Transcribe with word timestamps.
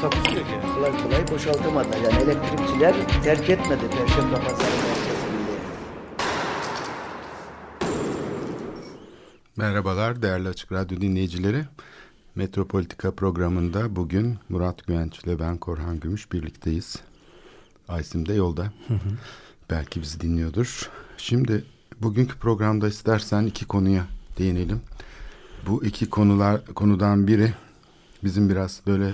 Takusu 0.00 0.36
yok 0.36 0.46
yani. 0.52 0.74
kolay 0.74 1.02
kolay 1.02 1.28
boşaltamadılar. 1.30 1.98
Yani 1.98 2.22
elektrikçiler 2.22 3.22
terk 3.22 3.50
etmedi 3.50 3.90
Perşembe 3.90 4.34
Pazarı 4.34 4.58
merkezini. 4.58 5.38
Merhabalar 9.56 10.22
değerli 10.22 10.48
Açık 10.48 10.72
Radyo 10.72 11.00
dinleyicileri. 11.00 11.64
Metropolitika 12.34 13.14
programında 13.14 13.96
bugün 13.96 14.38
Murat 14.48 14.86
Güvenç 14.86 15.18
ile 15.18 15.38
ben 15.38 15.56
Korhan 15.56 16.00
Gümüş 16.00 16.32
birlikteyiz. 16.32 16.96
Aysim 17.88 18.28
de 18.28 18.34
yolda. 18.34 18.72
Belki 19.70 20.02
bizi 20.02 20.20
dinliyordur. 20.20 20.90
Şimdi 21.16 21.64
bugünkü 22.00 22.38
programda 22.38 22.88
istersen 22.88 23.46
iki 23.46 23.66
konuya 23.66 24.04
değinelim. 24.38 24.80
Bu 25.66 25.84
iki 25.84 26.10
konular 26.10 26.64
konudan 26.64 27.26
biri 27.26 27.54
bizim 28.24 28.48
biraz 28.50 28.80
böyle 28.86 29.12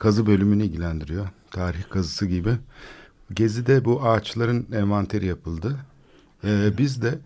kazı 0.00 0.26
bölümünü 0.26 0.64
ilgilendiriyor. 0.64 1.28
Tarih 1.50 1.82
kazısı 1.90 2.26
gibi. 2.26 2.50
Gezi'de 3.34 3.84
bu 3.84 4.02
ağaçların 4.02 4.66
envanteri 4.72 5.26
yapıldı. 5.26 5.76
Ee, 6.44 6.70
biz 6.78 7.02
de 7.02 7.18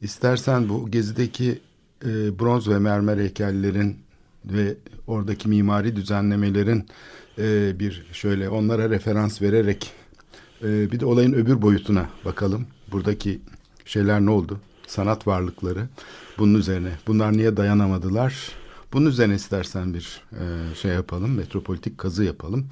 istersen 0.00 0.68
bu 0.68 0.90
Gezi'deki 0.90 1.60
e, 2.04 2.38
bronz 2.38 2.68
ve 2.68 2.78
mermer 2.78 3.18
heykellerin 3.18 3.96
ve 4.44 4.74
oradaki 5.06 5.48
mimari 5.48 5.96
düzenlemelerin 5.96 6.86
e, 7.38 7.78
bir 7.78 8.06
şöyle 8.12 8.48
onlara 8.48 8.90
referans 8.90 9.42
vererek 9.42 9.92
e, 10.62 10.92
bir 10.92 11.00
de 11.00 11.06
olayın 11.06 11.32
öbür 11.32 11.62
boyutuna 11.62 12.06
bakalım. 12.24 12.66
Buradaki 12.92 13.40
şeyler 13.84 14.20
ne 14.20 14.30
oldu? 14.30 14.60
Sanat 14.86 15.26
varlıkları 15.26 15.86
bunun 16.38 16.54
üzerine. 16.54 16.90
Bunlar 17.06 17.32
niye 17.32 17.56
dayanamadılar? 17.56 18.52
Bunun 18.92 19.06
üzerine 19.06 19.34
istersen 19.34 19.94
bir 19.94 20.22
e, 20.32 20.74
şey 20.74 20.92
yapalım, 20.92 21.34
metropolitik 21.34 21.98
kazı 21.98 22.24
yapalım. 22.24 22.66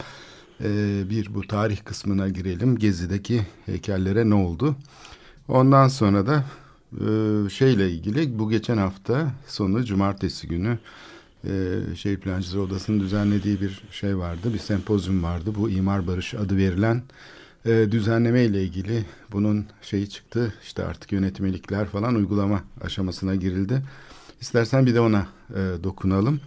E, 0.61 1.03
bir 1.11 1.34
bu 1.34 1.47
tarih 1.47 1.84
kısmına 1.84 2.29
girelim. 2.29 2.79
Gezi'deki 2.79 3.47
heykellere 3.67 4.31
ne 4.31 4.34
oldu? 4.34 4.77
Ondan 5.48 5.89
sonra 5.89 6.27
da 6.27 6.45
e, 6.93 7.06
şeyle 7.51 7.91
ilgili 7.91 8.39
bu 8.39 8.51
geçen 8.51 8.77
hafta 8.77 9.33
sonu 9.47 9.84
cumartesi 9.84 10.48
günü 10.48 10.79
e, 11.45 11.81
Şehir 11.97 12.17
Plancıları 12.17 12.62
Odası'nın 12.62 13.01
düzenlediği 13.01 13.61
bir 13.61 13.83
şey 13.91 14.19
vardı. 14.19 14.55
Bir 14.55 14.59
sempozyum 14.59 15.23
vardı. 15.23 15.51
Bu 15.55 15.71
imar 15.71 16.06
barış 16.06 16.34
adı 16.34 16.56
verilen 16.56 17.03
e, 17.67 17.87
düzenleme 17.91 18.45
ile 18.45 18.62
ilgili 18.65 19.05
bunun 19.33 19.67
şeyi 19.83 20.11
çıktı. 20.11 20.55
İşte 20.62 20.84
artık 20.84 21.12
yönetmelikler 21.12 21.87
falan 21.87 22.15
uygulama 22.15 22.62
aşamasına 22.81 23.34
girildi. 23.34 23.83
İstersen 24.45 24.87
bir 24.87 24.95
de 24.95 25.00
ona 25.00 25.27
e, 25.50 25.84
dokunalım. 25.84 26.41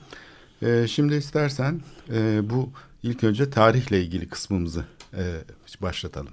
E, 0.61 0.87
şimdi 0.87 1.15
istersen 1.15 1.81
e, 2.13 2.49
bu 2.49 2.69
ilk 3.03 3.23
önce 3.23 3.49
tarihle 3.49 4.01
ilgili 4.01 4.29
kısmımızı 4.29 4.85
e, 5.13 5.23
başlatalım. 5.81 6.31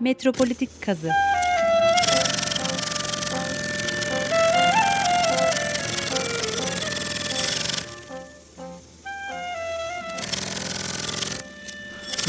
Metropolitik 0.00 0.70
kazı. 0.82 1.10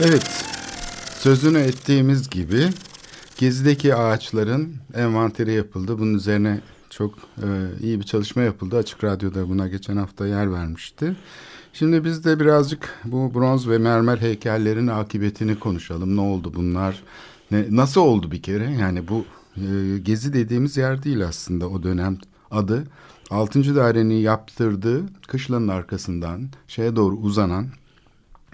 Evet, 0.04 0.55
sözünü 1.26 1.58
ettiğimiz 1.58 2.30
gibi 2.30 2.70
Gezi'deki 3.38 3.96
ağaçların 3.96 4.74
envanteri 4.94 5.54
yapıldı. 5.54 6.00
Bunun 6.00 6.14
üzerine 6.14 6.60
çok 6.90 7.14
e, 7.18 7.48
iyi 7.82 8.00
bir 8.00 8.06
çalışma 8.06 8.42
yapıldı. 8.42 8.78
Açık 8.78 9.04
Radyo'da 9.04 9.50
buna 9.50 9.68
geçen 9.68 9.98
hafta 9.98 10.28
yer 10.28 10.54
vermişti. 10.54 11.16
Şimdi 11.74 12.06
biz 12.06 12.26
de 12.26 12.40
birazcık 12.40 12.90
bu 13.06 13.34
bronz 13.34 13.70
ve 13.70 13.78
mermer 13.78 14.18
heykellerin 14.18 14.88
akıbetini 14.88 15.60
konuşalım. 15.60 16.16
Ne 16.16 16.22
oldu 16.22 16.52
bunlar? 16.56 17.04
Ne, 17.52 17.66
nasıl 17.70 18.02
oldu 18.02 18.32
bir 18.32 18.42
kere? 18.42 18.72
Yani 18.72 19.08
bu 19.08 19.26
e, 19.58 19.98
Gezi 19.98 20.34
dediğimiz 20.34 20.78
yer 20.78 21.04
değil 21.04 21.26
aslında 21.26 21.70
o 21.70 21.84
dönem 21.84 22.18
adı. 22.52 22.84
Altıncı 23.30 23.76
dairenin 23.76 24.16
yaptırdığı 24.16 25.04
kışlanın 25.28 25.68
arkasından 25.68 26.42
şeye 26.68 26.96
doğru 26.96 27.16
uzanan 27.16 27.68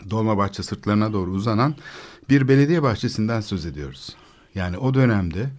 Dolmabahçe 0.09 0.63
sırtlarına 0.63 1.13
doğru 1.13 1.31
uzanan 1.31 1.75
bir 2.31 2.47
belediye 2.47 2.83
bahçesinden 2.83 3.41
söz 3.41 3.65
ediyoruz. 3.65 4.15
Yani 4.55 4.77
o 4.77 4.93
dönemde 4.93 5.49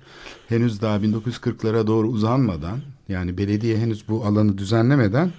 henüz 0.49 0.83
daha 0.83 0.97
1940'lara 0.97 1.87
doğru 1.87 2.09
uzanmadan 2.09 2.81
yani 3.09 3.38
belediye 3.38 3.78
henüz 3.78 4.09
bu 4.09 4.25
alanı 4.25 4.59
düzenlemeden 4.59 5.33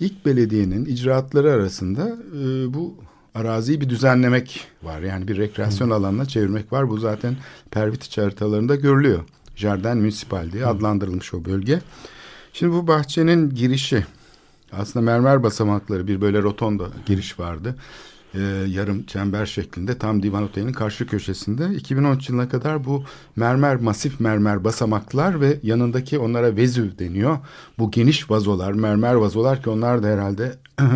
ilk 0.00 0.26
belediyenin 0.26 0.84
icraatları 0.84 1.52
arasında 1.52 2.16
e, 2.42 2.74
bu 2.74 2.94
araziyi 3.34 3.80
bir 3.80 3.88
düzenlemek 3.88 4.66
var. 4.82 5.00
Yani 5.00 5.28
bir 5.28 5.36
rekreasyon 5.36 5.90
alanına 5.90 6.26
çevirmek 6.26 6.72
var. 6.72 6.90
Bu 6.90 6.98
zaten 6.98 7.36
Pervitiç 7.70 8.18
haritalarında 8.18 8.76
görülüyor. 8.76 9.24
Jardin 9.56 9.98
Municipal 9.98 10.52
diye 10.52 10.66
adlandırılmış 10.66 11.34
o 11.34 11.44
bölge. 11.44 11.80
Şimdi 12.52 12.72
bu 12.72 12.86
bahçenin 12.86 13.50
girişi 13.50 14.06
aslında 14.72 15.04
mermer 15.04 15.42
basamakları 15.42 16.06
bir 16.08 16.20
böyle 16.20 16.42
rotonda 16.42 16.88
giriş 17.06 17.38
vardı 17.38 17.76
e, 18.34 18.40
yarım 18.68 19.06
çember 19.06 19.46
şeklinde 19.46 19.98
tam 19.98 20.22
Divan 20.22 20.42
Oteli'nin 20.42 20.72
karşı 20.72 21.06
köşesinde 21.06 21.74
2013 21.74 22.28
yılına 22.28 22.48
kadar 22.48 22.84
bu 22.84 23.04
mermer 23.36 23.76
masif 23.76 24.20
mermer 24.20 24.64
basamaklar 24.64 25.40
ve 25.40 25.58
yanındaki 25.62 26.18
onlara 26.18 26.56
vezüv 26.56 26.98
deniyor. 26.98 27.38
Bu 27.78 27.90
geniş 27.90 28.30
vazolar 28.30 28.72
mermer 28.72 29.14
vazolar 29.14 29.62
ki 29.62 29.70
onlar 29.70 30.02
da 30.02 30.06
herhalde 30.06 30.56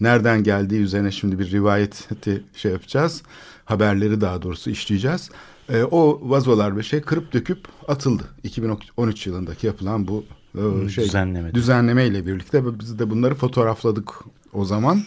nereden 0.00 0.42
geldiği 0.42 0.80
üzerine 0.80 1.12
şimdi 1.12 1.38
bir 1.38 1.50
rivayeti 1.50 2.42
şey 2.54 2.72
yapacağız. 2.72 3.22
Haberleri 3.64 4.20
daha 4.20 4.42
doğrusu 4.42 4.70
işleyeceğiz. 4.70 5.30
E, 5.68 5.82
o 5.82 6.20
vazolar 6.22 6.76
ve 6.76 6.82
şey 6.82 7.00
kırıp 7.00 7.32
döküp 7.32 7.58
atıldı. 7.88 8.22
2013 8.42 9.26
yılındaki 9.26 9.66
yapılan 9.66 10.08
bu 10.08 10.24
e, 10.54 10.88
şey 10.88 11.04
Düzenleme. 11.04 11.54
düzenleme 11.54 12.06
ile 12.06 12.26
birlikte 12.26 12.78
biz 12.80 12.98
de 12.98 13.10
bunları 13.10 13.34
fotoğrafladık 13.34 14.10
o 14.52 14.64
zaman 14.64 15.02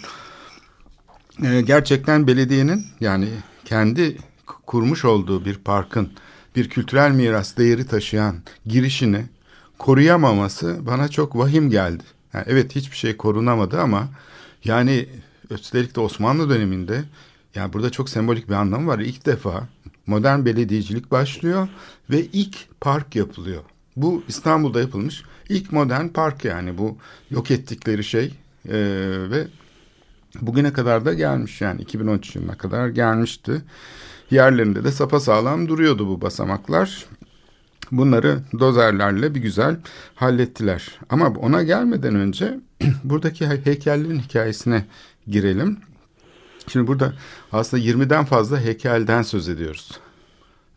e, 1.43 1.61
gerçekten 1.61 2.27
belediyenin 2.27 2.85
yani 2.99 3.29
kendi 3.65 4.17
kurmuş 4.45 5.05
olduğu 5.05 5.45
bir 5.45 5.57
parkın 5.57 6.11
bir 6.55 6.69
kültürel 6.69 7.11
miras 7.11 7.57
değeri 7.57 7.87
taşıyan 7.87 8.35
girişini 8.65 9.25
koruyamaması 9.77 10.77
bana 10.81 11.07
çok 11.07 11.35
vahim 11.35 11.69
geldi. 11.69 12.03
Yani 12.33 12.45
evet 12.47 12.75
hiçbir 12.75 12.97
şey 12.97 13.17
korunamadı 13.17 13.81
ama 13.81 14.09
yani 14.63 15.05
üstelik 15.49 15.95
de 15.95 15.99
Osmanlı 15.99 16.49
döneminde 16.49 17.03
yani 17.55 17.73
burada 17.73 17.89
çok 17.89 18.09
sembolik 18.09 18.49
bir 18.49 18.53
anlamı 18.53 18.87
var. 18.87 18.99
İlk 18.99 19.25
defa 19.25 19.67
modern 20.07 20.45
belediyecilik 20.45 21.11
başlıyor 21.11 21.67
ve 22.09 22.25
ilk 22.25 22.57
park 22.81 23.15
yapılıyor. 23.15 23.61
Bu 23.95 24.23
İstanbul'da 24.27 24.79
yapılmış 24.79 25.23
ilk 25.49 25.71
modern 25.71 26.07
park 26.07 26.45
yani 26.45 26.77
bu 26.77 26.97
yok 27.29 27.51
ettikleri 27.51 28.03
şey 28.03 28.33
ee, 28.65 28.73
ve 29.29 29.47
Bugüne 30.41 30.73
kadar 30.73 31.05
da 31.05 31.13
gelmiş 31.13 31.61
yani 31.61 31.81
2013 31.81 32.35
yılına 32.35 32.57
kadar 32.57 32.87
gelmişti. 32.87 33.61
Yerlerinde 34.31 34.83
de 34.83 34.91
sapasağlam 34.91 35.67
duruyordu 35.67 36.07
bu 36.07 36.21
basamaklar. 36.21 37.05
Bunları 37.91 38.39
dozerlerle 38.59 39.35
bir 39.35 39.41
güzel 39.41 39.77
hallettiler. 40.15 40.99
Ama 41.09 41.27
ona 41.27 41.63
gelmeden 41.63 42.15
önce 42.15 42.59
buradaki 43.03 43.47
heykellerin 43.47 44.19
hikayesine 44.19 44.85
girelim. 45.27 45.77
Şimdi 46.67 46.87
burada 46.87 47.13
aslında 47.51 47.83
20'den 47.83 48.25
fazla 48.25 48.59
heykelden 48.59 49.21
söz 49.21 49.49
ediyoruz. 49.49 49.99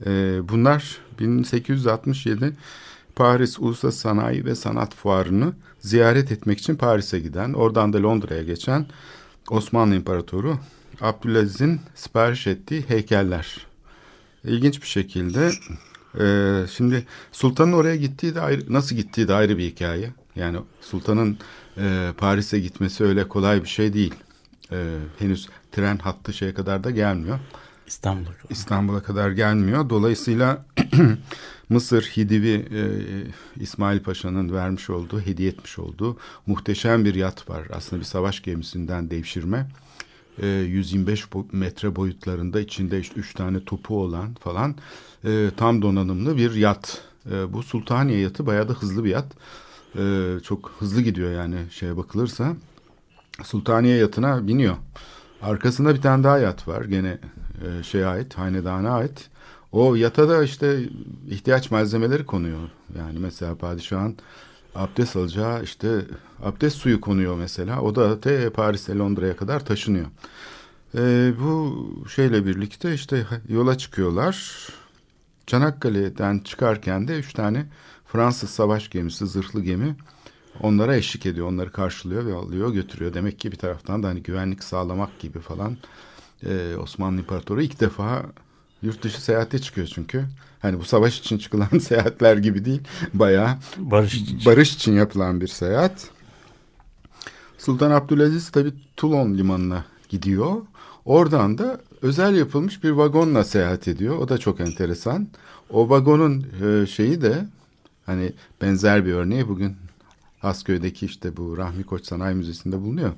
Ee, 0.06 0.40
bunlar 0.48 0.98
1867 1.20 2.56
Paris 3.16 3.58
Uluslararası 3.58 4.00
Sanayi 4.00 4.44
ve 4.44 4.55
Sanat 4.55 4.94
Fuarı'nı 4.94 5.52
ziyaret 5.81 6.32
etmek 6.32 6.58
için 6.58 6.76
Paris'e 6.76 7.20
giden, 7.20 7.52
oradan 7.52 7.93
da 7.93 8.02
Londra'ya 8.02 8.43
geçen 8.43 8.87
Osmanlı 9.52 9.94
İmparatoru 9.94 10.58
Abdülaziz'in 11.00 11.81
sipariş 11.94 12.46
ettiği 12.46 12.84
heykeller. 12.88 13.66
İlginç 14.44 14.82
bir 14.82 14.87
şekilde 14.87 15.50
e, 16.20 16.66
şimdi 16.76 17.06
sultanın 17.32 17.72
oraya 17.72 17.96
gittiği 17.96 18.34
de 18.34 18.40
ayrı, 18.40 18.72
nasıl 18.72 18.96
gittiği 18.96 19.28
de 19.28 19.34
ayrı 19.34 19.58
bir 19.58 19.64
hikaye. 19.64 20.10
Yani 20.37 20.58
sultanın 20.81 21.38
e, 21.76 22.12
Paris'e 22.19 22.58
gitmesi 22.60 23.04
öyle 23.04 23.28
kolay 23.28 23.62
bir 23.62 23.69
şey 23.69 23.93
değil. 23.93 24.14
E, 24.72 24.96
henüz 25.19 25.49
tren 25.72 25.98
hattı 25.98 26.32
şeye 26.32 26.55
kadar 26.55 26.84
da 26.84 26.90
gelmiyor. 26.90 27.38
İstanbul'a. 27.87 28.34
İstanbul'a 28.50 29.02
kadar 29.02 29.31
gelmiyor. 29.31 29.90
Dolayısıyla 29.90 30.64
Mısır 31.72 32.02
Hidivi 32.02 32.66
e, 32.74 32.82
İsmail 33.62 34.00
Paşa'nın 34.00 34.52
vermiş 34.52 34.90
olduğu, 34.90 35.20
hediye 35.20 35.48
etmiş 35.48 35.78
olduğu 35.78 36.16
muhteşem 36.46 37.04
bir 37.04 37.14
yat 37.14 37.50
var. 37.50 37.62
Aslında 37.72 38.00
bir 38.00 38.06
savaş 38.06 38.42
gemisinden 38.42 39.10
devşirme. 39.10 39.66
E, 40.42 40.46
125 40.46 41.28
metre 41.52 41.96
boyutlarında 41.96 42.60
içinde 42.60 43.00
işte 43.00 43.20
üç 43.20 43.34
tane 43.34 43.64
topu 43.64 44.02
olan 44.02 44.34
falan 44.34 44.74
e, 45.24 45.50
tam 45.56 45.82
donanımlı 45.82 46.36
bir 46.36 46.54
yat. 46.54 47.00
E, 47.30 47.52
bu 47.52 47.62
Sultaniye 47.62 48.19
yatı 48.19 48.46
bayağı 48.46 48.69
da 48.69 48.72
hızlı 48.72 49.04
bir 49.04 49.10
yat. 49.10 49.32
E, 49.96 50.34
çok 50.44 50.72
hızlı 50.78 51.02
gidiyor 51.02 51.32
yani 51.32 51.56
şeye 51.70 51.96
bakılırsa. 51.96 52.56
Sultaniye 53.44 53.96
yatına 53.96 54.46
biniyor. 54.46 54.76
Arkasında 55.42 55.94
bir 55.94 56.02
tane 56.02 56.24
daha 56.24 56.38
yat 56.38 56.69
var. 56.69 56.84
Gene 56.84 57.19
e, 57.64 57.82
şeye 57.82 58.06
ait, 58.06 58.38
hanedana 58.38 58.90
ait. 58.90 59.31
O 59.72 59.94
yata 59.94 60.28
da 60.28 60.42
işte 60.44 60.88
ihtiyaç 61.28 61.70
malzemeleri 61.70 62.26
konuyor. 62.26 62.60
Yani 62.98 63.19
mesela 63.19 63.54
padişahın 63.54 64.16
abdest 64.74 65.16
alacağı 65.16 65.62
işte 65.62 66.00
abdest 66.42 66.76
suyu 66.76 67.00
konuyor 67.00 67.36
mesela. 67.36 67.80
O 67.80 67.94
da 67.94 68.20
te 68.20 68.50
Paris'e 68.50 68.94
Londra'ya 68.94 69.36
kadar 69.36 69.66
taşınıyor. 69.66 70.06
E, 70.94 71.32
bu 71.40 71.86
şeyle 72.14 72.46
birlikte 72.46 72.94
işte 72.94 73.26
yola 73.48 73.78
çıkıyorlar. 73.78 74.66
Çanakkale'den 75.46 76.38
çıkarken 76.38 77.08
de 77.08 77.19
üç 77.19 77.32
tane 77.32 77.66
Fransız 78.06 78.50
savaş 78.50 78.90
gemisi, 78.90 79.26
zırhlı 79.26 79.62
gemi 79.62 79.96
onlara 80.60 80.96
eşlik 80.96 81.26
ediyor. 81.26 81.48
Onları 81.48 81.72
karşılıyor 81.72 82.26
ve 82.26 82.34
alıyor 82.34 82.72
götürüyor. 82.72 83.14
Demek 83.14 83.38
ki 83.38 83.52
bir 83.52 83.56
taraftan 83.56 84.02
da 84.02 84.08
hani 84.08 84.22
güvenlik 84.22 84.64
sağlamak 84.64 85.19
gibi 85.19 85.40
falan 85.40 85.76
e, 86.46 86.76
Osmanlı 86.76 87.20
İmparatoru 87.20 87.62
ilk 87.62 87.80
defa 87.80 88.22
yurt 88.82 89.02
dışı 89.02 89.23
seyahate 89.23 89.58
çıkıyor 89.58 89.87
çünkü. 89.87 90.25
Hani 90.61 90.81
bu 90.81 90.84
savaş 90.84 91.19
için 91.19 91.38
çıkılan 91.38 91.79
seyahatler 91.81 92.37
gibi 92.37 92.64
değil. 92.64 92.81
Bayağı 93.14 93.56
barış 93.79 94.14
için, 94.14 94.40
barış 94.46 94.75
için 94.75 94.93
yapılan 94.93 95.40
bir 95.40 95.49
seyahat. 95.49 96.11
Sultan 97.58 97.90
Abdülaziz 97.90 98.50
tabi 98.50 98.73
Toulon 98.96 99.34
limanına 99.34 99.84
gidiyor. 100.08 100.62
Oradan 101.05 101.58
da 101.58 101.81
özel 102.02 102.37
yapılmış 102.37 102.84
bir 102.84 102.90
vagonla 102.90 103.44
seyahat 103.44 103.88
ediyor. 103.88 104.19
O 104.19 104.29
da 104.29 104.38
çok 104.38 104.61
enteresan. 104.61 105.29
O 105.70 105.90
vagonun 105.90 106.46
e, 106.64 106.87
şeyi 106.87 107.23
de 107.23 107.46
hani 108.06 108.32
benzer 108.62 109.06
bir 109.06 109.12
örneği 109.12 109.49
bugün 109.49 109.76
Hasköy'deki 110.38 111.06
işte 111.06 111.37
bu 111.37 111.56
Rahmi 111.56 111.84
Koç 111.84 112.06
Sanayi 112.06 112.34
Müzesi'nde 112.37 112.81
bulunuyor. 112.81 113.12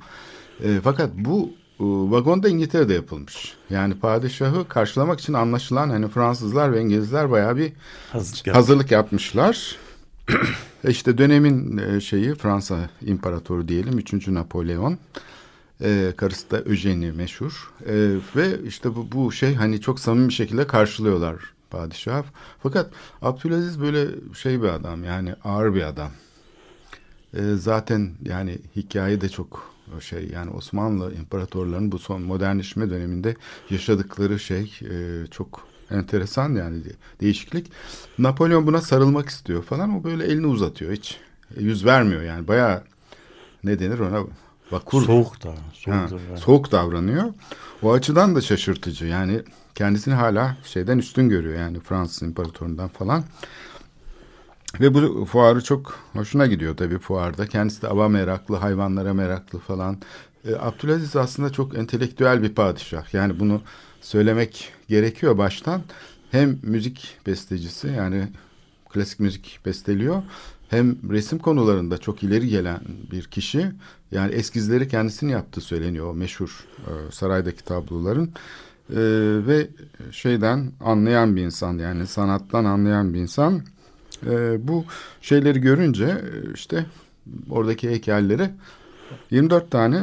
E, 0.63 0.81
fakat 0.85 1.11
bu 1.15 1.51
e, 1.81 1.85
vagon 1.85 2.43
da 2.43 2.49
İngiltere'de 2.49 2.94
yapılmış. 2.94 3.55
Yani 3.71 3.94
padişahı 3.94 4.69
karşılamak 4.69 5.21
için 5.21 5.32
anlaşılan 5.32 5.91
hani 5.91 6.09
Fransızlar 6.09 6.73
ve 6.73 6.81
İngilizler 6.81 7.31
bayağı 7.31 7.56
bir 7.56 7.73
hazırlık, 8.12 8.56
hazırlık 8.56 8.91
yapmışlar. 8.91 9.76
e 10.85 10.91
işte 10.91 11.19
dönemin 11.19 11.79
e, 11.79 12.00
şeyi 12.00 12.35
Fransa 12.35 12.91
İmparatoru 13.03 13.69
diyelim 13.69 13.99
3. 13.99 14.29
Napolyon. 14.29 14.99
E, 15.81 16.12
karısı 16.17 16.50
da 16.50 16.59
Eugenie 16.59 17.12
meşhur. 17.12 17.73
E, 17.87 17.94
ve 18.37 18.62
işte 18.67 18.94
bu, 18.94 19.09
bu 19.12 19.32
şey 19.32 19.55
hani 19.55 19.81
çok 19.81 20.00
samimi 20.00 20.29
bir 20.29 20.35
şekilde 20.35 20.67
karşılıyorlar 20.67 21.55
padişah. 21.70 22.25
Fakat 22.62 22.91
Abdülaziz 23.23 23.81
böyle 23.81 24.06
şey 24.35 24.62
bir 24.62 24.69
adam 24.69 25.05
yani 25.05 25.35
ağır 25.44 25.75
bir 25.75 25.82
adam. 25.82 26.11
E, 27.37 27.55
zaten 27.55 28.11
yani 28.23 28.59
hikaye 28.77 29.20
de 29.20 29.29
çok 29.29 29.74
şey 30.01 30.29
yani 30.33 30.51
Osmanlı 30.51 31.15
imparatorlarının 31.15 31.93
bu 31.93 31.99
son 31.99 32.23
modernleşme 32.23 32.91
döneminde 32.91 33.37
yaşadıkları 33.71 34.39
şey 34.39 34.79
e, 34.83 35.27
çok 35.31 35.67
enteresan 35.91 36.55
yani 36.55 36.83
değişiklik. 37.21 37.73
Napolyon 38.19 38.67
buna 38.67 38.81
sarılmak 38.81 39.29
istiyor 39.29 39.63
falan 39.63 40.01
o 40.01 40.05
böyle 40.05 40.25
elini 40.25 40.47
uzatıyor 40.47 40.93
hiç 40.93 41.19
yüz 41.57 41.85
vermiyor 41.85 42.23
yani 42.23 42.49
bayağı 42.49 42.83
ne 43.65 43.79
denir 43.79 43.99
ona 43.99 44.25
vakur. 44.71 45.05
Soğuk 45.05 45.45
da. 45.45 45.55
Soğuk, 45.73 45.97
ha, 45.97 46.09
soğuk 46.37 46.73
davranıyor. 46.73 47.25
O 47.83 47.93
açıdan 47.93 48.35
da 48.35 48.41
şaşırtıcı 48.41 49.07
yani 49.07 49.43
kendisini 49.75 50.15
hala 50.15 50.57
şeyden 50.65 50.99
üstün 50.99 51.29
görüyor 51.29 51.59
yani 51.59 51.81
Fransız 51.81 52.23
imparatorundan 52.23 52.89
falan. 52.89 53.25
Ve 54.81 54.94
bu 54.94 55.25
fuarı 55.25 55.65
çok 55.65 55.99
hoşuna 56.12 56.47
gidiyor 56.47 56.76
tabii 56.76 56.99
fuarda. 56.99 57.47
Kendisi 57.47 57.82
de 57.82 57.88
ava 57.88 58.09
meraklı, 58.09 58.56
hayvanlara 58.56 59.15
meraklı 59.15 59.59
falan. 59.59 59.99
E, 60.49 60.55
Abdülaziz 60.55 61.17
aslında 61.17 61.53
çok 61.53 61.79
entelektüel 61.79 62.43
bir 62.43 62.55
padişah. 62.55 63.15
Yani 63.15 63.41
bunu 63.41 63.62
söylemek 64.00 64.73
gerekiyor 64.88 65.38
baştan. 65.38 65.82
Hem 66.31 66.59
müzik 66.62 67.17
bestecisi 67.26 67.88
yani 67.88 68.29
klasik 68.91 69.21
müzik 69.21 69.61
besteliyor. 69.67 70.23
Hem 70.69 70.97
resim 71.11 71.38
konularında 71.38 71.99
çok 71.99 72.23
ileri 72.23 72.49
gelen 72.49 72.81
bir 73.12 73.23
kişi. 73.23 73.73
Yani 74.11 74.35
eskizleri 74.35 74.88
kendisinin 74.88 75.32
yaptığı 75.32 75.61
söyleniyor 75.61 76.11
o 76.11 76.15
meşhur 76.15 76.67
e, 76.79 77.12
saraydaki 77.12 77.65
tabloların. 77.65 78.32
E, 78.91 79.00
ve 79.47 79.69
şeyden 80.11 80.73
anlayan 80.81 81.37
bir 81.37 81.43
insan 81.43 81.79
yani 81.79 82.06
sanattan 82.06 82.65
anlayan 82.65 83.15
bir 83.15 83.19
insan. 83.19 83.62
E, 84.26 84.69
bu 84.69 84.85
şeyleri 85.21 85.61
görünce 85.61 86.05
e, 86.05 86.53
işte 86.55 86.87
oradaki 87.50 87.88
heykelleri 87.91 88.50
24 89.31 89.71
tane 89.71 90.03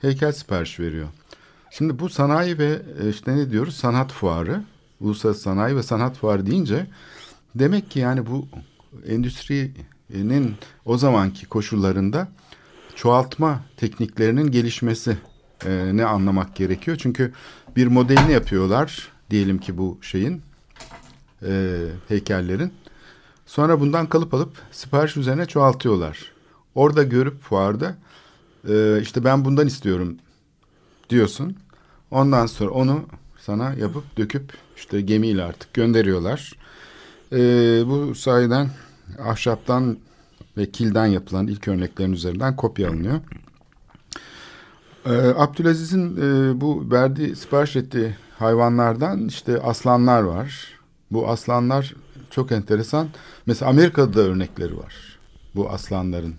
heykel 0.00 0.32
sipariş 0.32 0.80
veriyor. 0.80 1.08
Şimdi 1.70 1.98
bu 1.98 2.08
sanayi 2.08 2.58
ve 2.58 2.82
e, 3.02 3.08
işte 3.08 3.36
ne 3.36 3.50
diyoruz 3.50 3.76
sanat 3.76 4.12
fuarı, 4.12 4.62
uluslararası 5.00 5.42
sanayi 5.42 5.76
ve 5.76 5.82
sanat 5.82 6.16
fuarı 6.16 6.46
deyince 6.46 6.86
demek 7.54 7.90
ki 7.90 7.98
yani 7.98 8.26
bu 8.26 8.48
endüstrinin 9.06 10.54
o 10.84 10.98
zamanki 10.98 11.46
koşullarında 11.46 12.28
çoğaltma 12.96 13.62
tekniklerinin 13.76 14.50
gelişmesi 14.50 15.16
e, 15.66 15.90
ne 15.92 16.04
anlamak 16.04 16.56
gerekiyor. 16.56 16.96
Çünkü 17.00 17.32
bir 17.76 17.86
modelini 17.86 18.32
yapıyorlar 18.32 19.08
diyelim 19.30 19.58
ki 19.58 19.78
bu 19.78 19.98
şeyin 20.02 20.42
e, 21.42 21.78
heykellerin. 22.08 22.72
Sonra 23.50 23.80
bundan 23.80 24.06
kalıp 24.06 24.34
alıp 24.34 24.52
sipariş 24.72 25.16
üzerine 25.16 25.46
çoğaltıyorlar. 25.46 26.32
Orada 26.74 27.02
görüp 27.02 27.42
fuarda 27.42 27.96
e, 28.68 29.00
işte 29.02 29.24
ben 29.24 29.44
bundan 29.44 29.66
istiyorum 29.66 30.16
diyorsun. 31.10 31.56
Ondan 32.10 32.46
sonra 32.46 32.70
onu 32.70 33.02
sana 33.40 33.74
yapıp 33.74 34.16
döküp 34.16 34.52
işte 34.76 35.00
gemiyle 35.00 35.42
artık 35.42 35.74
gönderiyorlar. 35.74 36.52
E, 37.32 37.38
bu 37.86 38.14
sayeden 38.14 38.70
ahşaptan 39.24 39.98
ve 40.56 40.70
kilden 40.70 41.06
yapılan 41.06 41.46
ilk 41.46 41.68
örneklerin 41.68 42.12
üzerinden 42.12 42.56
kopya 42.56 42.88
alınıyor. 42.88 43.20
E, 45.06 45.12
Abdülaziz'in 45.36 46.16
e, 46.16 46.60
bu 46.60 46.90
verdiği 46.90 47.36
sipariş 47.36 47.76
ettiği 47.76 48.16
hayvanlardan 48.38 49.28
işte 49.28 49.60
aslanlar 49.60 50.22
var. 50.22 50.68
Bu 51.10 51.28
aslanlar 51.28 51.94
çok 52.30 52.52
enteresan. 52.52 53.08
Mesela 53.46 53.70
Amerika'da 53.70 54.14
da 54.14 54.20
örnekleri 54.20 54.76
var 54.78 55.18
bu 55.54 55.70
aslanların. 55.70 56.34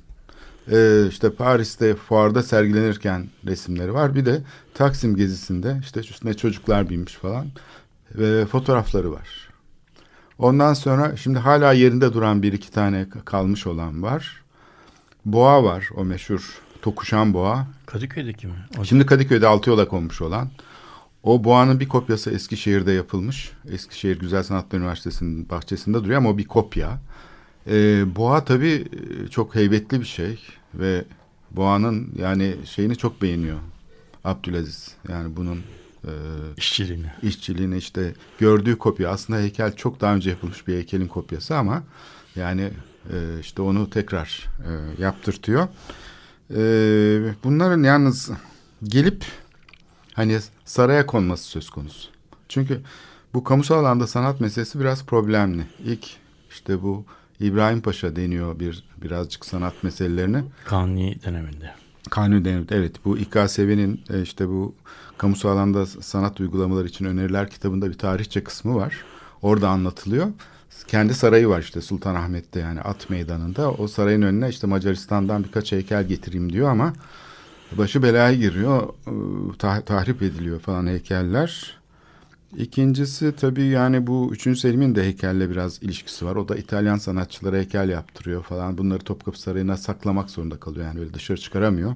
Ee, 0.72 1.08
işte 1.10 1.30
Paris'te 1.30 1.96
fuarda 1.96 2.44
sergilenirken 2.44 3.28
resimleri 3.46 3.94
var. 3.94 4.16
Bir 4.16 4.26
de 4.26 4.42
Taksim 4.74 5.16
gezisinde 5.16 5.78
işte 5.82 6.00
üstüne 6.00 6.34
çocuklar 6.34 6.90
binmiş 6.90 7.14
falan 7.14 7.48
ve 8.16 8.46
fotoğrafları 8.46 9.12
var. 9.12 9.50
Ondan 10.38 10.74
sonra 10.74 11.18
şimdi 11.18 11.40
hala 11.40 11.74
yerinde 11.74 12.14
duran 12.14 12.44
bir 12.44 12.54
iki 12.54 12.72
tane 12.72 13.08
kalmış 13.26 13.68
olan 13.68 14.04
var. 14.04 14.42
Boğa 15.26 15.64
var 15.64 15.90
o 15.96 16.06
meşhur 16.06 16.62
tokuşan 16.82 17.34
boğa. 17.34 17.68
Kadıköy'deki 17.86 18.48
mi? 18.48 18.54
O 18.80 18.86
şimdi 18.86 19.06
Kadıköy'de 19.06 19.48
altı 19.48 19.70
yola 19.70 19.88
konmuş 19.88 20.22
olan. 20.22 20.50
O 21.24 21.44
boğanın 21.44 21.80
bir 21.80 21.88
kopyası 21.88 22.32
Eskişehir'de 22.32 22.92
yapılmış. 22.92 23.52
Eskişehir 23.72 24.20
Güzel 24.20 24.44
Sanatlar 24.44 24.80
Üniversitesi'nin 24.80 25.50
bahçesinde 25.50 25.98
duruyor 25.98 26.18
ama 26.18 26.30
o 26.30 26.38
bir 26.38 26.46
kopya. 26.46 27.00
Ee, 27.68 28.04
boğa 28.16 28.46
tabii 28.46 28.88
e, 29.26 29.28
çok 29.28 29.56
heybetli 29.56 30.00
bir 30.00 30.06
şey 30.06 30.40
ve 30.74 31.06
boğanın 31.52 32.10
yani 32.18 32.56
şeyini 32.66 32.96
çok 32.96 33.22
beğeniyor 33.22 33.58
Abdülaziz. 34.24 34.92
Yani 35.10 35.36
bunun 35.36 35.58
e, 36.04 36.12
işçiliğini. 36.58 37.12
işçiliğini 37.24 37.78
işte 37.78 38.14
gördüğü 38.40 38.78
kopya 38.78 39.10
aslında 39.10 39.40
heykel 39.40 39.76
çok 39.76 40.02
daha 40.02 40.16
önce 40.16 40.30
yapılmış 40.30 40.68
bir 40.68 40.74
heykelin 40.74 41.08
kopyası 41.08 41.58
ama 41.58 41.84
yani 42.36 42.70
e, 43.14 43.40
işte 43.42 43.62
onu 43.62 43.90
tekrar 43.90 44.50
e, 44.60 45.02
yaptırtıyor. 45.04 45.68
E, 46.56 46.64
bunların 47.44 47.84
yalnız 47.84 48.32
gelip 48.84 49.26
hani 50.22 50.40
saraya 50.66 51.06
konması 51.06 51.44
söz 51.44 51.70
konusu. 51.70 52.10
Çünkü 52.50 52.82
bu 53.34 53.44
kamusal 53.44 53.80
alanda 53.80 54.08
sanat 54.08 54.42
meselesi 54.42 54.80
biraz 54.80 55.06
problemli. 55.06 55.66
İlk 55.86 56.06
işte 56.50 56.82
bu 56.82 57.06
İbrahim 57.40 57.82
Paşa 57.82 58.16
deniyor 58.16 58.60
bir 58.60 58.84
birazcık 59.02 59.46
sanat 59.46 59.84
meselelerini. 59.84 60.44
Kanuni 60.66 61.20
döneminde. 61.26 61.72
Kanuni 62.10 62.46
döneminde 62.46 62.76
evet 62.76 63.06
bu 63.06 63.18
İKSV'nin 63.18 64.02
e, 64.10 64.22
işte 64.22 64.48
bu 64.48 64.76
kamusal 65.18 65.50
alanda 65.50 65.86
sanat 65.86 66.40
uygulamaları 66.40 66.88
için 66.88 67.06
öneriler 67.06 67.50
kitabında 67.50 67.90
bir 67.90 67.98
tarihçe 67.98 68.44
kısmı 68.44 68.76
var. 68.76 68.96
Orada 69.42 69.70
anlatılıyor. 69.70 70.28
Kendi 70.88 71.14
sarayı 71.14 71.48
var 71.50 71.60
işte 71.60 71.82
Sultanahmet'te 71.82 72.60
yani 72.60 72.82
at 72.82 73.10
meydanında. 73.10 73.72
O 73.72 73.88
sarayın 73.88 74.22
önüne 74.22 74.50
işte 74.50 74.68
Macaristan'dan 74.68 75.44
birkaç 75.44 75.72
heykel 75.72 76.08
getireyim 76.08 76.54
diyor 76.54 76.70
ama 76.70 76.94
başı 77.78 78.04
belaya 78.04 78.34
giriyor. 78.34 78.84
e, 78.84 79.12
tah- 79.58 79.86
tahrip 79.86 80.22
ediliyor 80.22 80.60
falan 80.60 80.88
heykeller. 80.88 81.82
İkincisi 82.58 83.36
tabii 83.36 83.64
yani 83.66 84.08
bu 84.08 84.30
3. 84.32 84.60
Selim'in 84.60 84.96
de 84.96 85.04
heykelle 85.04 85.50
biraz 85.50 85.84
ilişkisi 85.84 86.26
var. 86.26 86.36
O 86.36 86.48
da 86.48 86.56
İtalyan 86.56 86.98
sanatçılara 86.98 87.56
heykel 87.58 87.90
yaptırıyor 87.90 88.44
falan. 88.44 88.78
Bunları 88.78 89.00
Topkapı 89.00 89.42
Sarayı'na 89.42 89.78
saklamak 89.78 90.30
zorunda 90.30 90.60
kalıyor. 90.60 90.86
Yani 90.86 91.00
öyle 91.00 91.14
dışarı 91.14 91.38
çıkaramıyor. 91.38 91.96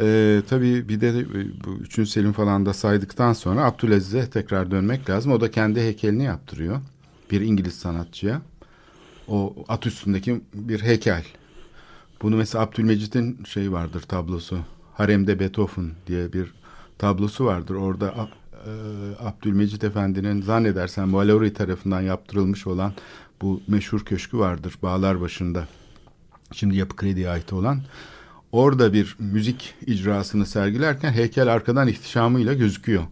Ee, 0.00 0.42
tabii 0.48 0.88
bir 0.88 1.00
de 1.00 1.26
bu 1.64 1.70
3. 1.80 2.08
Selim 2.08 2.32
falan 2.32 2.66
da 2.66 2.74
saydıktan 2.74 3.32
sonra 3.32 3.64
Abdülaziz'e 3.64 4.30
tekrar 4.30 4.70
dönmek 4.70 5.10
lazım. 5.10 5.32
O 5.32 5.40
da 5.40 5.50
kendi 5.50 5.80
heykelini 5.80 6.24
yaptırıyor. 6.24 6.80
Bir 7.30 7.40
İngiliz 7.40 7.74
sanatçıya. 7.74 8.42
O 9.28 9.54
at 9.68 9.86
üstündeki 9.86 10.40
bir 10.54 10.80
heykel. 10.82 11.24
Bunu 12.22 12.36
mesela 12.36 12.64
Abdülmecit'in 12.64 13.44
şey 13.44 13.72
vardır 13.72 14.00
tablosu. 14.00 14.58
Haremde 14.94 15.40
Beethoven 15.40 15.90
diye 16.06 16.32
bir 16.32 16.54
tablosu 16.98 17.44
vardır. 17.44 17.74
Orada 17.74 18.28
e, 18.66 18.72
Abdülmecit 19.26 19.84
Efendi'nin 19.84 20.42
zannedersen 20.42 21.12
Valery 21.12 21.52
tarafından 21.52 22.00
yaptırılmış 22.00 22.66
olan 22.66 22.92
bu 23.42 23.62
meşhur 23.68 24.00
köşkü 24.04 24.38
vardır 24.38 24.74
Bağlar 24.82 25.20
başında. 25.20 25.68
Şimdi 26.52 26.76
Yapı 26.76 26.96
Kredi'ye 26.96 27.30
ait 27.30 27.52
olan. 27.52 27.82
Orada 28.52 28.92
bir 28.92 29.16
müzik 29.18 29.74
icrasını 29.86 30.46
sergilerken 30.46 31.12
heykel 31.12 31.52
arkadan 31.52 31.88
ihtişamıyla 31.88 32.54
gözüküyor. 32.54 33.02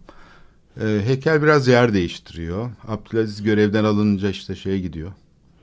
E, 0.81 1.01
heykel 1.05 1.43
biraz 1.43 1.67
yer 1.67 1.93
değiştiriyor. 1.93 2.69
Abdülaziz 2.87 3.43
görevden 3.43 3.83
alınınca 3.83 4.29
işte 4.29 4.55
şeye 4.55 4.79
gidiyor. 4.79 5.11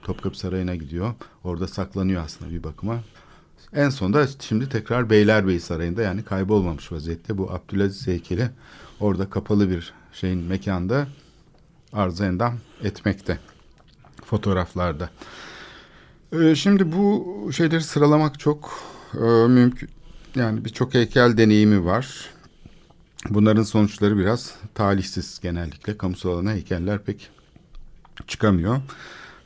Topkapı 0.02 0.38
Sarayı'na 0.38 0.74
gidiyor. 0.74 1.14
Orada 1.44 1.68
saklanıyor 1.68 2.24
aslında 2.24 2.50
bir 2.50 2.64
bakıma. 2.64 3.00
En 3.74 3.88
sonunda 3.88 4.26
şimdi 4.40 4.68
tekrar 4.68 5.10
Beylerbeyi 5.10 5.60
Sarayı'nda 5.60 6.02
yani 6.02 6.22
kaybolmamış 6.22 6.92
vaziyette 6.92 7.38
bu 7.38 7.50
Abdülaziz 7.50 8.06
heykeli 8.06 8.50
orada 9.00 9.30
kapalı 9.30 9.70
bir 9.70 9.92
şeyin 10.12 10.38
mekanda 10.38 11.06
arıza 11.92 12.26
endam 12.26 12.58
etmekte 12.82 13.38
fotoğraflarda. 14.24 15.10
Ee, 16.32 16.54
şimdi 16.54 16.92
bu 16.92 17.50
şeyleri 17.56 17.82
sıralamak 17.82 18.40
çok 18.40 18.80
e, 19.14 19.18
mümkün. 19.48 19.88
Yani 20.34 20.64
birçok 20.64 20.94
heykel 20.94 21.36
deneyimi 21.36 21.84
var. 21.84 22.30
Bunların 23.30 23.62
sonuçları 23.62 24.18
biraz 24.18 24.54
talihsiz 24.74 25.40
genellikle. 25.42 25.98
Kamusal 25.98 26.30
alana 26.30 26.52
heykeller 26.52 26.98
pek 26.98 27.30
çıkamıyor. 28.26 28.80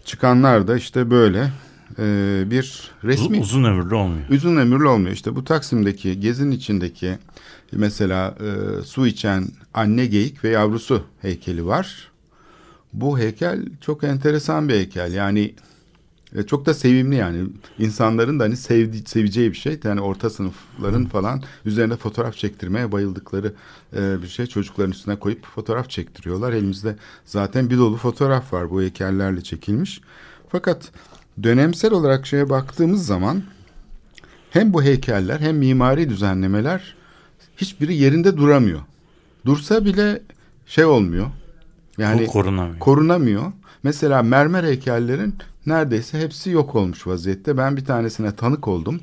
Çıkanlar 0.05 0.69
da 0.69 0.77
işte 0.77 1.11
böyle 1.11 1.51
e, 1.99 2.45
bir 2.51 2.91
resmi... 3.05 3.41
Uzun 3.41 3.65
ömürlü 3.65 3.95
olmuyor. 3.95 4.29
Uzun 4.31 4.57
ömürlü 4.57 4.89
olmuyor. 4.89 5.13
İşte 5.13 5.37
bu 5.37 5.45
Taksim'deki, 5.45 6.21
gezin 6.21 6.51
içindeki 6.51 7.19
mesela 7.73 8.35
e, 8.41 8.83
su 8.83 9.07
içen 9.07 9.49
anne 9.75 10.07
geyik 10.07 10.45
ve 10.45 10.49
yavrusu 10.49 11.03
heykeli 11.23 11.67
var. 11.67 12.11
Bu 12.93 13.19
heykel 13.19 13.67
çok 13.81 14.05
enteresan 14.05 14.69
bir 14.69 14.75
heykel. 14.75 15.13
Yani 15.13 15.55
e, 16.35 16.43
çok 16.43 16.67
da 16.67 16.75
sevimli 16.75 17.17
yani. 17.17 17.47
insanların 17.79 18.41
da 18.41 18.45
hani 18.45 18.57
sevdi, 18.57 19.03
seveceği 19.07 19.53
bir 19.53 19.57
şey. 19.57 19.81
Yani 19.85 20.01
orta 20.01 20.31
sınıfların 20.31 21.07
falan 21.07 21.43
üzerine 21.65 21.97
fotoğraf 21.97 22.37
çektirmeye 22.37 22.93
bayıldıkları 22.93 23.53
e, 23.97 24.23
bir 24.23 24.29
şey. 24.29 24.47
Çocukların 24.47 24.93
üstüne 24.93 25.17
koyup 25.17 25.47
fotoğraf 25.47 25.91
çektiriyorlar. 25.91 26.53
Elimizde 26.53 26.97
zaten 27.25 27.71
bir 27.71 27.79
dolu 27.79 27.97
fotoğraf 27.97 28.53
var 28.53 28.71
bu 28.71 28.83
heykellerle 28.83 29.43
çekilmiş. 29.43 30.01
Fakat 30.49 30.93
dönemsel 31.43 31.93
olarak 31.93 32.27
şeye 32.27 32.51
baktığımız 32.51 33.07
zaman 33.07 33.43
hem 34.51 34.73
bu 34.73 34.83
heykeller 34.83 35.41
hem 35.41 35.57
mimari 35.57 36.09
düzenlemeler 36.09 36.95
hiçbiri 37.57 37.95
yerinde 37.95 38.37
duramıyor. 38.37 38.81
Dursa 39.47 39.85
bile 39.85 40.23
şey 40.67 40.85
olmuyor. 40.85 41.27
Yani 41.99 42.23
Bu 42.23 42.27
korunamıyor. 42.27 42.79
korunamıyor. 42.79 43.53
Mesela 43.83 44.23
mermer 44.23 44.65
heykellerin 44.65 45.35
neredeyse 45.67 46.21
hepsi 46.21 46.51
yok 46.51 46.75
olmuş 46.75 47.07
vaziyette. 47.07 47.57
Ben 47.57 47.77
bir 47.77 47.85
tanesine 47.85 48.33
tanık 48.35 48.69
oldum. 48.69 49.01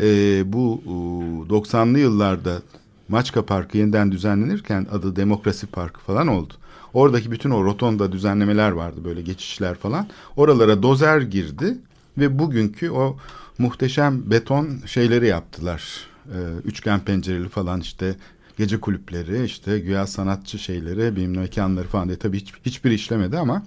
Ee, 0.00 0.42
bu 0.52 0.82
e, 0.86 1.52
90'lı 1.52 1.98
yıllarda 1.98 2.62
Maçka 3.08 3.46
Parkı 3.46 3.78
yeniden 3.78 4.12
düzenlenirken 4.12 4.86
adı 4.92 5.16
Demokrasi 5.16 5.66
Parkı 5.66 6.00
falan 6.00 6.28
oldu. 6.28 6.54
Oradaki 6.96 7.30
bütün 7.30 7.50
o 7.50 7.64
rotonda 7.64 8.12
düzenlemeler 8.12 8.70
vardı 8.70 9.00
böyle 9.04 9.22
geçişler 9.22 9.74
falan. 9.74 10.06
Oralara 10.36 10.82
dozer 10.82 11.20
girdi 11.20 11.78
ve 12.18 12.38
bugünkü 12.38 12.90
o 12.90 13.16
muhteşem 13.58 14.30
beton 14.30 14.68
şeyleri 14.86 15.26
yaptılar. 15.26 16.06
Ee, 16.26 16.38
üçgen 16.64 17.00
pencereli 17.00 17.48
falan 17.48 17.80
işte 17.80 18.16
gece 18.58 18.80
kulüpleri 18.80 19.44
işte 19.44 19.78
güya 19.78 20.06
sanatçı 20.06 20.58
şeyleri 20.58 21.16
bilmem 21.16 21.40
mekanları 21.40 21.88
falan 21.88 22.08
diye 22.08 22.18
tabii 22.18 22.40
hiç, 22.40 22.52
hiçbir 22.66 22.90
işlemedi 22.90 23.38
ama 23.38 23.62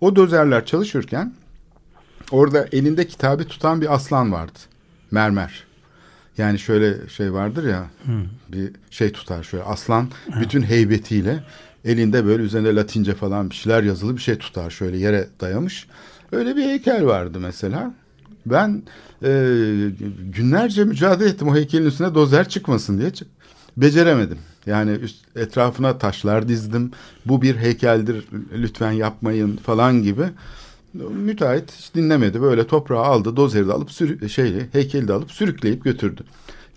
o 0.00 0.16
dozerler 0.16 0.66
çalışırken 0.66 1.34
orada 2.30 2.68
elinde 2.72 3.06
kitabı 3.06 3.44
tutan 3.44 3.80
bir 3.80 3.94
aslan 3.94 4.32
vardı. 4.32 4.58
Mermer. 5.10 5.64
Yani 6.36 6.58
şöyle 6.58 7.08
şey 7.08 7.32
vardır 7.32 7.68
ya 7.68 7.86
bir 8.48 8.70
şey 8.90 9.12
tutar 9.12 9.42
şöyle 9.42 9.64
aslan 9.64 10.08
bütün 10.40 10.62
heybetiyle 10.62 11.44
elinde 11.84 12.26
böyle 12.26 12.42
üzerinde 12.42 12.74
latince 12.74 13.14
falan 13.14 13.50
bir 13.50 13.54
şeyler 13.54 13.82
yazılı 13.82 14.16
bir 14.16 14.22
şey 14.22 14.38
tutar 14.38 14.70
şöyle 14.70 14.96
yere 14.98 15.28
dayamış. 15.40 15.86
Öyle 16.32 16.56
bir 16.56 16.64
heykel 16.64 17.06
vardı 17.06 17.38
mesela. 17.40 17.94
Ben 18.46 18.82
e, 19.22 19.28
günlerce 20.32 20.84
mücadele 20.84 21.28
ettim 21.28 21.48
o 21.48 21.54
heykelin 21.56 21.86
üstüne 21.86 22.14
dozer 22.14 22.48
çıkmasın 22.48 22.98
diye. 22.98 23.10
Çık- 23.10 23.28
Beceremedim. 23.76 24.38
Yani 24.66 24.90
üst, 24.90 25.36
etrafına 25.36 25.98
taşlar 25.98 26.48
dizdim. 26.48 26.90
Bu 27.26 27.42
bir 27.42 27.56
heykeldir 27.56 28.24
lütfen 28.52 28.92
yapmayın 28.92 29.56
falan 29.56 30.02
gibi. 30.02 30.22
Müteahhit 30.94 31.72
hiç 31.72 31.94
dinlemedi. 31.94 32.42
Böyle 32.42 32.66
toprağı 32.66 33.02
aldı, 33.04 33.36
dozeri 33.36 33.68
de 33.68 33.72
alıp 33.72 33.90
sürü, 33.92 34.28
şeyi, 34.28 34.66
heykeli 34.72 35.08
de 35.08 35.12
alıp 35.12 35.32
sürükleyip 35.32 35.84
götürdü. 35.84 36.22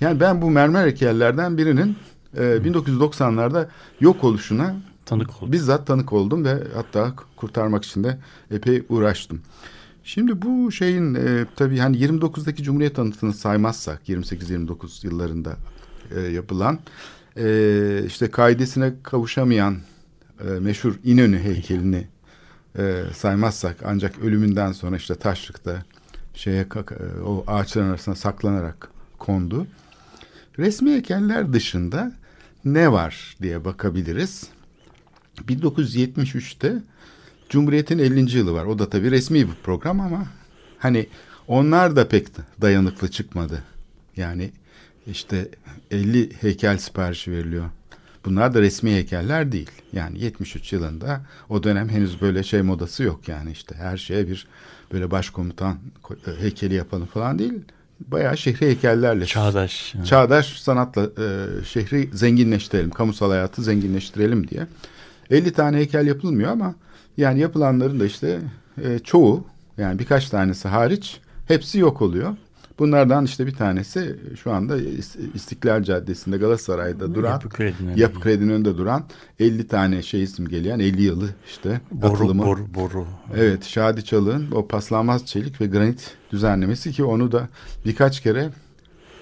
Yani 0.01 0.19
ben 0.19 0.41
bu 0.41 0.49
mermer 0.49 0.85
heykellerden 0.85 1.57
birinin 1.57 1.95
e, 2.37 2.41
1990'larda 2.41 3.67
yok 4.01 4.23
oluşuna 4.23 4.75
Tanık 5.05 5.43
oldu. 5.43 5.51
bizzat 5.51 5.87
tanık 5.87 6.13
oldum 6.13 6.45
ve 6.45 6.57
hatta 6.75 7.13
kurtarmak 7.35 7.85
için 7.85 8.03
de 8.03 8.17
epey 8.51 8.83
uğraştım. 8.89 9.41
Şimdi 10.03 10.41
bu 10.41 10.71
şeyin 10.71 11.15
e, 11.15 11.45
tabii 11.55 11.77
hani 11.77 11.97
29'daki 11.97 12.63
Cumhuriyet 12.63 12.99
anıtını 12.99 13.33
saymazsak 13.33 14.09
28-29 14.09 15.07
yıllarında 15.07 15.55
e, 16.15 16.19
yapılan 16.19 16.79
e, 17.37 18.03
işte 18.07 18.31
kaidesine 18.31 18.93
kavuşamayan 19.03 19.77
e, 20.39 20.59
meşhur 20.59 20.95
İnönü 21.03 21.39
heykelini 21.39 22.07
e, 22.77 23.03
saymazsak 23.15 23.77
ancak 23.85 24.19
ölümünden 24.19 24.71
sonra 24.71 24.95
işte 24.95 25.15
taşlıkta 25.15 25.83
şeye 26.33 26.61
e, 26.61 27.21
o 27.21 27.43
ağaçların 27.47 27.89
arasına 27.89 28.15
saklanarak 28.15 28.89
kondu. 29.19 29.67
Resmi 30.59 30.91
heykeller 30.91 31.53
dışında 31.53 32.11
ne 32.65 32.91
var 32.91 33.35
diye 33.41 33.65
bakabiliriz. 33.65 34.50
1973'te 35.37 36.73
Cumhuriyet'in 37.49 37.99
50. 37.99 38.37
yılı 38.37 38.53
var. 38.53 38.65
O 38.65 38.79
da 38.79 38.89
tabii 38.89 39.11
resmi 39.11 39.47
bir 39.47 39.53
program 39.63 39.99
ama 39.99 40.25
hani 40.79 41.07
onlar 41.47 41.95
da 41.95 42.07
pek 42.07 42.27
dayanıklı 42.61 43.11
çıkmadı. 43.11 43.63
Yani 44.17 44.51
işte 45.07 45.49
50 45.91 46.29
heykel 46.41 46.77
siparişi 46.77 47.31
veriliyor. 47.31 47.65
Bunlar 48.25 48.53
da 48.53 48.61
resmi 48.61 48.91
heykeller 48.91 49.51
değil. 49.51 49.71
Yani 49.93 50.19
73 50.23 50.73
yılında 50.73 51.21
o 51.49 51.63
dönem 51.63 51.89
henüz 51.89 52.21
böyle 52.21 52.43
şey 52.43 52.61
modası 52.61 53.03
yok 53.03 53.27
yani 53.27 53.51
işte 53.51 53.75
her 53.75 53.97
şeye 53.97 54.27
bir 54.27 54.47
böyle 54.93 55.11
başkomutan 55.11 55.77
ko- 56.03 56.39
heykeli 56.39 56.73
yapalım 56.73 57.05
falan 57.05 57.39
değil. 57.39 57.53
Bayağı 58.07 58.37
şehri 58.37 58.65
heykellerle. 58.65 59.25
Çağdaş. 59.25 59.95
yani. 59.95 60.05
Çağdaş 60.05 60.61
sanatla 60.61 61.03
e, 61.03 61.47
şehri 61.65 62.09
zenginleştirelim, 62.13 62.89
kamusal 62.89 63.29
hayatı 63.29 63.63
zenginleştirelim 63.63 64.47
diye. 64.47 64.67
50 65.31 65.51
tane 65.53 65.77
heykel 65.77 66.07
yapılmıyor 66.07 66.51
ama 66.51 66.75
yani 67.17 67.39
yapılanların 67.39 67.99
da 67.99 68.05
işte 68.05 68.39
e, 68.83 68.99
çoğu 68.99 69.45
yani 69.77 69.99
birkaç 69.99 70.29
tanesi 70.29 70.67
hariç 70.67 71.19
hepsi 71.47 71.79
yok 71.79 72.01
oluyor. 72.01 72.35
Bunlardan 72.79 73.25
işte 73.25 73.47
bir 73.47 73.55
tanesi 73.55 74.15
şu 74.43 74.51
anda 74.51 74.77
İs- 74.77 75.33
İstiklal 75.33 75.83
Caddesi'nde 75.83 76.37
Galatasaray'da 76.37 77.15
duran 77.15 77.31
Yapı 77.31 77.49
Kredi'nin 77.49 77.97
Yapı 77.97 78.19
Kredi'nin 78.19 78.49
önünde 78.49 78.77
duran 78.77 79.03
50 79.39 79.67
tane 79.67 80.03
şey 80.03 80.27
simgeleyen 80.27 80.79
50 80.79 81.01
yılı 81.01 81.29
işte 81.47 81.81
boru, 81.91 82.13
atılımı. 82.13 82.43
boru, 82.45 82.73
boru. 82.75 83.05
Evet 83.35 83.63
Şadi 83.63 84.05
Çalık'ın 84.05 84.51
o 84.51 84.67
paslanmaz 84.67 85.25
çelik 85.25 85.61
ve 85.61 85.65
granit 85.65 86.11
düzenlemesi 86.31 86.91
ki 86.91 87.03
onu 87.03 87.31
da 87.31 87.47
birkaç 87.85 88.19
kere 88.19 88.49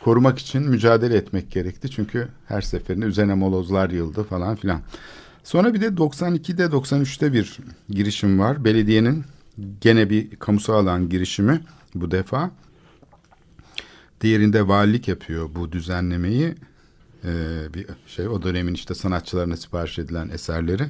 korumak 0.03 0.39
için 0.39 0.69
mücadele 0.69 1.15
etmek 1.15 1.51
gerekti. 1.51 1.89
Çünkü 1.91 2.27
her 2.47 2.61
seferinde 2.61 3.05
üzerine 3.05 3.33
molozlar 3.33 3.89
yığıldı 3.89 4.23
falan 4.23 4.55
filan. 4.55 4.81
Sonra 5.43 5.73
bir 5.73 5.81
de 5.81 5.87
92'de 5.87 6.63
93'te 6.63 7.33
bir 7.33 7.57
girişim 7.89 8.39
var. 8.39 8.65
Belediyenin 8.65 9.25
gene 9.81 10.09
bir 10.09 10.35
kamusal 10.35 10.73
alan 10.73 11.09
girişimi 11.09 11.61
bu 11.95 12.11
defa. 12.11 12.51
Diğerinde 14.21 14.67
valilik 14.67 15.07
yapıyor 15.07 15.49
bu 15.55 15.71
düzenlemeyi. 15.71 16.55
Ee, 17.25 17.73
bir 17.73 17.85
şey 18.07 18.27
o 18.27 18.43
dönemin 18.43 18.73
işte 18.73 18.93
sanatçılarına 18.93 19.57
sipariş 19.57 19.99
edilen 19.99 20.29
eserleri. 20.29 20.83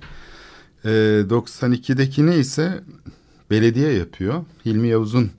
Ee, 0.86 0.90
92'dekini 1.30 2.36
ise 2.36 2.84
belediye 3.50 3.94
yapıyor. 3.94 4.46
Hilmi 4.66 4.88
Yavuz'un 4.88 5.32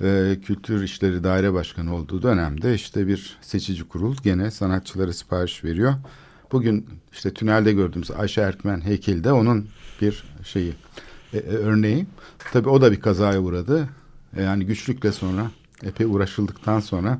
e, 0.00 0.38
Kültür 0.44 0.82
İşleri 0.82 1.24
Daire 1.24 1.52
Başkanı 1.52 1.94
olduğu 1.94 2.22
dönemde 2.22 2.74
işte 2.74 3.06
bir 3.06 3.38
seçici 3.40 3.88
kurul 3.88 4.16
gene 4.24 4.50
sanatçılara 4.50 5.12
sipariş 5.12 5.64
veriyor. 5.64 5.94
Bugün 6.52 6.86
işte 7.12 7.34
tünelde 7.34 7.72
gördüğümüz 7.72 8.10
Ayşe 8.10 8.40
Erkmen 8.40 8.80
heykeli 8.80 9.24
de 9.24 9.32
onun 9.32 9.68
bir 10.00 10.24
şeyi 10.44 10.74
e, 11.32 11.38
e, 11.38 11.42
örneği. 11.42 12.06
Tabii 12.52 12.68
o 12.68 12.80
da 12.80 12.92
bir 12.92 13.00
kazaya 13.00 13.40
uğradı. 13.40 13.88
E, 14.36 14.42
yani 14.42 14.66
güçlükle 14.66 15.12
sonra 15.12 15.50
epey 15.82 16.06
uğraşıldıktan 16.06 16.80
sonra 16.80 17.18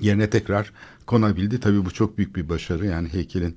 yerine 0.00 0.30
tekrar 0.30 0.72
konabildi. 1.06 1.60
Tabii 1.60 1.84
bu 1.84 1.90
çok 1.90 2.18
büyük 2.18 2.36
bir 2.36 2.48
başarı. 2.48 2.86
Yani 2.86 3.08
heykelin 3.08 3.56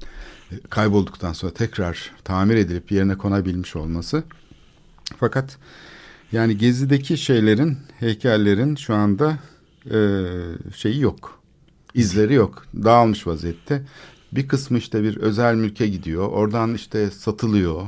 e, 0.51 0.55
kaybolduktan 0.69 1.33
sonra 1.33 1.53
tekrar 1.53 2.11
tamir 2.23 2.55
edilip 2.55 2.91
yerine 2.91 3.17
konabilmiş 3.17 3.75
olması. 3.75 4.23
Fakat 5.17 5.57
yani 6.31 6.57
gezideki 6.57 7.17
şeylerin, 7.17 7.77
heykellerin 7.99 8.75
şu 8.75 8.93
anda 8.93 9.37
e, 9.91 9.97
şeyi 10.75 11.01
yok. 11.01 11.43
İzleri 11.93 12.33
yok. 12.33 12.65
Dağılmış 12.75 13.27
vaziyette. 13.27 13.83
Bir 14.35 14.47
kısmı 14.47 14.77
işte 14.77 15.03
bir 15.03 15.17
özel 15.17 15.55
mülke 15.55 15.87
gidiyor. 15.87 16.27
Oradan 16.27 16.73
işte 16.73 17.11
satılıyor 17.11 17.81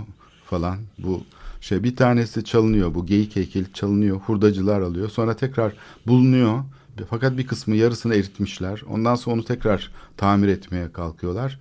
falan. 0.46 0.78
Bu 0.98 1.24
şey 1.62 1.84
bir 1.84 1.96
tanesi 1.96 2.44
çalınıyor. 2.44 2.94
Bu 2.96 3.06
geyik 3.06 3.36
heykeli 3.36 3.74
çalınıyor. 3.74 4.20
Hurdacılar 4.20 4.82
alıyor. 4.82 5.10
Sonra 5.10 5.36
tekrar 5.36 5.74
bulunuyor. 6.08 6.64
Fakat 7.10 7.38
bir 7.38 7.48
kısmı 7.48 7.76
yarısını 7.76 8.16
eritmişler. 8.16 8.84
Ondan 8.90 9.16
sonra 9.16 9.36
onu 9.36 9.46
tekrar 9.46 9.92
tamir 10.18 10.48
etmeye 10.48 10.92
kalkıyorlar. 10.92 11.60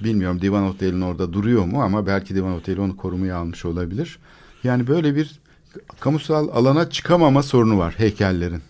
Bilmiyorum 0.00 0.40
Divan 0.40 0.62
Oteli'nin 0.62 1.00
orada 1.00 1.32
duruyor 1.32 1.64
mu 1.64 1.82
ama 1.82 2.06
belki 2.06 2.34
Divan 2.34 2.52
Oteli 2.52 2.80
onu 2.80 2.96
korumaya 2.96 3.36
almış 3.36 3.64
olabilir. 3.64 4.18
Yani 4.64 4.86
böyle 4.86 5.16
bir 5.16 5.40
kamusal 6.00 6.48
alana 6.48 6.90
çıkamama 6.90 7.42
sorunu 7.42 7.78
var 7.78 7.94
heykellerin. 7.96 8.62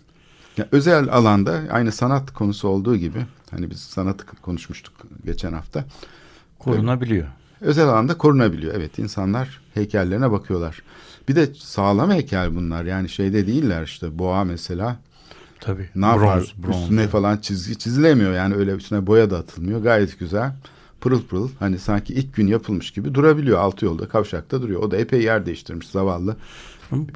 Yani 0.57 0.69
özel 0.73 1.09
alanda 1.09 1.63
aynı 1.71 1.93
sanat 1.93 2.33
konusu 2.33 2.69
olduğu 2.69 2.97
gibi 2.97 3.19
hani 3.51 3.71
biz 3.71 3.81
sanatı 3.81 4.27
konuşmuştuk 4.27 4.95
geçen 5.25 5.53
hafta. 5.53 5.85
Korunabiliyor. 6.59 7.27
Özel 7.61 7.89
alanda 7.89 8.19
korunabiliyor. 8.19 8.75
Evet 8.75 8.99
insanlar 8.99 9.61
heykellerine 9.75 10.31
bakıyorlar. 10.31 10.83
Bir 11.29 11.37
de 11.37 11.49
sağlam 11.55 12.11
heykel 12.11 12.55
bunlar. 12.55 12.85
Yani 12.85 13.09
şeyde 13.09 13.47
değiller 13.47 13.83
işte 13.83 14.19
boğa 14.19 14.45
mesela. 14.45 14.97
Tabii. 15.61 15.91
Ne 15.95 16.07
yapar? 16.07 16.39
Bronz, 16.39 16.55
bronz. 16.59 16.83
Üstüne 16.83 17.09
falan 17.09 17.37
çizgi 17.37 17.79
çizilemiyor. 17.79 18.33
Yani 18.33 18.55
öyle 18.55 18.73
üstüne 18.73 19.07
boya 19.07 19.31
da 19.31 19.39
atılmıyor. 19.39 19.83
Gayet 19.83 20.19
güzel. 20.19 20.53
Pırıl 21.01 21.23
pırıl 21.23 21.49
hani 21.59 21.79
sanki 21.79 22.15
ilk 22.15 22.35
gün 22.35 22.47
yapılmış 22.47 22.91
gibi 22.91 23.15
durabiliyor. 23.15 23.59
Altı 23.59 23.85
yolda 23.85 24.09
kavşakta 24.09 24.63
duruyor. 24.63 24.83
O 24.83 24.91
da 24.91 24.97
epey 24.97 25.23
yer 25.23 25.47
değiştirmiş 25.47 25.89
zavallı. 25.89 26.37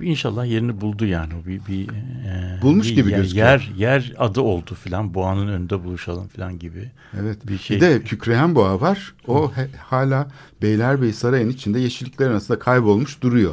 İnşallah 0.02 0.46
yerini 0.46 0.80
buldu 0.80 1.06
yani. 1.06 1.32
O 1.42 1.46
bir, 1.48 1.60
bir 1.68 1.88
e, 1.88 2.58
Bulmuş 2.62 2.88
bir 2.90 2.94
gibi 2.96 3.10
yer, 3.10 3.16
gözüküyor. 3.18 3.46
Yer, 3.46 3.72
yer 3.76 4.12
adı 4.18 4.40
oldu 4.40 4.74
filan. 4.74 5.14
Boğanın 5.14 5.48
önünde 5.48 5.84
buluşalım 5.84 6.28
filan 6.28 6.58
gibi. 6.58 6.90
Evet. 7.20 7.38
Bir 7.48 7.58
şey. 7.58 7.76
Bir 7.76 7.80
de 7.80 8.02
kükreyen 8.02 8.54
boğa 8.54 8.80
var. 8.80 9.14
O 9.26 9.52
he- 9.54 9.68
hala 9.78 10.28
Beylerbeyi 10.62 11.12
Sarayı'nın 11.12 11.50
içinde 11.50 11.80
yeşillikler 11.80 12.30
arasında 12.30 12.58
kaybolmuş 12.58 13.22
duruyor. 13.22 13.52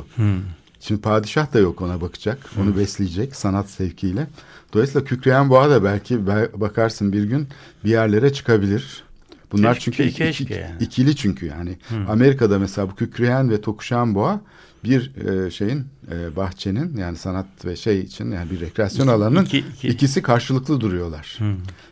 Şimdi 0.79 1.01
padişah 1.01 1.53
da 1.53 1.60
yok 1.60 1.82
ona 1.82 2.01
bakacak. 2.01 2.38
Onu 2.62 2.77
besleyecek 2.77 3.36
sanat 3.36 3.69
sevkiyle. 3.69 4.27
Dolayısıyla 4.73 5.03
kükreyen 5.08 5.49
boğa 5.49 5.69
da 5.69 5.84
belki 5.84 6.27
be- 6.27 6.49
bakarsın 6.55 7.13
bir 7.13 7.23
gün 7.23 7.47
bir 7.86 7.89
yerlere 7.89 8.34
çıkabilir. 8.34 9.03
Bunlar 9.51 9.75
Keşke- 9.75 9.82
çünkü 9.91 10.12
keşke 10.12 10.43
iki- 10.43 10.53
yani. 10.53 10.71
ikili 10.79 11.15
çünkü 11.15 11.45
yani. 11.45 11.77
Amerika'da 12.08 12.60
mesela 12.60 12.89
bu 12.89 12.95
kükreyen 12.95 13.49
ve 13.49 13.62
tokuşan 13.62 14.15
boğa 14.15 14.41
bir 14.84 15.12
e, 15.28 15.52
şeyin 15.52 15.86
e, 16.12 16.36
bahçenin 16.36 16.98
yani 16.98 17.18
sanat 17.18 17.46
ve 17.65 17.76
şey 17.76 18.00
için 18.00 18.32
yani 18.32 18.50
bir 18.52 18.60
rekreasyon 18.60 19.06
İki- 19.06 19.13
alanının 19.13 19.46
iki- 19.46 19.58
iki- 19.60 19.88
ikisi 19.88 20.22
karşılıklı 20.22 20.82
duruyorlar. 20.82 21.38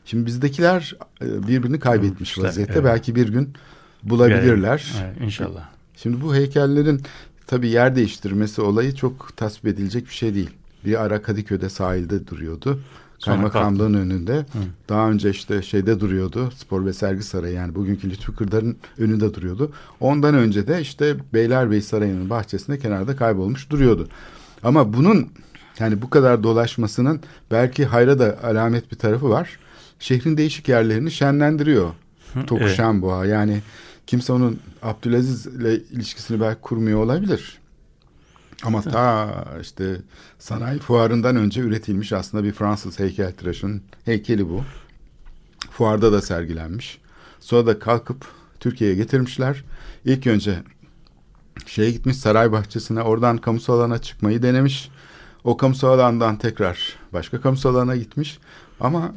Şimdi 0.05 0.25
bizdekiler 0.25 0.95
e, 1.21 1.47
birbirini 1.47 1.79
kaybetmiş 1.79 2.29
İşte, 2.29 2.43
vaziyette. 2.43 2.73
evet. 2.73 2.83
Belki 2.85 3.15
bir 3.15 3.29
gün 3.29 3.53
bulabilirler. 4.03 4.93
Evet, 5.03 5.21
inşallah. 5.21 5.69
Şimdi 5.97 6.21
bu 6.21 6.35
heykellerin 6.35 7.01
tabii 7.47 7.67
yer 7.69 7.95
değiştirmesi 7.95 8.61
olayı 8.61 8.95
çok 8.95 9.37
tasvip 9.37 9.65
edilecek 9.67 10.05
bir 10.05 10.13
şey 10.13 10.33
değil. 10.35 10.49
Bir 10.85 11.01
ara 11.03 11.21
Kadıköy'de 11.21 11.69
sahilde 11.69 12.27
duruyordu. 12.27 12.79
Kaymakamlığın 13.25 13.93
önünde. 13.93 14.45
Daha 14.89 15.09
önce 15.09 15.29
işte 15.29 15.61
şeyde 15.61 15.99
duruyordu. 15.99 16.51
Spor 16.55 16.85
ve 16.85 16.93
Sergi 16.93 17.23
Sarayı 17.23 17.53
yani 17.53 17.75
bugünkü 17.75 18.09
Lütfü 18.09 18.35
Kırdar'ın 18.35 18.77
önünde 18.97 19.33
duruyordu. 19.33 19.71
Ondan 19.99 20.35
önce 20.35 20.67
de 20.67 20.81
işte 20.81 21.15
Beylerbeyi 21.33 21.81
Sarayı'nın 21.81 22.29
bahçesinde 22.29 22.79
kenarda 22.79 23.15
kaybolmuş 23.15 23.69
duruyordu. 23.69 24.07
Ama 24.63 24.93
bunun 24.93 25.27
yani 25.79 26.01
bu 26.01 26.09
kadar 26.09 26.43
dolaşmasının 26.43 27.19
belki 27.51 27.85
hayra 27.85 28.19
da 28.19 28.37
alamet 28.43 28.91
bir 28.91 28.97
tarafı 28.97 29.29
var. 29.29 29.59
Şehrin 29.99 30.37
değişik 30.37 30.69
yerlerini 30.69 31.11
şenlendiriyor. 31.11 31.89
Tokuşan 32.47 33.01
boğa 33.01 33.25
yani 33.25 33.61
kimse 34.07 34.33
onun 34.33 34.59
Abdülaziz 34.81 35.45
ile 35.45 35.75
ilişkisini 35.75 36.41
belki 36.41 36.61
kurmuyor 36.61 37.03
olabilir. 37.03 37.57
Ama 38.63 38.81
ta 38.81 39.45
işte 39.61 39.97
sanayi 40.39 40.79
fuarından 40.79 41.35
önce 41.35 41.61
üretilmiş 41.61 42.13
aslında 42.13 42.43
bir 42.43 42.51
Fransız 42.51 42.99
heykeltıraşın 42.99 43.81
heykeli 44.05 44.49
bu. 44.49 44.63
Fuarda 45.71 46.11
da 46.11 46.21
sergilenmiş. 46.21 47.01
Sonra 47.39 47.67
da 47.67 47.79
kalkıp 47.79 48.25
Türkiye'ye 48.59 48.95
getirmişler. 48.95 49.63
İlk 50.05 50.27
önce 50.27 50.63
şeye 51.65 51.91
gitmiş 51.91 52.17
saray 52.17 52.51
bahçesine 52.51 53.01
oradan 53.01 53.37
kamusal 53.37 53.79
alana 53.79 54.01
çıkmayı 54.01 54.41
denemiş. 54.41 54.89
O 55.43 55.57
kamusal 55.57 55.89
alandan 55.89 56.37
tekrar 56.37 56.95
başka 57.13 57.41
kamusal 57.41 57.75
alana 57.75 57.95
gitmiş. 57.95 58.39
Ama 58.79 59.13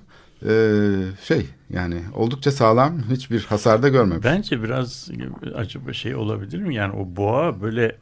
e, 0.47 0.53
şey 1.25 1.47
yani 1.71 2.03
oldukça 2.15 2.53
sağlam 2.53 3.03
hiçbir 3.11 3.45
hasarda 3.45 3.89
görmemiş. 3.89 4.25
Bence 4.25 4.63
biraz 4.63 5.11
acaba 5.55 5.93
şey 5.93 6.15
olabilir 6.15 6.59
mi? 6.59 6.75
Yani 6.75 6.93
o 6.93 7.17
boğa 7.17 7.61
böyle 7.63 7.97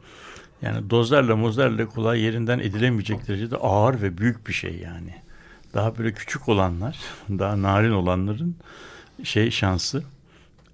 yani 0.63 0.91
dozerle 0.91 1.35
mozerle 1.35 1.87
kolay 1.87 2.21
yerinden 2.21 2.59
edilemeyecek 2.59 3.29
derecede 3.29 3.57
ağır 3.57 4.03
ve 4.03 4.19
büyük 4.19 4.49
bir 4.49 4.53
şey 4.53 4.79
yani. 4.79 5.15
Daha 5.75 5.99
böyle 5.99 6.13
küçük 6.13 6.49
olanlar, 6.49 6.99
daha 7.29 7.63
narin 7.63 7.93
olanların 7.93 8.57
şey 9.25 9.51
şansı 9.51 10.03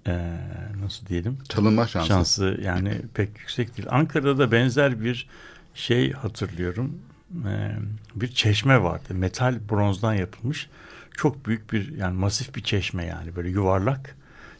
eee, 0.07 0.37
nasıl 0.83 1.05
diyelim? 1.07 1.37
Çalınma 1.49 1.87
şansı. 1.87 2.07
şansı 2.07 2.59
yani 2.63 3.01
pek 3.13 3.39
yüksek 3.39 3.77
değil. 3.77 3.87
Ankara'da 3.91 4.37
da 4.37 4.51
benzer 4.51 5.01
bir 5.03 5.27
şey 5.75 6.11
hatırlıyorum. 6.11 6.99
Ee, 7.47 7.71
bir 8.15 8.27
çeşme 8.27 8.83
vardı. 8.83 9.13
Metal 9.13 9.59
bronzdan 9.69 10.13
yapılmış. 10.13 10.69
Çok 11.17 11.45
büyük 11.45 11.73
bir 11.73 11.97
yani 11.97 12.17
masif 12.17 12.55
bir 12.55 12.63
çeşme 12.63 13.05
yani 13.05 13.35
böyle 13.35 13.49
yuvarlak. 13.49 14.15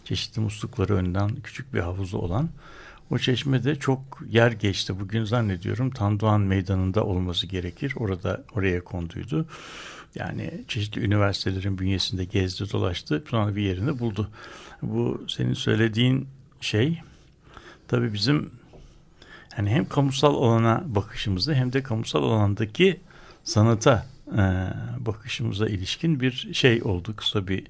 Çeşitli 0.06 0.40
muslukları 0.40 0.96
önden 0.96 1.36
küçük 1.36 1.74
bir 1.74 1.80
havuzu 1.80 2.18
olan. 2.18 2.50
O 3.12 3.18
çeşmede 3.18 3.76
çok 3.76 4.00
yer 4.30 4.52
geçti. 4.52 5.00
Bugün 5.00 5.24
zannediyorum 5.24 5.92
Tandoğan 5.92 6.42
Meydanı'nda 6.42 7.04
olması 7.04 7.48
gerekir. 7.48 7.94
Orada 7.96 8.44
oraya 8.54 8.84
konduydu. 8.84 9.48
Yani 10.16 10.64
çeşitli 10.68 11.06
üniversitelerin 11.06 11.78
bünyesinde 11.78 12.26
gezdi 12.26 12.72
dolaştı. 12.72 13.24
Sonra 13.30 13.56
bir 13.56 13.62
yerini 13.62 14.00
buldu. 14.00 14.30
Bu 14.82 15.26
senin 15.28 15.54
söylediğin 15.54 16.28
şey 16.62 17.02
tabii 17.88 18.14
bizim 18.14 18.52
yani 19.58 19.70
hem 19.70 19.90
kamusal 19.90 20.36
alana 20.36 20.84
bakışımızda 20.86 21.54
hem 21.54 21.74
de 21.74 21.84
kamusal 21.84 22.24
alandaki 22.24 23.00
sanata 23.44 24.06
e, 24.32 24.42
bakışımıza 25.00 25.68
ilişkin 25.68 26.20
bir 26.20 26.50
şey 26.54 26.84
oldu. 26.84 27.16
Kısa 27.16 27.48
bir 27.48 27.64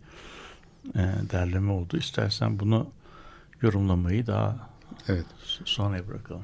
e, 0.95 1.01
derleme 1.31 1.71
oldu. 1.71 1.97
İstersen 1.97 2.59
bunu 2.59 2.87
yorumlamayı 3.61 4.27
daha 4.27 4.74
Evet. 5.07 5.25
sonraya 5.65 6.07
bırakalım. 6.07 6.41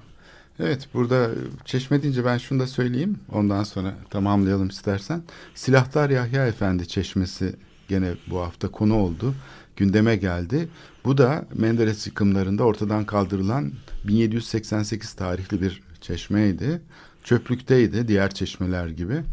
Evet 0.60 0.88
burada 0.94 1.30
Çeşme 1.66 2.04
deyince 2.04 2.26
ben 2.26 2.38
şunu 2.38 2.60
da 2.60 2.68
söyleyeyim. 2.68 3.20
Ondan 3.32 3.64
sonra 3.64 3.94
tamamlayalım 4.10 4.68
istersen. 4.68 5.24
Silahtar 5.56 6.10
Yahya 6.10 6.48
Efendi 6.48 6.88
Çeşmesi 6.88 7.56
gene 7.88 8.14
bu 8.28 8.40
hafta 8.40 8.68
konu 8.68 8.96
oldu. 8.96 9.36
Gündeme 9.76 10.16
geldi. 10.16 10.70
Bu 11.06 11.18
da 11.18 11.46
Menderes 11.54 12.08
yıkımlarında 12.08 12.64
ortadan 12.64 13.06
kaldırılan 13.06 13.72
1788 14.08 15.14
tarihli 15.14 15.62
bir 15.62 15.82
çeşmeydi. 16.02 16.82
Çöplükteydi 17.24 18.08
diğer 18.08 18.34
çeşmeler 18.34 18.88
gibi. 18.88 19.24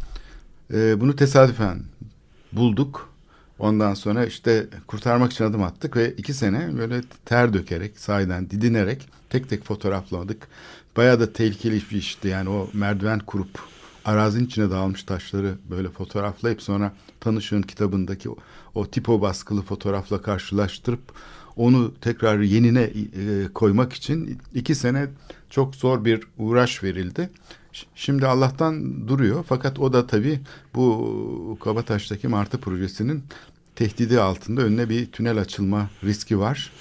Ee, 0.72 1.00
bunu 1.00 1.16
tesadüfen 1.16 1.83
bulduk. 2.52 3.07
Ondan 3.58 3.94
sonra 3.94 4.26
işte 4.26 4.66
kurtarmak 4.86 5.32
için 5.32 5.44
adım 5.44 5.62
attık 5.62 5.96
ve 5.96 6.12
iki 6.12 6.34
sene 6.34 6.78
böyle 6.78 7.00
ter 7.24 7.52
dökerek, 7.52 7.98
sahiden 7.98 8.50
didinerek 8.50 9.08
tek 9.30 9.48
tek 9.48 9.64
fotoğrafladık. 9.64 10.48
Bayağı 10.96 11.20
da 11.20 11.32
tehlikeli 11.32 11.82
bir 11.90 11.96
işti 11.96 12.28
yani 12.28 12.48
o 12.48 12.68
merdiven 12.72 13.18
kurup 13.18 13.58
arazinin 14.04 14.46
içine 14.46 14.70
dağılmış 14.70 15.02
taşları 15.02 15.54
böyle 15.70 15.88
fotoğraflayıp 15.88 16.62
sonra 16.62 16.92
Tanışığın 17.20 17.62
kitabındaki 17.62 18.30
o, 18.30 18.36
o 18.74 18.86
tipo 18.86 19.20
baskılı 19.20 19.62
fotoğrafla 19.62 20.22
karşılaştırıp 20.22 21.00
onu 21.56 21.94
tekrar 22.00 22.40
yenine 22.40 22.82
e, 22.82 22.92
koymak 23.54 23.92
için 23.92 24.38
iki 24.54 24.74
sene 24.74 25.06
çok 25.50 25.74
zor 25.76 26.04
bir 26.04 26.22
uğraş 26.38 26.82
verildi. 26.82 27.30
Şimdi 27.94 28.26
Allah'tan 28.26 29.09
duruyor 29.09 29.44
fakat 29.48 29.78
o 29.78 29.92
da 29.92 30.07
tabii 30.07 30.40
bu 30.74 31.59
Kabataş'taki 31.64 32.28
Martı 32.28 32.59
projesinin 32.59 33.22
tehdidi 33.78 34.20
altında 34.20 34.62
önüne 34.62 34.88
bir 34.88 35.07
tünel 35.07 35.38
açılma 35.38 35.90
riski 36.04 36.38
var. 36.38 36.72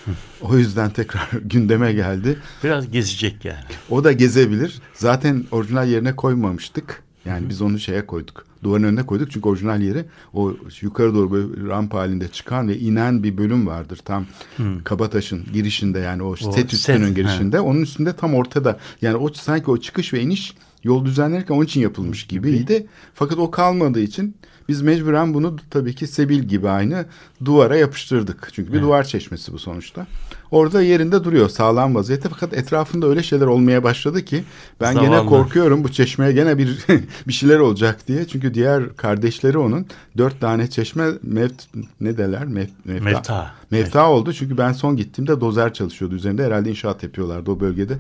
O 0.42 0.58
yüzden 0.58 0.90
tekrar 0.90 1.30
gündeme 1.42 1.94
geldi. 1.94 2.40
Biraz 2.64 2.92
gezecek 2.92 3.46
yani. 3.46 3.66
O 3.90 4.04
da 4.04 4.12
gezebilir. 4.12 4.82
Zaten 4.94 5.46
orijinal 5.52 5.88
yerine 5.88 6.16
koymamıştık. 6.16 7.04
Yani 7.26 7.50
biz 7.50 7.62
onu 7.62 7.80
şeye 7.80 8.06
koyduk. 8.06 8.46
Duvarın 8.64 8.84
önüne 8.84 9.06
koyduk 9.06 9.32
çünkü 9.32 9.50
orijinal 9.50 9.82
yeri 9.82 10.06
o 10.34 10.54
yukarı 10.82 11.16
doğru 11.16 11.32
böyle 11.32 11.70
ramp 11.70 11.94
halinde 11.94 12.28
çıkan 12.28 12.68
ve 12.68 12.78
inen 12.78 13.24
bir 13.24 13.38
bölüm 13.38 13.68
vardır. 13.68 14.00
Tam 14.06 14.26
hmm. 14.58 14.84
Kabataş'ın 14.84 15.46
girişinde 15.54 16.00
yani 16.00 16.24
o, 16.24 16.30
o 16.30 16.36
set 16.36 16.74
üstünün 16.74 17.16
girişinde. 17.16 17.58
He. 17.58 17.62
Onun 17.62 17.82
üstünde 17.82 18.14
tam 18.14 18.36
ortada. 18.36 18.80
Yani 19.02 19.16
o 19.16 19.34
sanki 19.34 19.72
o 19.72 19.78
çıkış 19.78 20.14
ve 20.14 20.22
iniş 20.22 20.54
yol 20.84 21.06
düzenlerken 21.06 21.56
onun 21.56 21.66
için 21.66 21.82
yapılmış 21.82 22.28
gibiydi. 22.28 22.88
Fakat 23.14 23.38
o 23.38 23.52
kalmadığı 23.52 24.00
için 24.00 24.36
biz 24.70 24.82
mecburen 24.82 25.34
bunu 25.34 25.56
tabii 25.70 25.96
ki 25.96 26.08
Sebil 26.08 26.40
gibi 26.40 26.70
aynı 26.70 27.06
duvara 27.46 27.76
yapıştırdık. 27.76 28.50
Çünkü 28.54 28.70
bir 28.70 28.74
evet. 28.74 28.84
duvar 28.84 29.04
çeşmesi 29.04 29.54
bu 29.54 29.60
sonuçta. 29.60 30.08
Orada 30.52 30.82
yerinde 30.82 31.24
duruyor 31.24 31.50
sağlam 31.50 31.96
vaziyette 31.96 32.30
fakat 32.30 32.54
etrafında 32.54 33.08
öyle 33.08 33.24
şeyler 33.24 33.46
olmaya 33.46 33.84
başladı 33.84 34.26
ki 34.26 34.44
ben 34.82 34.94
Zavallı. 34.94 35.10
gene 35.10 35.26
korkuyorum 35.26 35.84
bu 35.84 35.92
çeşmeye 35.92 36.32
gene 36.32 36.58
bir 36.58 36.86
bir 37.28 37.34
şeyler 37.34 37.60
olacak 37.60 38.08
diye. 38.08 38.28
Çünkü 38.28 38.54
diğer 38.54 38.96
kardeşleri 38.96 39.58
onun 39.58 39.86
dört 40.18 40.42
tane 40.42 40.70
çeşme 40.70 41.08
mevt 41.24 41.64
ne 42.02 42.18
derler 42.18 42.46
mev, 42.46 42.68
mevta 42.86 43.04
mevta, 43.04 43.52
mevta 43.72 44.10
oldu. 44.10 44.34
Çünkü 44.34 44.58
ben 44.58 44.72
son 44.72 44.98
gittiğimde 44.98 45.42
dozer 45.42 45.74
çalışıyordu 45.74 46.16
üzerinde 46.16 46.46
herhalde 46.46 46.70
inşaat 46.70 47.04
yapıyorlardı 47.04 47.52
o 47.52 47.60
bölgede. 47.60 47.98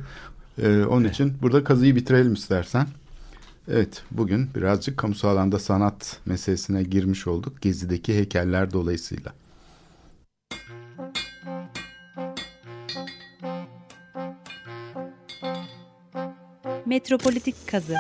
Ee, 0.62 0.86
onun 0.86 1.04
evet. 1.04 1.14
için 1.14 1.34
burada 1.42 1.64
kazıyı 1.64 1.96
bitirelim 1.96 2.34
istersen. 2.34 2.88
Evet, 3.72 4.04
bugün 4.12 4.50
birazcık 4.56 4.98
kamusal 4.98 5.30
alanda 5.30 5.60
sanat 5.60 6.20
meselesine 6.26 6.84
girmiş 6.84 7.28
olduk. 7.28 7.62
Gezi'deki 7.62 8.16
heykeller 8.16 8.74
dolayısıyla. 8.74 9.34
Metropolitik 16.86 17.56
Kazı 17.68 17.96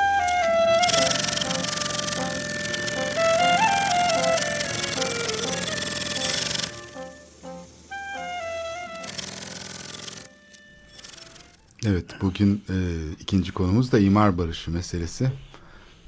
Evet, 11.89 12.06
bugün 12.21 12.63
e, 12.69 12.76
ikinci 13.19 13.52
konumuz 13.52 13.91
da 13.91 14.00
imar 14.00 14.38
barışı 14.38 14.71
meselesi. 14.71 15.32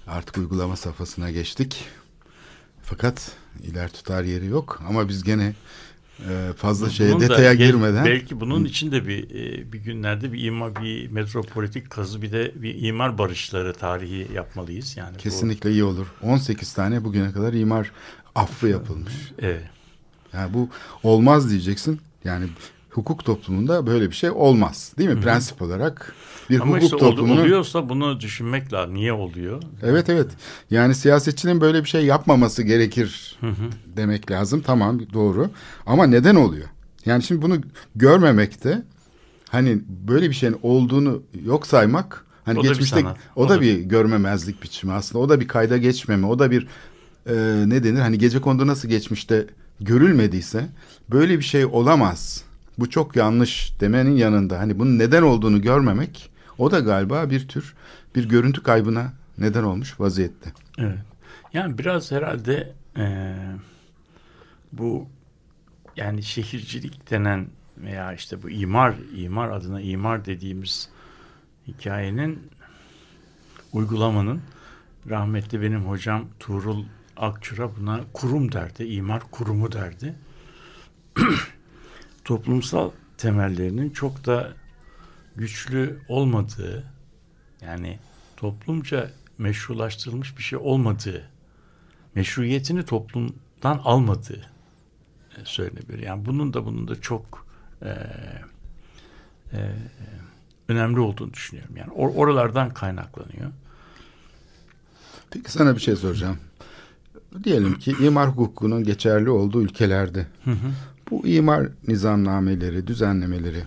Artık 0.08 0.38
uygulama 0.38 0.76
safhasına 0.76 1.32
geçtik. 1.32 1.86
Fakat 2.84 3.32
iler 3.64 3.90
tutar 3.92 4.24
yeri 4.24 4.46
yok 4.46 4.82
ama 4.90 5.10
biz 5.10 5.24
gene 5.24 5.54
e, 6.30 6.54
fazla 6.58 6.86
bunun 6.86 6.94
şeye 6.94 7.20
detaya 7.20 7.54
gel, 7.54 7.68
girmeden 7.68 8.06
belki 8.06 8.40
bunun 8.40 8.66
için 8.66 8.92
de 8.92 9.08
bir 9.08 9.24
e, 9.24 9.72
bir 9.74 9.80
günlerde 9.80 10.34
bir 10.34 10.44
imar 10.44 10.76
bir 10.76 11.12
metropolitik 11.12 11.90
kazı 11.90 12.22
bir 12.22 12.32
de 12.32 12.52
bir 12.56 12.84
imar 12.84 13.18
barışları 13.18 13.74
tarihi 13.74 14.28
yapmalıyız 14.34 14.98
yani. 14.98 15.18
Kesinlikle 15.18 15.70
bu. 15.70 15.74
iyi 15.74 15.84
olur. 15.84 16.08
18 16.22 16.74
tane 16.74 17.04
bugüne 17.04 17.32
kadar 17.32 17.54
imar 17.54 17.92
affı 18.36 18.68
yapılmış. 18.68 19.14
Evet. 19.40 19.64
Yani 20.34 20.54
bu 20.54 20.70
olmaz 21.04 21.50
diyeceksin. 21.50 22.00
Yani 22.24 22.46
hukuk 22.90 23.26
toplumunda 23.26 23.88
böyle 23.88 24.10
bir 24.10 24.16
şey 24.16 24.30
olmaz. 24.30 24.94
Değil 24.98 25.10
mi? 25.10 25.16
Hı-hı. 25.16 25.24
Prensip 25.24 25.62
olarak 25.62 26.14
bir 26.50 26.60
Ama 26.60 26.72
hukuk 26.72 26.84
işte 26.84 26.98
toplumunu... 26.98 27.42
oluyorsa 27.42 27.90
bunu 27.90 28.20
düşünmek 28.20 28.74
lazım. 28.74 28.94
Niye 28.94 29.14
oluyor? 29.14 29.64
Evet 29.84 30.10
evet. 30.10 30.32
Yani 30.72 30.96
siyasetçinin 30.96 31.62
böyle 31.62 31.84
bir 31.84 31.90
şey 31.90 32.06
yapmaması 32.06 32.64
gerekir 32.64 33.38
Hı-hı. 33.40 33.70
demek 33.98 34.32
lazım. 34.32 34.62
Tamam 34.62 35.00
doğru. 35.14 35.50
Ama 35.86 36.08
neden 36.08 36.36
oluyor? 36.36 36.68
Yani 37.06 37.24
şimdi 37.24 37.42
bunu 37.42 37.58
görmemekte 37.96 38.84
hani 39.50 39.82
böyle 39.88 40.30
bir 40.30 40.36
şeyin 40.36 40.58
olduğunu 40.62 41.24
yok 41.46 41.68
saymak 41.68 42.26
hani 42.46 42.60
o 42.60 42.64
geçmişte 42.64 43.06
da 43.06 43.16
o, 43.36 43.44
o 43.44 43.50
da, 43.50 43.56
da 43.56 43.62
bir 43.62 43.80
görmemezlik 43.80 44.64
biçimi 44.64 44.94
aslında. 44.94 45.24
O 45.24 45.30
da 45.30 45.40
bir 45.40 45.48
kayda 45.48 45.78
geçmeme. 45.78 46.28
O 46.28 46.40
da 46.40 46.52
bir 46.52 46.68
e, 47.26 47.36
ne 47.70 47.84
denir? 47.84 48.00
Hani 48.00 48.18
gece 48.18 48.42
kondu 48.42 48.68
nasıl 48.68 48.88
geçmişte 48.90 49.48
görülmediyse 49.80 50.68
böyle 51.12 51.38
bir 51.38 51.44
şey 51.44 51.66
olamaz 51.66 52.44
bu 52.80 52.90
çok 52.90 53.16
yanlış 53.16 53.74
demenin 53.80 54.16
yanında 54.16 54.60
hani 54.60 54.80
bunun 54.80 55.00
neden 55.00 55.22
olduğunu 55.22 55.62
görmemek 55.62 56.32
o 56.58 56.72
da 56.72 56.80
galiba 56.80 57.30
bir 57.30 57.48
tür 57.48 57.76
bir 58.16 58.30
görüntü 58.30 58.64
kaybına 58.64 59.14
neden 59.38 59.64
olmuş 59.64 60.00
vaziyette. 60.00 60.52
Evet. 60.78 61.00
Yani 61.54 61.78
biraz 61.78 62.12
herhalde 62.12 62.74
e, 62.98 63.36
bu 64.72 65.08
yani 65.96 66.24
şehircilik 66.24 67.12
denen 67.12 67.48
veya 67.78 68.14
işte 68.14 68.44
bu 68.44 68.50
imar 68.50 68.94
imar 69.16 69.50
adına 69.50 69.82
imar 69.82 70.26
dediğimiz 70.26 70.90
hikayenin 71.68 72.50
uygulamanın 73.74 74.42
rahmetli 75.10 75.62
benim 75.62 75.82
hocam 75.82 76.26
Tuğrul 76.40 76.86
Akçura 77.18 77.76
buna 77.76 78.02
kurum 78.14 78.52
derdi, 78.52 78.84
imar 78.84 79.22
kurumu 79.32 79.72
derdi. 79.72 80.16
toplumsal 82.30 82.92
temellerinin 83.18 83.90
çok 83.90 84.26
da 84.26 84.54
güçlü 85.36 86.00
olmadığı 86.08 86.84
yani 87.62 88.00
toplumca 88.38 89.12
meşrulaştırılmış 89.38 90.38
bir 90.38 90.44
şey 90.44 90.60
olmadığı 90.60 91.30
meşruiyetini 92.16 92.86
toplumdan 92.86 93.82
almadığı 93.84 94.42
e, 95.38 95.46
söylenebilir. 95.46 96.00
Yani 96.00 96.26
bunun 96.26 96.54
da 96.54 96.66
bunun 96.66 96.88
da 96.88 97.02
çok 97.02 97.48
e, 97.82 97.90
e, 99.54 99.72
önemli 100.68 101.00
olduğunu 101.00 101.34
düşünüyorum. 101.34 101.78
Yani 101.78 101.92
or 101.92 102.16
oralardan 102.16 102.74
kaynaklanıyor. 102.74 103.52
Peki 105.32 105.52
sana 105.52 105.76
bir 105.76 105.82
şey 105.82 105.96
soracağım. 105.96 106.38
Diyelim 107.44 107.80
ki 107.80 107.96
imar 108.02 108.30
hukukunun 108.30 108.84
geçerli 108.84 109.30
olduğu 109.30 109.62
ülkelerde 109.62 110.28
hı 110.46 110.52
hı. 110.52 110.72
Bu 111.12 111.28
imar 111.28 111.68
nizamnameleri, 111.88 112.88
düzenlemeleri 112.88 113.64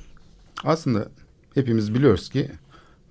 aslında 0.65 1.09
hepimiz 1.55 1.95
biliyoruz 1.95 2.29
ki 2.29 2.51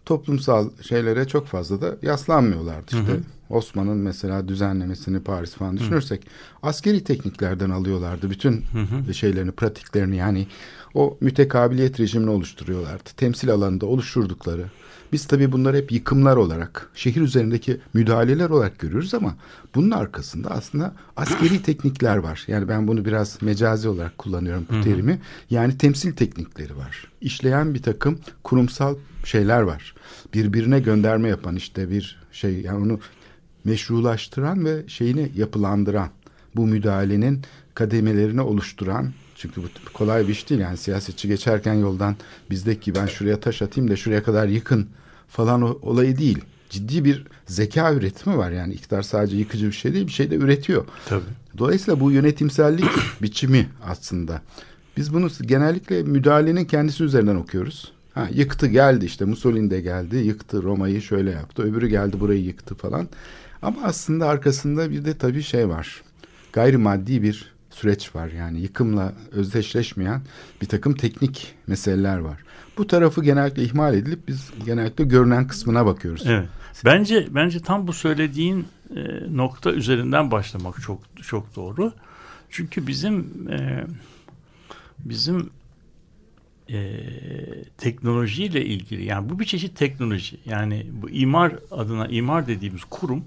toplumsal 0.05 0.69
şeylere 0.81 1.27
çok 1.27 1.47
fazla 1.47 1.81
da 1.81 1.95
yaslanmıyorlardı. 2.01 2.85
İşte 2.85 3.13
hı 3.13 3.17
hı. 3.17 3.21
Osman'ın 3.51 3.97
mesela 3.97 4.47
düzenlemesini 4.47 5.19
Paris 5.19 5.53
falan 5.53 5.77
düşünürsek 5.77 6.25
hı. 6.25 6.67
askeri 6.67 7.03
tekniklerden 7.03 7.69
alıyorlardı 7.69 8.29
bütün 8.29 8.63
hı 8.71 9.07
hı. 9.07 9.13
şeylerini, 9.13 9.51
pratiklerini 9.51 10.17
yani 10.17 10.47
o 10.93 11.17
mütekabiliyet 11.21 11.99
rejimini 11.99 12.29
oluşturuyorlardı. 12.29 13.09
Temsil 13.17 13.51
alanında 13.51 13.85
oluşturdukları 13.85 14.65
biz 15.11 15.25
tabii 15.25 15.51
bunları 15.51 15.77
hep 15.77 15.91
yıkımlar 15.91 16.37
olarak, 16.37 16.89
şehir 16.95 17.21
üzerindeki 17.21 17.77
müdahaleler 17.93 18.49
olarak 18.49 18.79
görüyoruz 18.79 19.13
ama 19.13 19.35
bunun 19.75 19.91
arkasında 19.91 20.51
aslında 20.51 20.93
askeri 21.17 21.61
teknikler 21.63 22.17
var. 22.17 22.43
Yani 22.47 22.67
ben 22.67 22.87
bunu 22.87 23.05
biraz 23.05 23.41
mecazi 23.41 23.89
olarak 23.89 24.17
kullanıyorum 24.17 24.65
bu 24.71 24.81
terimi. 24.81 25.19
Yani 25.49 25.77
temsil 25.77 26.13
teknikleri 26.13 26.77
var. 26.77 27.07
İşleyen 27.21 27.73
bir 27.73 27.81
takım 27.81 28.19
kurumsal 28.43 28.95
şeyler 29.25 29.61
var. 29.61 29.95
Birbirine 30.33 30.79
gönderme 30.79 31.29
yapan 31.29 31.55
işte 31.55 31.89
bir 31.89 32.19
şey 32.31 32.61
yani 32.61 32.83
onu 32.83 32.99
meşrulaştıran 33.65 34.65
ve 34.65 34.83
şeyini 34.87 35.31
yapılandıran 35.35 36.09
bu 36.55 36.67
müdahalenin 36.67 37.41
kademelerini 37.75 38.41
oluşturan 38.41 39.11
çünkü 39.35 39.61
bu 39.63 39.67
kolay 39.93 40.27
bir 40.27 40.31
iş 40.33 40.49
değil 40.49 40.61
yani 40.61 40.77
siyasetçi 40.77 41.27
geçerken 41.27 41.73
yoldan 41.73 42.15
bizdeki 42.49 42.95
ben 42.95 43.05
şuraya 43.05 43.39
taş 43.39 43.61
atayım 43.61 43.91
da 43.91 43.95
şuraya 43.95 44.23
kadar 44.23 44.47
yıkın 44.47 44.87
falan 45.27 45.61
o- 45.61 45.79
olayı 45.81 46.17
değil. 46.17 46.39
Ciddi 46.69 47.05
bir 47.05 47.25
zeka 47.45 47.93
üretimi 47.93 48.37
var 48.37 48.51
yani 48.51 48.73
iktidar 48.73 49.01
sadece 49.01 49.37
yıkıcı 49.37 49.67
bir 49.67 49.71
şey 49.71 49.93
değil 49.93 50.07
bir 50.07 50.11
şey 50.11 50.31
de 50.31 50.35
üretiyor. 50.35 50.85
Tabii. 51.09 51.23
Dolayısıyla 51.57 51.99
bu 51.99 52.11
yönetimsellik 52.11 52.85
biçimi 53.21 53.69
aslında. 53.85 54.41
Biz 54.97 55.13
bunu 55.13 55.29
genellikle 55.41 56.03
müdahalenin 56.03 56.65
kendisi 56.65 57.03
üzerinden 57.03 57.35
okuyoruz. 57.35 57.91
Ha, 58.13 58.27
yıktı 58.33 58.67
geldi 58.67 59.05
işte 59.05 59.25
Mussolini 59.25 59.71
de 59.71 59.81
geldi 59.81 60.15
yıktı 60.15 60.63
Roma'yı 60.63 61.01
şöyle 61.01 61.31
yaptı 61.31 61.63
öbürü 61.63 61.87
geldi 61.87 62.19
burayı 62.19 62.43
yıktı 62.43 62.75
falan. 62.75 63.07
Ama 63.61 63.83
aslında 63.83 64.27
arkasında 64.27 64.91
bir 64.91 65.05
de 65.05 65.17
tabii 65.17 65.43
şey 65.43 65.69
var 65.69 66.01
gayrimaddi 66.53 67.23
bir 67.23 67.51
süreç 67.69 68.15
var 68.15 68.27
yani 68.27 68.61
yıkımla 68.61 69.13
özdeşleşmeyen 69.31 70.21
bir 70.61 70.67
takım 70.67 70.93
teknik 70.93 71.55
meseleler 71.67 72.17
var. 72.17 72.37
Bu 72.77 72.87
tarafı 72.87 73.23
genellikle 73.23 73.63
ihmal 73.63 73.93
edilip 73.93 74.27
biz 74.27 74.51
genellikle 74.65 75.03
görünen 75.03 75.47
kısmına 75.47 75.85
bakıyoruz. 75.85 76.23
Evet. 76.27 76.49
Bence 76.85 77.27
bence 77.31 77.59
tam 77.59 77.87
bu 77.87 77.93
söylediğin 77.93 78.67
e, 78.95 79.01
nokta 79.37 79.71
üzerinden 79.71 80.31
başlamak 80.31 80.81
çok 80.81 80.99
çok 81.21 81.55
doğru. 81.55 81.93
Çünkü 82.49 82.87
bizim 82.87 83.47
e, 83.51 83.85
bizim 84.99 85.49
e, 86.69 86.99
teknolojiyle 87.77 88.65
ilgili 88.65 89.05
yani 89.05 89.29
bu 89.29 89.39
bir 89.39 89.45
çeşit 89.45 89.77
teknoloji. 89.77 90.37
Yani 90.45 90.87
bu 90.91 91.09
imar 91.09 91.55
adına 91.71 92.07
imar 92.07 92.47
dediğimiz 92.47 92.83
kurum 92.83 93.25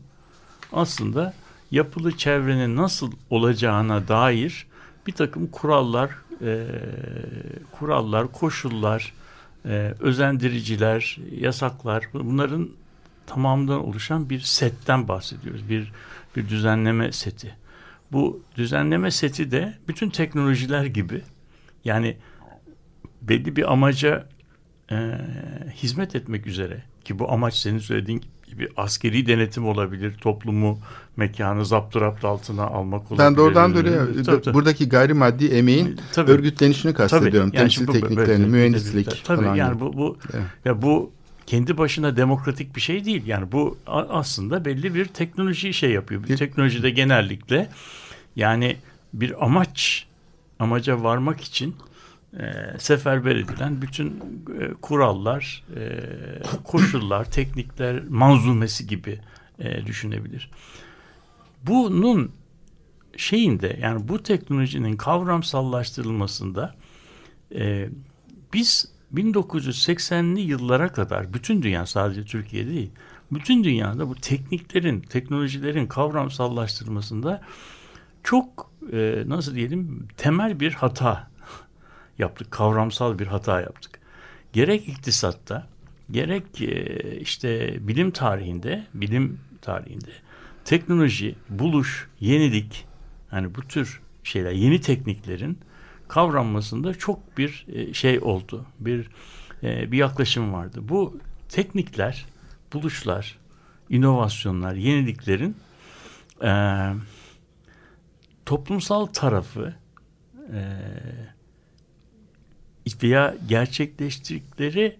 aslında 0.75 1.35
yapılı 1.71 2.17
çevrenin 2.17 2.77
nasıl 2.77 3.13
olacağına 3.31 4.09
dair 4.09 4.67
bir 5.07 5.13
takım 5.13 5.47
kurallar, 5.47 6.11
e, 6.43 6.67
kurallar, 7.73 8.33
koşullar, 8.33 9.13
e, 9.67 9.95
özendiriciler, 10.01 11.19
yasaklar 11.41 12.09
bunların 12.13 12.71
tamamından 13.27 13.85
oluşan 13.85 14.31
bir 14.31 14.41
setten 14.41 15.09
bahsediyoruz. 15.09 15.69
Bir 15.69 15.93
bir 16.37 16.49
düzenleme 16.49 17.13
seti. 17.13 17.55
Bu 18.13 18.43
düzenleme 18.57 19.11
seti 19.11 19.51
de 19.51 19.79
bütün 19.89 20.11
teknolojiler 20.11 20.85
gibi 20.85 21.23
yani 21.85 22.17
belli 23.23 23.57
bir 23.57 23.73
amaca 23.73 24.29
e, 24.91 25.19
hizmet 25.75 26.17
etmek 26.17 26.47
üzere 26.47 26.83
ki 27.05 27.19
bu 27.19 27.33
amaç 27.33 27.55
senin 27.55 27.79
söylediğin 27.79 28.25
gibi 28.47 28.69
askeri 28.77 29.27
denetim 29.27 29.67
olabilir, 29.69 30.15
toplumu, 30.21 30.79
mekanı 31.17 31.65
zapturapt 31.67 32.25
altına 32.25 32.63
almak 32.67 33.01
olabilir. 33.13 33.19
Ben 33.19 33.37
doğrudan 33.37 33.75
doğruya 33.75 34.07
Tabii, 34.27 34.43
tabii. 34.43 34.55
buradaki 34.55 34.89
gayrimaddi 34.89 35.47
emeğin 35.47 36.01
Tabii. 36.13 36.31
örgütlenişini 36.31 36.95
kastediyorum. 36.95 37.51
Tabii, 37.51 37.57
yani 37.57 37.69
Temsil 37.71 37.87
bu- 37.87 37.93
tekniklerini, 37.93 38.29
böyle- 38.29 38.47
mühendislik 38.47 39.25
tabii, 39.25 39.43
falan. 39.43 39.55
yani 39.55 39.73
gibi. 39.75 39.81
bu 39.81 39.97
bu 39.97 40.17
Evet. 40.35 40.45
ya 40.65 40.83
bu 40.83 41.11
kendi 41.47 41.79
başına 41.79 42.17
demokratik 42.17 42.77
bir 42.77 42.81
şey 42.81 43.05
değil. 43.05 43.27
Yani 43.27 43.53
bu 43.53 43.79
aslında 43.87 44.65
belli 44.65 44.95
bir 44.95 45.05
teknoloji 45.05 45.75
şey 45.75 45.91
yapıyor. 45.91 46.23
Bir 46.23 46.29
Bir- 46.29 46.37
teknolojide 46.37 46.91
genellikle 46.91 47.69
yani 48.37 48.77
bir 49.15 49.45
amaç 49.45 50.07
amaca 50.59 51.03
varmak 51.03 51.41
için 51.41 51.77
e, 52.38 52.79
seferber 52.79 53.37
edilen 53.37 53.83
bütün 53.83 54.09
e, 54.61 54.75
kurallar, 54.83 55.64
e, 55.77 56.01
koşullar, 56.64 57.31
teknikler 57.31 58.03
manzumesi 58.09 58.87
gibi 58.87 59.20
e, 59.59 59.87
düşünebilir. 59.87 60.51
Bunun 61.62 62.33
şeyinde 63.16 63.79
yani 63.83 64.09
bu 64.09 64.23
teknolojinin 64.23 64.97
kavramsallaştırılmasında 64.97 66.75
e, 67.55 67.88
biz 68.53 68.94
1980'li 69.14 70.40
yıllara 70.40 70.92
kadar 70.92 71.35
bütün 71.35 71.62
dünya 71.62 71.87
sadece 71.87 72.25
Türkiye 72.25 72.66
değil 72.66 72.90
bütün 73.33 73.64
dünyada 73.64 74.09
bu 74.09 74.14
tekniklerin 74.14 75.01
teknolojilerin 75.01 75.87
kavramsallaştırılmasında 75.87 77.42
çok 78.23 78.70
e, 78.92 79.25
nasıl 79.27 79.55
diyelim 79.55 80.09
temel 80.16 80.61
bir 80.61 80.73
hata 80.73 81.31
yaptık 82.18 82.50
kavramsal 82.50 83.18
bir 83.18 83.27
hata 83.27 83.61
yaptık 83.61 84.00
gerek 84.53 84.88
iktisatta 84.88 85.66
gerek 86.11 86.62
e, 86.62 87.16
işte 87.20 87.77
bilim 87.88 88.11
tarihinde 88.11 88.87
bilim 88.94 89.40
tarihinde 89.62 90.11
teknoloji 90.64 91.35
buluş 91.48 92.09
yenilik 92.20 92.87
hani 93.31 93.55
bu 93.55 93.62
tür 93.62 94.00
şeyler 94.24 94.53
yeni 94.53 94.81
tekniklerin 94.81 95.59
kavranmasında 96.09 96.94
çok 96.94 97.38
bir 97.38 97.66
e, 97.72 97.94
şey 97.94 98.18
oldu. 98.18 98.66
Bir 98.81 99.11
e, 99.62 99.92
bir 99.92 99.98
yaklaşım 99.98 100.53
vardı. 100.53 100.79
Bu 100.83 101.18
teknikler, 101.48 102.27
buluşlar, 102.72 103.38
inovasyonlar, 103.90 104.74
yeniliklerin 104.74 105.57
e, 106.42 106.53
toplumsal 108.46 109.07
tarafı 109.07 109.74
e, 110.53 110.61
veya 113.03 113.35
gerçekleştirdikleri 113.49 114.97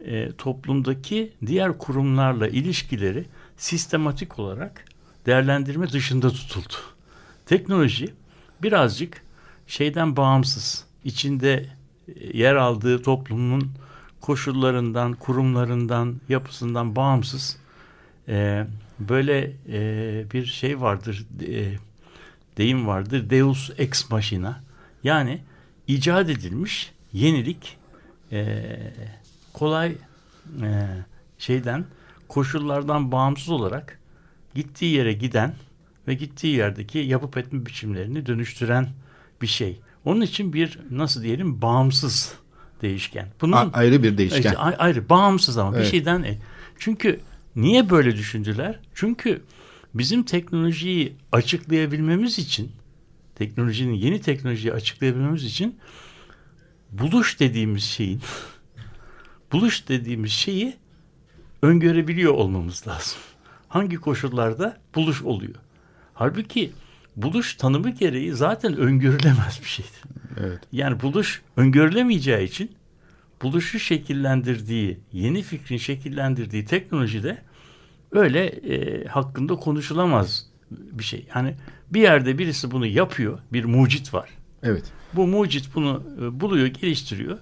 e, 0.00 0.32
toplumdaki 0.32 1.32
diğer 1.46 1.78
kurumlarla 1.78 2.48
ilişkileri 2.48 3.24
sistematik 3.56 4.38
olarak 4.38 4.84
değerlendirme 5.26 5.92
dışında 5.92 6.30
tutuldu. 6.30 6.74
Teknoloji 7.46 8.14
birazcık 8.62 9.22
şeyden 9.66 10.16
bağımsız, 10.16 10.84
içinde 11.04 11.66
e, 12.16 12.38
yer 12.38 12.54
aldığı 12.54 13.02
toplumun 13.02 13.70
koşullarından, 14.20 15.12
kurumlarından, 15.12 16.20
yapısından 16.28 16.96
bağımsız 16.96 17.56
e, 18.28 18.66
böyle 18.98 19.52
e, 19.68 20.24
bir 20.32 20.46
şey 20.46 20.80
vardır, 20.80 21.26
e, 21.48 21.78
deyim 22.56 22.86
vardır, 22.86 23.30
Deus 23.30 23.70
ex 23.78 24.10
machina. 24.10 24.60
Yani 25.04 25.40
icat 25.86 26.28
edilmiş 26.28 26.92
yenilik 27.12 27.76
e, 28.32 28.66
kolay 29.52 29.92
e, 30.62 30.86
şeyden, 31.38 31.84
koşullardan 32.28 33.12
bağımsız 33.12 33.48
olarak 33.48 33.98
gittiği 34.54 34.94
yere 34.94 35.12
giden 35.12 35.54
ve 36.08 36.14
gittiği 36.14 36.56
yerdeki 36.56 36.98
yapıp 36.98 37.36
etme 37.36 37.66
biçimlerini 37.66 38.26
dönüştüren 38.26 38.88
bir 39.42 39.46
şey. 39.46 39.80
Onun 40.04 40.20
için 40.20 40.52
bir 40.52 40.78
nasıl 40.90 41.22
diyelim 41.22 41.62
bağımsız 41.62 42.34
değişken. 42.82 43.28
Bunun 43.40 43.52
A- 43.52 43.70
ayrı 43.72 44.02
bir 44.02 44.18
değişken. 44.18 44.38
işte 44.38 44.58
a- 44.58 44.76
ayrı 44.78 45.08
bağımsız 45.08 45.58
ama 45.58 45.76
Evet. 45.76 45.84
bir 45.86 45.90
şeyden 45.90 46.22
e, 46.22 46.38
çünkü 46.78 47.20
niye 47.56 47.90
böyle 47.90 48.16
düşündüler? 48.16 48.78
Çünkü 48.94 49.42
bizim 49.94 50.22
teknolojiyi 50.22 51.16
açıklayabilmemiz 51.32 52.38
için 52.38 52.72
teknolojinin 53.34 53.94
yeni 53.94 54.20
teknolojiyi 54.20 54.72
açıklayabilmemiz 54.72 55.44
için 55.44 55.78
buluş 56.92 57.40
dediğimiz 57.40 57.84
şeyin 57.84 58.20
buluş 59.52 59.88
dediğimiz 59.88 60.32
şeyi 60.32 60.76
öngörebiliyor 61.62 62.34
olmamız 62.34 62.88
lazım. 62.88 63.18
Hangi 63.68 63.96
koşullarda 63.96 64.76
buluş 64.94 65.22
oluyor? 65.22 65.54
Halbuki 66.14 66.72
buluş 67.16 67.54
tanımı 67.54 67.90
gereği 67.90 68.32
zaten 68.32 68.76
öngörülemez 68.76 69.60
bir 69.62 69.68
şeydir. 69.68 70.02
Evet. 70.40 70.60
Yani 70.72 71.00
buluş 71.00 71.42
öngörülemeyeceği 71.56 72.48
için 72.48 72.70
buluşu 73.42 73.78
şekillendirdiği, 73.78 75.00
yeni 75.12 75.42
fikrin 75.42 75.76
şekillendirdiği 75.76 76.64
teknolojide 76.64 77.38
öyle 78.12 78.46
e, 78.46 79.04
hakkında 79.04 79.54
konuşulamaz 79.56 80.46
bir 80.70 81.04
şey. 81.04 81.26
Yani 81.34 81.54
bir 81.90 82.00
yerde 82.00 82.38
birisi 82.38 82.70
bunu 82.70 82.86
yapıyor, 82.86 83.38
bir 83.52 83.64
mucit 83.64 84.14
var. 84.14 84.30
Evet. 84.62 84.92
Bu 85.14 85.26
mucit 85.26 85.74
bunu 85.74 86.02
e, 86.20 86.40
buluyor, 86.40 86.66
geliştiriyor 86.66 87.38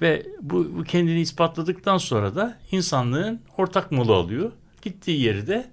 ve 0.00 0.26
bu, 0.40 0.78
bu 0.78 0.84
kendini 0.84 1.20
ispatladıktan 1.20 1.98
sonra 1.98 2.34
da 2.34 2.58
insanlığın 2.70 3.40
ortak 3.56 3.92
malı 3.92 4.14
alıyor. 4.14 4.52
Gittiği 4.82 5.20
yeri 5.20 5.46
de 5.46 5.70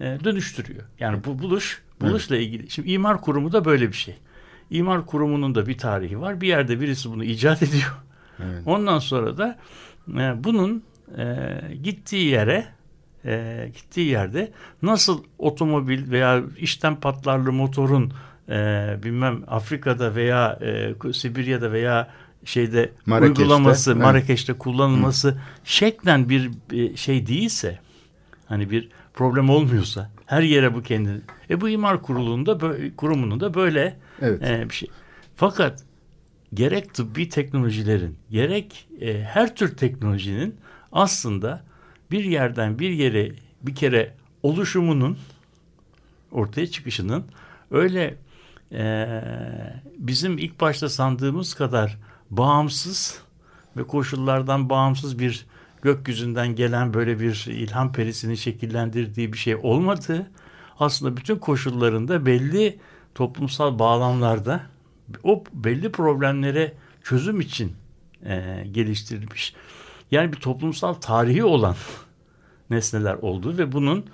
e, 0.00 0.18
dönüştürüyor. 0.24 0.82
Yani 1.00 1.24
bu 1.24 1.38
buluş, 1.38 1.82
buluşla 2.00 2.36
ilgili. 2.36 2.70
Şimdi 2.70 2.90
imar 2.90 3.20
kurumu 3.20 3.52
da 3.52 3.64
böyle 3.64 3.88
bir 3.88 3.96
şey. 3.96 4.16
İmar 4.70 5.06
kurumunun 5.06 5.54
da 5.54 5.66
bir 5.66 5.78
tarihi 5.78 6.20
var. 6.20 6.40
Bir 6.40 6.48
yerde 6.48 6.80
birisi 6.80 7.10
bunu 7.10 7.24
icat 7.24 7.62
ediyor. 7.68 8.02
Evet. 8.38 8.62
Ondan 8.66 8.98
sonra 8.98 9.38
da 9.38 9.58
e, 10.08 10.44
bunun 10.44 10.82
e, 11.18 11.58
gittiği 11.82 12.26
yere 12.26 12.66
e, 13.24 13.70
gittiği 13.74 14.06
yerde 14.06 14.52
nasıl 14.82 15.24
otomobil 15.38 16.10
veya 16.10 16.42
işten 16.58 17.00
patlarlı 17.00 17.52
motorun 17.52 18.12
e, 18.48 18.96
bilmem 19.02 19.44
Afrika'da 19.46 20.14
veya 20.14 20.58
e, 20.62 21.12
Sibirya'da 21.12 21.72
veya 21.72 22.08
şeyde 22.44 22.92
Marrakeş'te, 23.06 23.42
uygulaması 23.42 23.92
evet. 23.92 24.02
Marrakeş'te 24.02 24.52
kullanılması 24.52 25.40
şeklen 25.64 26.28
bir, 26.28 26.50
bir 26.70 26.96
şey 26.96 27.26
değilse 27.26 27.78
hani 28.46 28.70
bir 28.70 28.88
problem 29.14 29.50
olmuyorsa 29.50 30.10
her 30.26 30.42
yere 30.42 30.74
bu 30.74 30.82
kendini 30.82 31.20
e 31.50 31.60
bu 31.60 31.68
imar 31.68 32.02
kurulunda 32.02 32.60
böyle, 32.60 32.96
kurumunun 32.96 33.40
da 33.40 33.54
böyle 33.54 33.96
Evet. 34.20 34.42
e, 34.42 34.70
bir 34.70 34.74
şey. 34.74 34.90
Fakat 35.36 35.84
gerek 36.54 36.94
tıbbi 36.94 37.28
teknolojilerin 37.28 38.16
gerek 38.30 38.88
e, 39.00 39.22
her 39.22 39.56
tür 39.56 39.76
teknolojinin 39.76 40.56
aslında 40.92 41.64
bir 42.10 42.24
yerden 42.24 42.78
bir 42.78 42.90
yere 42.90 43.32
bir 43.62 43.74
kere 43.74 44.14
oluşumunun 44.42 45.18
ortaya 46.32 46.66
çıkışının 46.66 47.24
öyle 47.70 48.14
e, 48.72 49.06
bizim 49.98 50.38
ilk 50.38 50.60
başta 50.60 50.88
sandığımız 50.88 51.54
kadar 51.54 51.98
bağımsız 52.30 53.22
ve 53.76 53.86
koşullardan 53.86 54.70
bağımsız 54.70 55.18
bir 55.18 55.46
gökyüzünden 55.82 56.54
gelen 56.54 56.94
böyle 56.94 57.20
bir 57.20 57.46
ilham 57.48 57.92
perisini 57.92 58.36
şekillendirdiği 58.36 59.32
bir 59.32 59.38
şey 59.38 59.56
olmadı. 59.56 60.30
Aslında 60.78 61.16
bütün 61.16 61.36
koşullarında 61.36 62.26
belli 62.26 62.78
toplumsal 63.14 63.78
bağlamlarda 63.78 64.60
o 65.22 65.44
belli 65.52 65.92
problemlere 65.92 66.74
çözüm 67.02 67.40
için 67.40 67.72
e, 68.24 68.64
geliştirilmiş. 68.72 69.54
Yani 70.10 70.32
bir 70.32 70.36
toplumsal 70.36 70.94
tarihi 70.94 71.44
olan 71.44 71.76
nesneler 72.70 73.14
olduğu 73.14 73.58
ve 73.58 73.72
bunun 73.72 74.06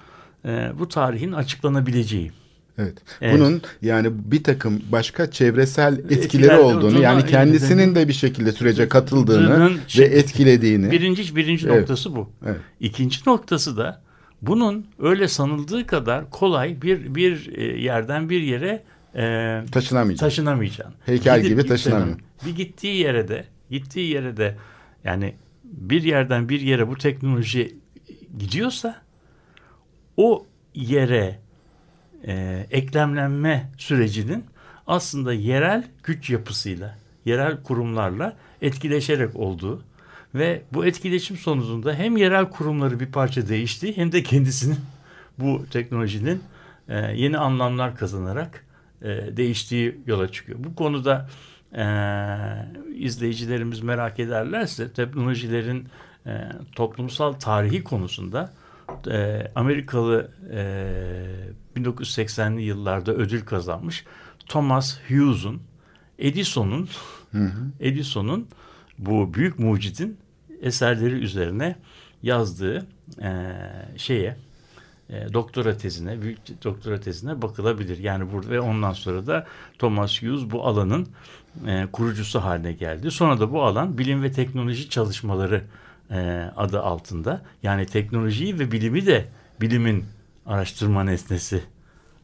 e, 0.45 0.73
bu 0.79 0.89
tarihin 0.89 1.33
açıklanabileceği. 1.33 2.33
Evet. 2.79 2.95
Evet. 3.21 3.35
Bunun 3.39 3.63
yani 3.83 4.09
bir 4.13 4.43
takım 4.45 4.83
başka 4.93 5.31
çevresel 5.31 5.99
etkileri 5.99 6.25
Etkiler 6.25 6.59
olduğunu 6.59 7.01
yani 7.01 7.27
kendisinin 7.27 7.95
de 7.95 8.09
bir 8.09 8.13
şekilde 8.13 8.53
sürece 8.53 8.89
katıldığını 8.89 9.71
ve 9.99 10.05
etkilediğini. 10.05 10.91
Birinci 10.91 11.37
birinci 11.37 11.67
Evet. 11.69 11.79
noktası 11.81 12.17
bu. 12.17 12.31
Evet. 12.47 12.61
İkinci 12.81 13.21
noktası 13.27 13.77
da 13.77 14.03
bunun 14.43 14.87
öyle 14.99 15.29
sanıldığı 15.29 15.87
kadar 15.87 16.31
kolay 16.31 16.83
bir 16.83 17.15
bir 17.15 17.53
e, 17.57 17.81
yerden 17.83 18.31
bir 18.31 18.41
yere 18.41 18.83
e, 19.15 19.65
Taşınamayacak. 19.73 20.21
taşınamayacağın. 20.21 20.95
Heykel 21.07 21.43
gibi 21.43 21.67
taşınamıyor. 21.67 22.19
Bir 22.47 22.57
gittiği 22.57 22.97
yere 22.97 23.29
de 23.29 23.45
gittiği 23.71 24.11
yere 24.15 24.37
de 24.37 24.57
yani 25.05 25.35
bir 25.65 26.03
yerden 26.03 26.49
bir 26.49 26.61
yere 26.61 26.89
bu 26.89 26.97
teknoloji 26.97 27.77
gidiyorsa 28.39 28.97
o 30.17 30.47
yere 30.75 31.44
e, 32.27 32.67
eklemlenme 32.71 33.71
sürecinin 33.79 34.45
aslında 34.87 35.33
yerel 35.33 35.85
güç 36.03 36.31
yapısıyla, 36.31 36.99
yerel 37.25 37.63
kurumlarla 37.63 38.37
etkileşerek 38.63 39.37
olduğu 39.37 39.83
ve 40.35 40.63
bu 40.73 40.87
etkileşim 40.87 41.37
sonucunda 41.37 41.95
hem 41.95 42.17
yerel 42.17 42.51
kurumları 42.51 43.01
bir 43.01 43.13
parça 43.13 43.49
değişti 43.49 43.97
hem 43.97 44.13
de 44.13 44.23
kendisinin 44.23 44.79
bu 45.39 45.67
teknolojinin 45.71 46.43
e, 46.89 46.99
yeni 46.99 47.39
anlamlar 47.39 47.97
kazanarak 47.97 48.65
e, 49.03 49.09
değiştiği 49.37 49.99
yola 50.07 50.33
çıkıyor. 50.33 50.59
Bu 50.65 50.75
konuda 50.75 51.29
e, 51.77 51.85
izleyicilerimiz 52.95 53.81
merak 53.81 54.21
ederlerse 54.21 54.93
teknolojilerin 54.93 55.89
e, 56.27 56.49
toplumsal 56.73 57.33
tarihi 57.33 57.85
konusunda 57.85 58.53
e, 59.11 59.47
Amerikalı 59.55 60.31
e, 60.53 61.81
1980'li 61.81 62.63
yıllarda 62.63 63.13
ödül 63.13 63.45
kazanmış 63.45 64.05
Thomas 64.47 64.99
Hughes'un 65.09 65.63
Edison'un 66.19 66.89
Edison'un 67.81 68.49
bu 68.99 69.35
büyük 69.35 69.59
mucidin 69.59 70.19
eserleri 70.63 71.15
üzerine 71.15 71.77
yazdığı 72.23 72.87
e, 73.23 73.53
şeye 73.97 74.37
e, 75.11 75.33
doktora 75.33 75.77
tezine, 75.77 76.23
büyük 76.23 76.65
doktora 76.65 77.01
tezine 77.01 77.43
bakılabilir. 77.43 77.99
Yani 77.99 78.33
burada 78.33 78.51
ve 78.51 78.61
ondan 78.61 78.93
sonra 78.93 79.27
da 79.27 79.47
Thomas 79.79 80.23
Hughes 80.23 80.51
bu 80.51 80.67
alanın 80.67 81.09
e, 81.67 81.87
kurucusu 81.93 82.41
haline 82.41 82.73
geldi. 82.73 83.11
Sonra 83.11 83.41
da 83.41 83.53
bu 83.53 83.63
alan 83.63 83.99
bilim 83.99 84.23
ve 84.23 84.33
teknoloji 84.33 84.89
çalışmaları 84.91 85.65
e, 86.11 86.51
adı 86.57 86.81
altında. 86.83 87.43
Yani 87.63 87.87
teknolojiyi 87.87 88.59
ve 88.59 88.73
bilimi 88.73 89.07
de 89.07 89.25
bilimin 89.61 90.05
araştırma 90.47 91.05
nesnesi 91.05 91.61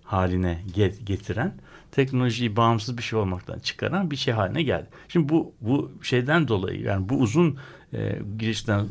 haline 0.05 0.59
get- 0.77 1.05
getiren 1.05 1.55
teknolojiyi 1.93 2.57
bağımsız 2.57 2.99
bir 2.99 3.03
şey 3.03 3.19
olmaktan 3.19 3.59
çıkaran 3.59 4.11
bir 4.11 4.17
şey 4.17 4.35
haline 4.35 4.63
geldi. 4.63 4.87
Şimdi 5.09 5.29
bu 5.29 5.53
bu 5.61 5.91
şeyden 6.03 6.49
dolayı 6.49 6.81
yani 6.83 7.09
bu 7.09 7.17
uzun 7.19 7.59
e, 7.93 8.19
girişten 8.39 8.81
e, 8.81 8.89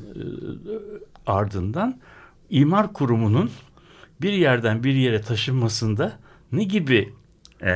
ardından 1.27 1.99
imar 2.49 2.93
kurumunun 2.93 3.51
bir 4.21 4.33
yerden 4.33 4.83
bir 4.83 4.93
yere 4.93 5.21
taşınmasında 5.21 6.13
ne 6.51 6.63
gibi 6.63 7.13
e, 7.63 7.73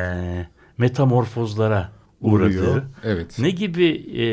metamorfozlara 0.78 1.91
Uğruyor. 2.21 2.63
uğradığı, 2.63 2.86
Evet. 3.04 3.39
ne 3.39 3.49
gibi 3.49 3.86
e, 4.17 4.26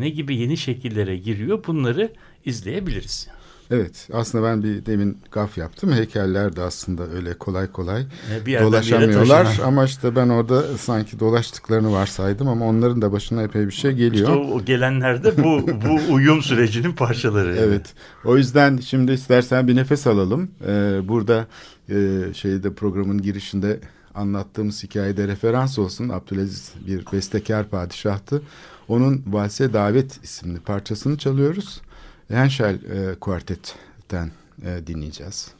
ne 0.00 0.08
gibi 0.08 0.36
yeni 0.36 0.56
şekillere 0.56 1.16
giriyor 1.16 1.64
bunları 1.66 2.12
izleyebiliriz. 2.46 3.28
Evet. 3.70 4.08
Aslında 4.12 4.44
ben 4.44 4.62
bir 4.62 4.86
demin 4.86 5.18
gaf 5.32 5.58
yaptım. 5.58 5.92
Heykeller 5.92 6.56
de 6.56 6.62
aslında 6.62 7.08
öyle 7.10 7.34
kolay 7.34 7.72
kolay 7.72 8.02
E, 8.02 8.40
bir 8.40 8.46
bir 8.46 8.60
dolaşamıyorlar 8.60 9.44
taşınan. 9.44 9.66
ama 9.66 9.84
işte 9.84 10.16
ben 10.16 10.28
orada 10.28 10.78
sanki 10.78 11.20
dolaştıklarını 11.20 11.92
varsaydım 11.92 12.48
ama 12.48 12.64
onların 12.66 13.02
da 13.02 13.12
başına 13.12 13.42
epey 13.42 13.66
bir 13.66 13.72
şey 13.72 13.92
geliyor. 13.92 14.28
İşte 14.28 14.52
o, 14.54 14.64
gelenler 14.64 15.24
de 15.24 15.44
bu 15.44 15.66
bu 15.88 16.12
uyum 16.14 16.42
sürecinin 16.42 16.92
parçaları. 16.92 17.56
Evet. 17.56 17.94
O 18.24 18.36
yüzden 18.36 18.76
şimdi 18.76 19.12
istersen 19.12 19.68
bir 19.68 19.76
nefes 19.76 20.06
alalım. 20.06 20.50
Ee, 20.66 21.00
burada 21.04 21.46
e, 21.90 21.94
şeyde 22.34 22.74
programın 22.74 23.22
girişinde 23.22 23.80
anlattığımız 24.14 24.82
hikayede 24.84 25.28
referans 25.28 25.78
olsun. 25.78 26.08
Abdülaziz 26.08 26.72
bir 26.86 27.04
bestekar 27.12 27.68
padişahtı. 27.68 28.42
Onun 28.88 29.22
Valse 29.26 29.72
Davet 29.72 30.24
isimli 30.24 30.60
parçasını 30.60 31.18
çalıyoruz. 31.18 31.80
Henschel 32.28 32.74
e, 32.74 33.14
Kuartet'ten 33.14 34.30
e, 34.64 34.86
dinleyeceğiz. 34.86 35.55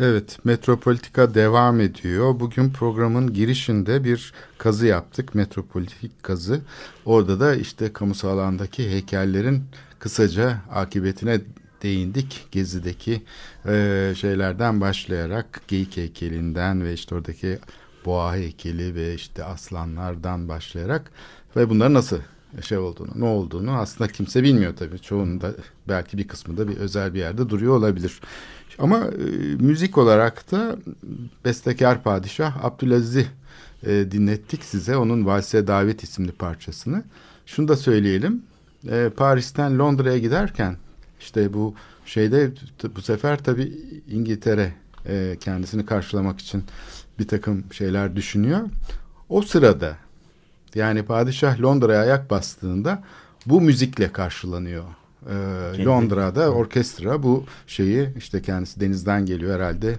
Evet, 0.00 0.38
Metropolitika 0.44 1.34
devam 1.34 1.80
ediyor. 1.80 2.40
Bugün 2.40 2.70
programın 2.70 3.32
girişinde 3.32 4.04
bir 4.04 4.32
kazı 4.58 4.86
yaptık, 4.86 5.34
Metropolitik 5.34 6.22
kazı. 6.22 6.60
Orada 7.04 7.40
da 7.40 7.54
işte 7.54 7.92
kamusal 7.92 8.38
alandaki 8.38 8.90
heykellerin 8.90 9.64
kısaca 9.98 10.58
akıbetine 10.72 11.40
değindik. 11.82 12.48
Gezi'deki 12.50 13.22
e, 13.66 14.12
şeylerden 14.16 14.80
başlayarak 14.80 15.62
Geyik 15.68 15.96
heykelinden 15.96 16.84
ve 16.84 16.92
işte 16.92 17.14
oradaki 17.14 17.58
boğa 18.04 18.34
heykeli 18.34 18.94
ve 18.94 19.14
işte 19.14 19.44
aslanlardan 19.44 20.48
başlayarak 20.48 21.10
ve 21.56 21.70
bunların 21.70 21.94
nasıl 21.94 22.18
şey 22.62 22.78
olduğunu, 22.78 23.10
ne 23.14 23.24
olduğunu 23.24 23.72
aslında 23.72 24.12
kimse 24.12 24.42
bilmiyor 24.42 24.76
tabii. 24.76 24.98
Çoğunun 24.98 25.40
da 25.40 25.54
belki 25.88 26.18
bir 26.18 26.28
kısmı 26.28 26.56
da 26.56 26.68
bir 26.68 26.76
özel 26.76 27.14
bir 27.14 27.18
yerde 27.18 27.48
duruyor 27.48 27.76
olabilir. 27.76 28.20
Ama 28.78 28.98
e, 28.98 29.24
müzik 29.58 29.98
olarak 29.98 30.52
da 30.52 30.76
bestekar 31.44 32.02
padişah 32.02 32.64
Abdülaziz'i 32.64 33.26
e, 33.86 33.90
dinlettik 34.10 34.64
size. 34.64 34.96
Onun 34.96 35.26
Valse 35.26 35.66
Davet 35.66 36.02
isimli 36.02 36.32
parçasını. 36.32 37.02
Şunu 37.46 37.68
da 37.68 37.76
söyleyelim. 37.76 38.42
E, 38.90 39.10
Paris'ten 39.16 39.78
Londra'ya 39.78 40.18
giderken 40.18 40.76
işte 41.20 41.52
bu 41.52 41.74
şeyde 42.06 42.50
bu 42.96 43.02
sefer 43.02 43.44
tabii 43.44 43.72
İngiltere 44.10 44.72
e, 45.08 45.36
kendisini 45.40 45.86
karşılamak 45.86 46.40
için 46.40 46.64
bir 47.18 47.28
takım 47.28 47.64
şeyler 47.72 48.16
düşünüyor. 48.16 48.60
O 49.28 49.42
sırada 49.42 49.96
yani 50.74 51.02
padişah 51.02 51.60
Londra'ya 51.60 52.00
ayak 52.00 52.30
bastığında 52.30 53.02
bu 53.46 53.60
müzikle 53.60 54.12
karşılanıyor. 54.12 54.84
Ee, 55.30 55.84
Londra'da 55.84 56.50
orkestra 56.50 57.22
bu 57.22 57.44
şeyi 57.66 58.08
işte 58.16 58.42
kendisi 58.42 58.80
denizden 58.80 59.26
geliyor 59.26 59.54
herhalde. 59.54 59.96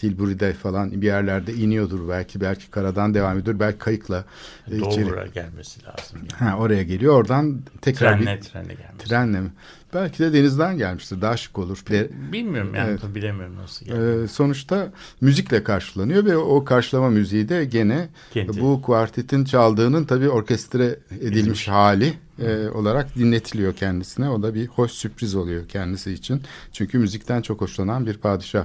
Tilbury'de 0.00 0.52
falan 0.52 1.02
bir 1.02 1.06
yerlerde 1.06 1.54
iniyordur 1.54 2.08
belki 2.08 2.40
belki 2.40 2.70
karadan 2.70 3.14
devam 3.14 3.38
ediyor 3.38 3.60
belki 3.60 3.78
kayıkla 3.78 4.24
e, 4.70 4.80
Dover'a 4.80 5.26
gelmesi 5.26 5.80
lazım. 5.84 6.18
Yani. 6.18 6.50
Ha, 6.50 6.58
oraya 6.58 6.82
geliyor 6.82 7.14
oradan 7.14 7.60
tekrar 7.80 8.18
trenle, 8.18 8.36
bir 8.36 8.40
trenle 8.40 8.74
gelmesi. 8.74 9.08
Trenle 9.08 9.40
mi? 9.40 9.50
Belki 9.94 10.18
de 10.18 10.32
denizden 10.32 10.78
gelmiştir. 10.78 11.20
Daha 11.20 11.36
şık 11.36 11.58
olur. 11.58 11.84
Bilmiyorum 12.32 12.74
yani 12.74 12.90
evet. 12.90 13.14
bilemiyorum 13.14 13.56
nasıl 13.56 13.86
geldi. 13.86 14.24
Ee, 14.24 14.28
sonuçta 14.28 14.92
müzikle 15.20 15.64
karşılanıyor 15.64 16.24
ve 16.24 16.36
o 16.36 16.64
karşılama 16.64 17.10
müziği 17.10 17.48
de 17.48 17.64
gene 17.64 18.08
Kendi. 18.34 18.60
bu 18.60 18.82
kuartetin 18.82 19.44
çaldığının 19.44 20.04
tabii 20.04 20.28
orkestre 20.28 20.84
edilmiş 21.10 21.40
Edilmiş. 21.40 21.68
hali 21.68 22.12
e, 22.38 22.68
olarak 22.68 23.16
dinletiliyor 23.16 23.74
kendisine. 23.74 24.30
O 24.30 24.42
da 24.42 24.54
bir 24.54 24.66
hoş 24.66 24.92
sürpriz 24.92 25.34
oluyor 25.34 25.68
kendisi 25.68 26.12
için. 26.12 26.42
Çünkü 26.72 26.98
müzikten 26.98 27.42
çok 27.42 27.60
hoşlanan 27.60 28.06
bir 28.06 28.16
padişah. 28.18 28.64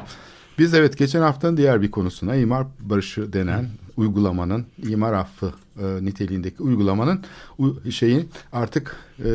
Biz 0.58 0.74
evet 0.74 0.98
geçen 0.98 1.22
haftanın 1.22 1.58
diğer 1.58 1.82
bir 1.82 1.92
konusuna 1.92 2.36
imar 2.36 2.68
barışı 2.80 3.34
denen 3.34 3.70
uygulamanın 3.98 4.66
imar 4.88 5.14
affı 5.14 5.54
e, 5.80 6.06
niteliğindeki 6.06 6.64
uygulamanın 6.64 7.24
u, 7.58 7.92
şeyin 7.92 8.30
artık 8.54 8.96
e, 9.20 9.32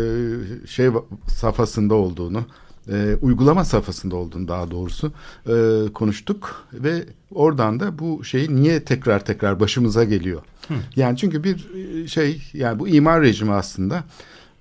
şey 0.66 0.88
safhasında 1.28 1.94
olduğunu 1.94 2.44
e, 2.92 3.16
uygulama 3.22 3.64
safhasında 3.64 4.16
olduğunu 4.16 4.48
daha 4.48 4.70
doğrusu 4.70 5.12
e, 5.46 5.84
konuştuk 5.94 6.66
ve 6.72 7.04
oradan 7.34 7.80
da 7.80 7.98
bu 7.98 8.24
şey 8.24 8.46
niye 8.50 8.84
tekrar 8.84 9.24
tekrar 9.24 9.60
başımıza 9.60 10.04
geliyor. 10.04 10.42
Hı. 10.68 10.74
Yani 10.96 11.16
çünkü 11.16 11.44
bir 11.44 11.70
e, 11.74 12.08
şey 12.08 12.42
yani 12.52 12.78
bu 12.78 12.88
imar 12.88 13.22
rejimi 13.22 13.52
aslında 13.52 14.04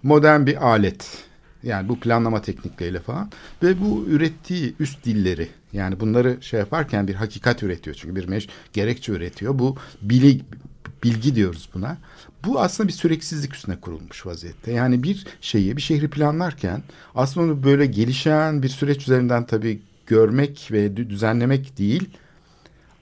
modern 0.03 0.45
bir 0.45 0.67
alet. 0.67 1.17
Yani 1.63 1.89
bu 1.89 1.99
planlama 1.99 2.41
teknikleriyle 2.41 2.99
falan 2.99 3.31
ve 3.63 3.81
bu 3.81 4.05
ürettiği 4.07 4.75
üst 4.79 5.05
dilleri 5.05 5.47
yani 5.73 5.99
bunları 5.99 6.37
şey 6.41 6.59
yaparken 6.59 7.07
bir 7.07 7.15
hakikat 7.15 7.63
üretiyor 7.63 7.95
çünkü 7.99 8.15
bir 8.15 8.27
meş 8.27 8.47
gerekçe 8.73 9.11
üretiyor. 9.11 9.59
Bu 9.59 9.77
bilgi 10.01 10.41
bilgi 11.03 11.35
diyoruz 11.35 11.69
buna. 11.73 11.97
Bu 12.45 12.59
aslında 12.59 12.87
bir 12.87 12.93
süreksizlik 12.93 13.55
üstüne 13.55 13.75
kurulmuş 13.75 14.25
vaziyette. 14.25 14.71
Yani 14.71 15.03
bir 15.03 15.25
şeyi, 15.41 15.77
bir 15.77 15.81
şehri 15.81 16.09
planlarken 16.09 16.83
aslında 17.15 17.45
onu 17.45 17.63
böyle 17.63 17.85
gelişen 17.85 18.63
bir 18.63 18.69
süreç 18.69 19.01
üzerinden 19.01 19.45
tabii 19.45 19.79
görmek 20.07 20.69
ve 20.71 20.97
düzenlemek 20.97 21.77
değil. 21.77 22.09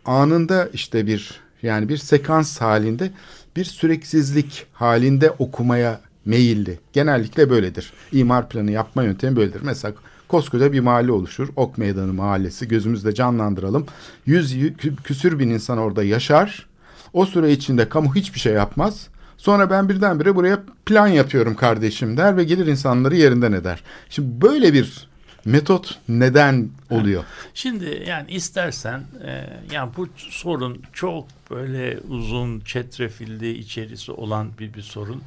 Anında 0.05 0.69
işte 0.73 1.07
bir 1.07 1.39
yani 1.61 1.89
bir 1.89 1.97
sekans 1.97 2.61
halinde 2.61 3.11
bir 3.55 3.65
süreksizlik 3.65 4.65
halinde 4.73 5.31
okumaya 5.31 6.01
meyilli. 6.25 6.79
Genellikle 6.93 7.49
böyledir. 7.49 7.93
İmar 8.11 8.49
planı 8.49 8.71
yapma 8.71 9.03
yöntemi 9.03 9.35
böyledir. 9.35 9.61
Mesela 9.63 9.93
koskoca 10.27 10.73
bir 10.73 10.79
mahalle 10.79 11.11
oluşur. 11.11 11.49
Ok 11.55 11.77
Meydanı 11.77 12.13
Mahallesi 12.13 12.67
gözümüzde 12.67 13.13
canlandıralım. 13.13 13.85
Yüz 14.25 14.55
küsür 15.03 15.39
bin 15.39 15.49
insan 15.49 15.77
orada 15.77 16.03
yaşar. 16.03 16.67
O 17.13 17.25
süre 17.25 17.51
içinde 17.51 17.89
kamu 17.89 18.15
hiçbir 18.15 18.39
şey 18.39 18.53
yapmaz. 18.53 19.07
Sonra 19.37 19.69
ben 19.69 19.89
birdenbire 19.89 20.35
buraya 20.35 20.63
plan 20.85 21.07
yapıyorum 21.07 21.55
kardeşim 21.55 22.17
der 22.17 22.37
ve 22.37 22.43
gelir 22.43 22.67
insanları 22.67 23.15
yerinden 23.15 23.51
eder. 23.51 23.83
Şimdi 24.09 24.41
böyle 24.41 24.73
bir 24.73 25.07
metot 25.45 25.99
neden 26.09 26.69
oluyor? 26.89 27.23
Şimdi 27.53 28.03
yani 28.07 28.31
istersen 28.31 29.03
e, 29.25 29.49
yani 29.71 29.91
bu 29.97 30.07
sorun 30.17 30.81
çok 30.93 31.27
böyle 31.51 31.99
uzun 32.09 32.59
çetrefilli 32.59 33.51
içerisi 33.57 34.11
olan 34.11 34.49
bir 34.59 34.73
bir 34.73 34.81
sorun. 34.81 35.21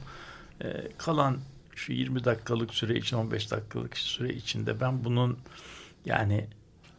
E, 0.65 0.67
kalan 0.99 1.37
şu 1.81 1.93
20 1.93 2.25
dakikalık 2.25 2.75
süre 2.75 2.95
için 2.95 3.17
15 3.17 3.51
dakikalık 3.51 3.99
süre 3.99 4.35
içinde 4.35 4.81
ben 4.81 5.05
bunun 5.05 5.39
yani 6.05 6.47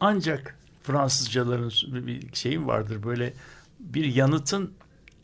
ancak 0.00 0.58
Fransızcaların 0.82 1.70
bir 2.06 2.34
şeyim 2.34 2.66
vardır 2.66 3.02
böyle 3.02 3.32
bir 3.80 4.04
yanıtın 4.04 4.72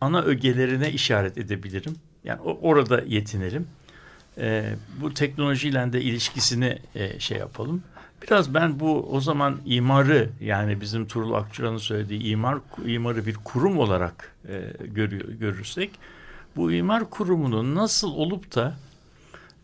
ana 0.00 0.22
ögelerine 0.22 0.92
işaret 0.92 1.38
edebilirim. 1.38 1.96
Yani 2.24 2.40
orada 2.40 3.02
yetinelim. 3.06 3.66
E, 4.38 4.74
bu 5.00 5.14
teknolojiyle 5.14 5.92
de 5.92 6.02
ilişkisini 6.02 6.78
e, 6.94 7.20
şey 7.20 7.38
yapalım. 7.38 7.82
Biraz 8.22 8.54
ben 8.54 8.80
bu 8.80 9.08
o 9.12 9.20
zaman 9.20 9.60
imarı 9.66 10.30
yani 10.40 10.80
bizim 10.80 11.06
Turul 11.06 11.32
Akçura'nın 11.32 11.78
söylediği 11.78 12.22
imar 12.22 12.58
imarı 12.86 13.26
bir 13.26 13.34
kurum 13.34 13.78
olarak 13.78 14.36
e, 14.48 14.72
görüyor, 14.86 15.28
görürsek 15.28 15.90
bu 16.56 16.72
imar 16.72 17.10
kurumunun 17.10 17.74
nasıl 17.74 18.10
olup 18.10 18.54
da 18.54 18.76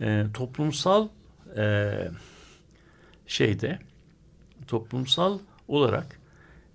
e, 0.00 0.26
toplumsal 0.34 1.08
e, 1.56 1.92
şeyde 3.26 3.78
toplumsal 4.66 5.38
olarak 5.68 6.20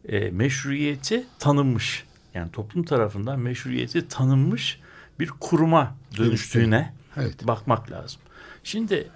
e, 0.07 0.29
meşruiyeti 0.31 1.25
tanınmış 1.39 2.05
yani 2.33 2.51
toplum 2.51 2.83
tarafından 2.83 3.39
meşruiyeti 3.39 4.07
tanınmış 4.07 4.79
bir 5.19 5.27
kuruma 5.27 5.95
dönüştüğüne 6.17 6.93
evet. 7.17 7.47
bakmak 7.47 7.91
lazım. 7.91 8.21
Şimdi 8.63 9.07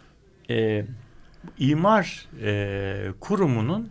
e, 0.50 0.86
imar 1.60 2.28
e, 2.42 3.12
kurumunun 3.20 3.90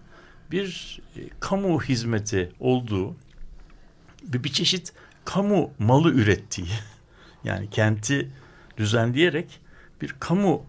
bir 0.51 1.01
e, 1.17 1.21
kamu 1.41 1.83
hizmeti 1.83 2.53
olduğu 2.61 3.17
bir, 4.23 4.45
bir 4.45 4.53
çeşit 4.53 4.93
kamu 5.25 5.71
malı 5.79 6.13
ürettiği 6.13 6.69
yani 7.45 7.71
kenti 7.71 8.31
düzenleyerek 8.77 9.61
bir 10.03 10.15
kamu 10.21 10.63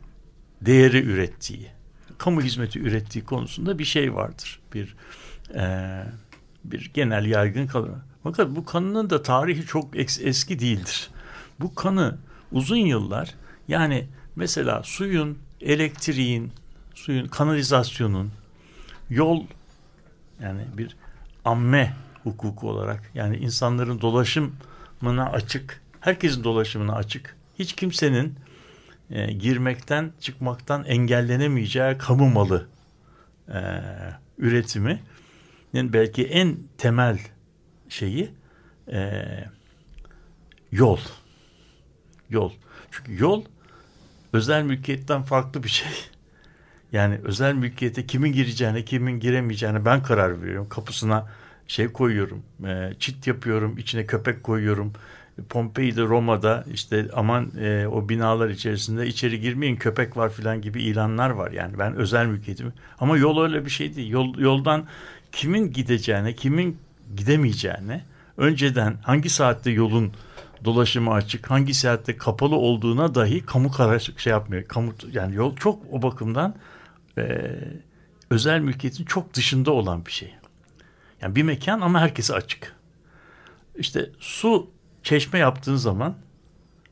değeri 0.61 1.03
ürettiği 1.03 1.73
kamu 2.17 2.41
hizmeti 2.41 2.79
ürettiği 2.79 3.25
konusunda 3.25 3.79
bir 3.79 3.85
şey 3.85 4.15
vardır. 4.15 4.59
Bir 4.73 4.95
e, 5.55 5.63
bir 6.63 6.91
genel 6.93 7.25
yaygın 7.25 7.67
kanı. 7.67 7.95
Fakat 8.23 8.55
bu 8.55 8.65
kanının 8.65 9.09
da 9.09 9.23
tarihi 9.23 9.65
çok 9.65 9.97
eski 10.21 10.59
değildir. 10.59 11.09
Bu 11.59 11.75
kanı 11.75 12.17
uzun 12.51 12.77
yıllar 12.77 13.35
yani 13.67 14.07
mesela 14.35 14.83
suyun, 14.83 15.37
elektriğin, 15.61 16.51
suyun, 16.95 17.27
kanalizasyonun, 17.27 18.31
yol 19.09 19.43
yani 20.41 20.61
bir 20.77 20.95
amme 21.45 21.93
hukuku 22.23 22.69
olarak 22.69 23.11
yani 23.15 23.37
insanların 23.37 24.01
dolaşımına 24.01 25.29
açık, 25.31 25.81
herkesin 25.99 26.43
dolaşımına 26.43 26.95
açık. 26.95 27.35
Hiç 27.59 27.73
kimsenin 27.73 28.35
e, 29.13 29.33
girmekten, 29.33 30.11
çıkmaktan 30.19 30.85
engellenemeyeceği 30.85 31.97
kamu 31.97 32.29
malı 32.29 32.67
e, 33.49 33.59
üretimi 34.37 34.99
belki 35.73 36.25
en 36.27 36.57
temel 36.77 37.19
şeyi 37.89 38.31
e, 38.91 39.23
yol. 40.71 40.99
Yol. 42.29 42.51
Çünkü 42.91 43.21
yol 43.23 43.45
özel 44.33 44.63
mülkiyetten 44.63 45.23
farklı 45.23 45.63
bir 45.63 45.69
şey. 45.69 45.91
Yani 46.91 47.19
özel 47.23 47.53
mülkiyete 47.53 48.05
kimin 48.05 48.33
gireceğine, 48.33 48.85
kimin 48.85 49.19
giremeyeceğine 49.19 49.85
ben 49.85 50.03
karar 50.03 50.41
veriyorum. 50.41 50.69
Kapısına 50.69 51.29
şey 51.67 51.91
koyuyorum, 51.91 52.43
e, 52.65 52.93
çit 52.99 53.27
yapıyorum, 53.27 53.77
içine 53.77 54.05
köpek 54.05 54.43
koyuyorum. 54.43 54.93
Pompei'de, 55.49 56.01
Roma'da 56.01 56.65
işte 56.73 57.07
aman 57.13 57.51
e, 57.59 57.87
o 57.87 58.09
binalar 58.09 58.49
içerisinde 58.49 59.07
içeri 59.07 59.39
girmeyin 59.39 59.75
köpek 59.75 60.17
var 60.17 60.29
filan 60.29 60.61
gibi 60.61 60.83
ilanlar 60.83 61.29
var. 61.29 61.51
Yani 61.51 61.79
ben 61.79 61.95
özel 61.95 62.25
mülkiyetim. 62.25 62.73
Ama 62.99 63.17
yol 63.17 63.43
öyle 63.43 63.65
bir 63.65 63.69
şey 63.69 63.95
değil. 63.95 64.09
Yol, 64.09 64.37
yoldan 64.37 64.85
kimin 65.31 65.71
gideceğine, 65.71 66.33
kimin 66.33 66.77
gidemeyeceğine, 67.15 68.03
önceden 68.37 68.97
hangi 69.03 69.29
saatte 69.29 69.71
yolun 69.71 70.13
dolaşımı 70.65 71.13
açık, 71.13 71.51
hangi 71.51 71.73
saatte 71.73 72.17
kapalı 72.17 72.55
olduğuna 72.55 73.15
dahi 73.15 73.45
kamu 73.45 73.71
karışık 73.71 74.19
şey 74.19 74.31
yapmıyor. 74.31 74.63
Kamu 74.63 74.93
yani 75.11 75.35
yol 75.35 75.55
çok 75.55 75.79
o 75.91 76.01
bakımdan 76.01 76.55
e, 77.17 77.51
özel 78.29 78.59
mülkiyetin 78.59 79.05
çok 79.05 79.33
dışında 79.33 79.71
olan 79.71 80.05
bir 80.05 80.11
şey. 80.11 80.33
Yani 81.21 81.35
bir 81.35 81.43
mekan 81.43 81.81
ama 81.81 82.01
herkese 82.01 82.33
açık. 82.33 82.75
İşte 83.75 84.09
su 84.19 84.69
çeşme 85.03 85.39
yaptığın 85.39 85.75
zaman 85.75 86.15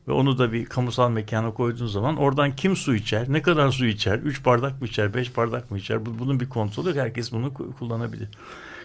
ve 0.08 0.12
onu 0.12 0.38
da 0.38 0.52
bir 0.52 0.64
kamusal 0.64 1.10
mekana 1.10 1.54
koyduğun 1.54 1.86
zaman 1.86 2.16
oradan 2.16 2.56
kim 2.56 2.76
su 2.76 2.94
içer, 2.94 3.32
ne 3.32 3.42
kadar 3.42 3.70
su 3.70 3.86
içer, 3.86 4.18
üç 4.18 4.44
bardak 4.44 4.80
mı 4.80 4.86
içer, 4.86 5.14
beş 5.14 5.36
bardak 5.36 5.70
mı 5.70 5.78
içer 5.78 6.06
bunun 6.06 6.40
bir 6.40 6.48
kontrolü 6.48 6.88
yok. 6.88 6.96
Herkes 6.96 7.32
bunu 7.32 7.54
kullanabilir. 7.54 8.28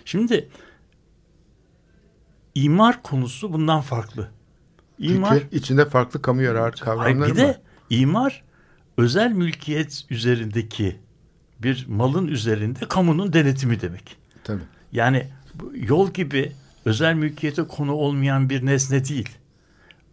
Şimdi 0.06 0.50
imar 2.56 3.04
konusu 3.04 3.54
bundan 3.54 3.82
farklı. 3.82 4.30
İmar 5.00 5.40
Çünkü 5.40 5.56
içinde 5.58 5.86
farklı 5.86 6.22
kamu 6.22 6.42
yararı 6.42 6.76
kavramları 6.76 7.20
var. 7.20 7.28
Bir 7.30 7.36
de 7.36 7.62
imar 7.90 8.44
özel 8.98 9.32
mülkiyet 9.32 10.06
üzerindeki 10.10 11.00
bir 11.60 11.86
malın 11.90 12.28
üzerinde 12.28 12.80
kamunun 12.90 13.34
denetimi 13.34 13.82
demek. 13.82 14.18
Tabii. 14.44 14.64
Yani 14.92 15.28
yol 15.74 16.14
gibi 16.14 16.52
özel 16.88 17.14
mülkiyete 17.14 17.64
konu 17.64 17.94
olmayan 17.94 18.50
bir 18.50 18.66
nesne 18.66 19.06
değil. 19.06 19.30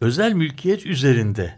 Özel 0.01 0.33
mülkiyet 0.33 0.87
üzerinde 0.87 1.55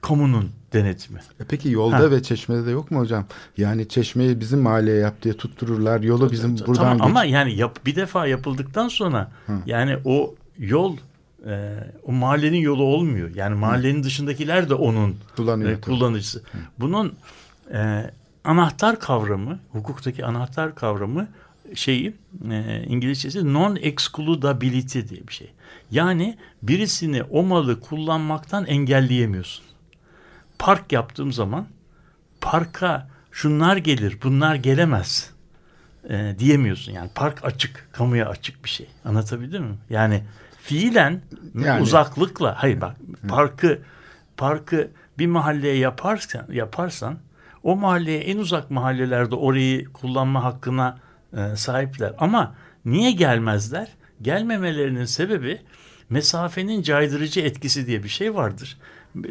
kamunun 0.00 0.50
denetimi. 0.72 1.18
E 1.40 1.44
peki 1.48 1.70
yolda 1.70 1.98
ha. 1.98 2.10
ve 2.10 2.22
çeşmede 2.22 2.66
de 2.66 2.70
yok 2.70 2.90
mu 2.90 2.98
hocam? 2.98 3.26
Yani 3.56 3.88
çeşmeyi 3.88 4.40
bizim 4.40 4.60
mahalleye 4.60 4.98
yap 4.98 5.22
diye 5.22 5.34
tuttururlar. 5.36 6.00
Yolu 6.00 6.32
bizim 6.32 6.58
buradan 6.58 6.74
tamam, 6.74 7.00
Ama 7.00 7.24
yani 7.24 7.56
yap, 7.56 7.78
bir 7.86 7.96
defa 7.96 8.26
yapıldıktan 8.26 8.88
sonra 8.88 9.30
ha. 9.46 9.52
yani 9.66 9.96
o 10.04 10.34
yol 10.58 10.96
e, 11.46 11.74
o 12.04 12.12
mahallenin 12.12 12.60
yolu 12.60 12.82
olmuyor. 12.82 13.30
Yani 13.34 13.54
mahallenin 13.54 13.98
Hı. 14.00 14.04
dışındakiler 14.04 14.68
de 14.68 14.74
onun 14.74 15.16
Kullanıyor, 15.36 15.70
e, 15.70 15.80
kullanıcısı. 15.80 16.38
Hı. 16.38 16.58
Bunun 16.78 17.14
e, 17.72 18.10
anahtar 18.44 19.00
kavramı, 19.00 19.58
hukuktaki 19.72 20.24
anahtar 20.24 20.74
kavramı 20.74 21.28
şeyi 21.74 22.14
e, 22.50 22.84
İngilizcesi 22.86 23.38
non-excludability 23.38 25.08
diye 25.08 25.28
bir 25.28 25.32
şey. 25.32 25.52
Yani 25.90 26.38
birisini 26.62 27.22
o 27.22 27.42
malı 27.42 27.80
kullanmaktan 27.80 28.66
engelleyemiyorsun. 28.66 29.64
Park 30.58 30.92
yaptığım 30.92 31.32
zaman 31.32 31.66
parka 32.40 33.08
şunlar 33.32 33.76
gelir 33.76 34.18
bunlar 34.22 34.54
gelemez 34.54 35.30
e, 36.08 36.34
diyemiyorsun. 36.38 36.92
Yani 36.92 37.10
park 37.14 37.44
açık, 37.44 37.88
kamuya 37.92 38.28
açık 38.28 38.64
bir 38.64 38.70
şey. 38.70 38.86
Anlatabildim 39.04 39.64
mi? 39.64 39.76
Yani 39.90 40.22
fiilen 40.62 41.22
yani, 41.64 41.82
uzaklıkla 41.82 42.62
hayır 42.62 42.80
bak 42.80 42.96
parkı 43.28 43.78
parkı 44.36 44.90
bir 45.18 45.26
mahalleye 45.26 45.76
yaparsan 45.76 46.46
yaparsan 46.52 47.18
o 47.62 47.76
mahalleye 47.76 48.20
en 48.20 48.38
uzak 48.38 48.70
mahallelerde 48.70 49.34
orayı 49.34 49.92
kullanma 49.92 50.44
hakkına 50.44 50.98
e, 51.36 51.56
sahipler. 51.56 52.14
Ama 52.18 52.54
niye 52.84 53.12
gelmezler? 53.12 53.88
Gelmemelerinin 54.22 55.04
sebebi 55.04 55.60
mesafenin 56.10 56.82
caydırıcı 56.82 57.40
etkisi 57.40 57.86
diye 57.86 58.04
bir 58.04 58.08
şey 58.08 58.34
vardır. 58.34 58.78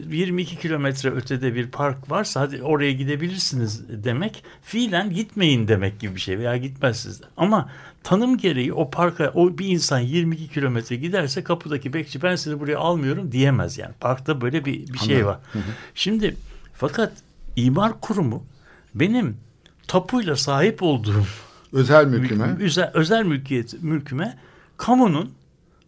22 0.09 0.59
kilometre 0.59 1.09
ötede 1.09 1.55
bir 1.55 1.71
park 1.71 2.11
varsa 2.11 2.41
hadi 2.41 2.63
oraya 2.63 2.91
gidebilirsiniz 2.91 3.83
demek 3.89 4.43
fiilen 4.61 5.09
gitmeyin 5.13 5.67
demek 5.67 5.99
gibi 5.99 6.15
bir 6.15 6.19
şey 6.19 6.39
veya 6.39 6.57
gitmezsiniz. 6.57 7.21
Ama 7.37 7.69
tanım 8.03 8.37
gereği 8.37 8.73
o 8.73 8.89
parka 8.89 9.31
o 9.35 9.57
bir 9.57 9.67
insan 9.67 9.99
22 9.99 10.47
kilometre 10.47 10.95
giderse 10.95 11.43
kapıdaki 11.43 11.93
bekçi 11.93 12.21
ben 12.21 12.35
sizi 12.35 12.59
buraya 12.59 12.77
almıyorum 12.77 13.31
diyemez 13.31 13.77
yani. 13.77 13.93
Parkta 13.99 14.41
böyle 14.41 14.65
bir, 14.65 14.93
bir 14.93 14.97
şey 14.97 15.25
var. 15.25 15.39
Hı 15.51 15.59
hı. 15.59 15.63
Şimdi 15.95 16.35
fakat 16.73 17.11
imar 17.55 18.01
kurumu 18.01 18.45
benim 18.95 19.37
tapuyla 19.87 20.35
sahip 20.35 20.83
olduğum 20.83 21.25
özel 21.73 22.05
mülküme 22.05 22.47
mülk, 22.47 22.61
özel, 22.61 22.91
özel 22.93 23.25
mülkiyet 23.25 23.83
mülküme 23.83 24.37
kamunun 24.77 25.31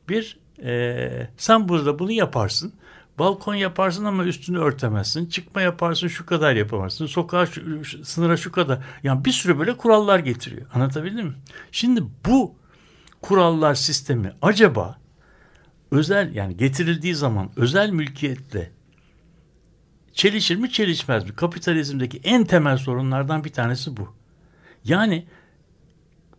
bir 0.10 0.40
e, 0.64 1.30
sen 1.38 1.70
burada 1.70 2.00
bunu 2.00 2.12
yaparsın. 2.12 2.74
Balkon 3.20 3.56
yaparsın 3.56 4.06
ama 4.06 4.26
üstünü 4.26 4.60
örtemezsin. 4.60 5.26
Çıkma 5.26 5.62
yaparsın 5.62 6.08
şu 6.08 6.26
kadar 6.26 6.56
yapamazsın. 6.56 7.06
Sokağa 7.06 7.46
şu, 7.46 7.84
şu, 7.84 8.06
sınıra 8.06 8.38
şu 8.38 8.52
kadar. 8.52 8.80
Yani 9.04 9.26
bir 9.26 9.32
sürü 9.32 9.60
böyle 9.60 9.78
kurallar 9.78 10.20
getiriyor. 10.20 10.68
Anlatabildim 10.74 11.28
mi? 11.28 11.34
Şimdi 11.72 12.04
bu 12.26 12.56
kurallar 13.22 13.76
sistemi 13.76 14.34
acaba 14.42 14.98
özel 15.92 16.36
yani 16.36 16.58
getirildiği 16.58 17.16
zaman 17.16 17.50
özel 17.56 17.90
mülkiyetle 17.90 18.72
çelişir 20.14 20.56
mi 20.56 20.72
çelişmez 20.72 21.24
mi? 21.24 21.36
Kapitalizmdeki 21.36 22.22
en 22.24 22.46
temel 22.46 22.78
sorunlardan 22.78 23.44
bir 23.44 23.52
tanesi 23.52 23.98
bu. 23.98 24.14
Yani 24.84 25.26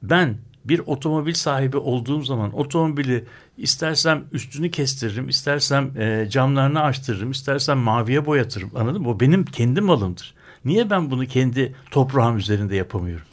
ben 0.02 0.36
bir 0.64 0.78
otomobil 0.86 1.34
sahibi 1.34 1.76
olduğum 1.76 2.22
zaman 2.22 2.58
otomobili 2.58 3.24
istersem 3.56 4.24
üstünü 4.32 4.70
kestiririm, 4.70 5.28
istersem 5.28 6.00
e, 6.00 6.26
camlarını 6.30 6.82
açtırırım, 6.82 7.30
istersem 7.30 7.78
maviye 7.78 8.26
boyatırım. 8.26 8.70
Anladın 8.74 9.02
mı? 9.02 9.08
O 9.08 9.20
benim 9.20 9.44
kendi 9.44 9.80
malımdır. 9.80 10.34
Niye 10.64 10.90
ben 10.90 11.10
bunu 11.10 11.26
kendi 11.26 11.74
toprağım 11.90 12.36
üzerinde 12.36 12.76
yapamıyorum? 12.76 13.26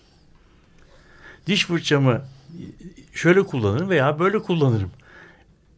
Diş 1.47 1.66
fırçamı 1.66 2.22
şöyle 3.13 3.43
kullanırım 3.43 3.89
veya 3.89 4.20
böyle 4.20 4.39
kullanırım. 4.39 4.91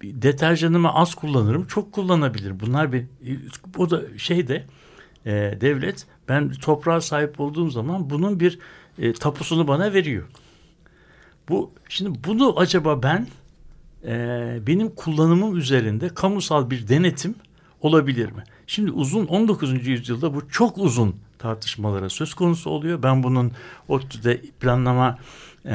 Deterjanımı 0.04 0.94
az 0.94 1.16
kullanırım, 1.16 1.66
çok 1.66 1.92
kullanabilirim. 1.92 2.60
Bunlar 2.60 2.94
bir 2.94 3.06
o 3.78 3.90
da 3.90 4.02
şeyde 4.18 4.66
e, 5.26 5.32
devlet 5.62 6.06
ben 6.30 6.52
toprağa 6.52 7.02
sahip 7.02 7.40
olduğum 7.40 7.70
zaman 7.70 8.10
bunun 8.10 8.40
bir 8.40 8.60
e, 9.00 9.14
tapusunu 9.14 9.68
bana 9.68 9.94
veriyor. 9.94 10.24
Bu 11.50 11.72
şimdi 11.90 12.20
bunu 12.28 12.60
acaba 12.60 13.04
ben 13.04 13.28
e, 14.06 14.60
benim 14.68 14.90
kullanımım 14.90 15.58
üzerinde 15.58 16.10
kamusal 16.10 16.70
bir 16.70 16.88
denetim 16.88 17.36
olabilir 17.82 18.32
mi? 18.32 18.44
Şimdi 18.68 18.92
uzun 18.92 19.26
19. 19.26 19.88
yüzyılda 19.88 20.36
bu 20.36 20.50
çok 20.50 20.78
uzun 20.78 21.16
tartışmalara 21.40 22.10
söz 22.10 22.34
konusu 22.34 22.70
oluyor. 22.70 23.04
Ben 23.04 23.24
bunun 23.24 23.52
ODTÜ'de 23.88 24.42
planlama 24.42 25.18
e, 25.66 25.72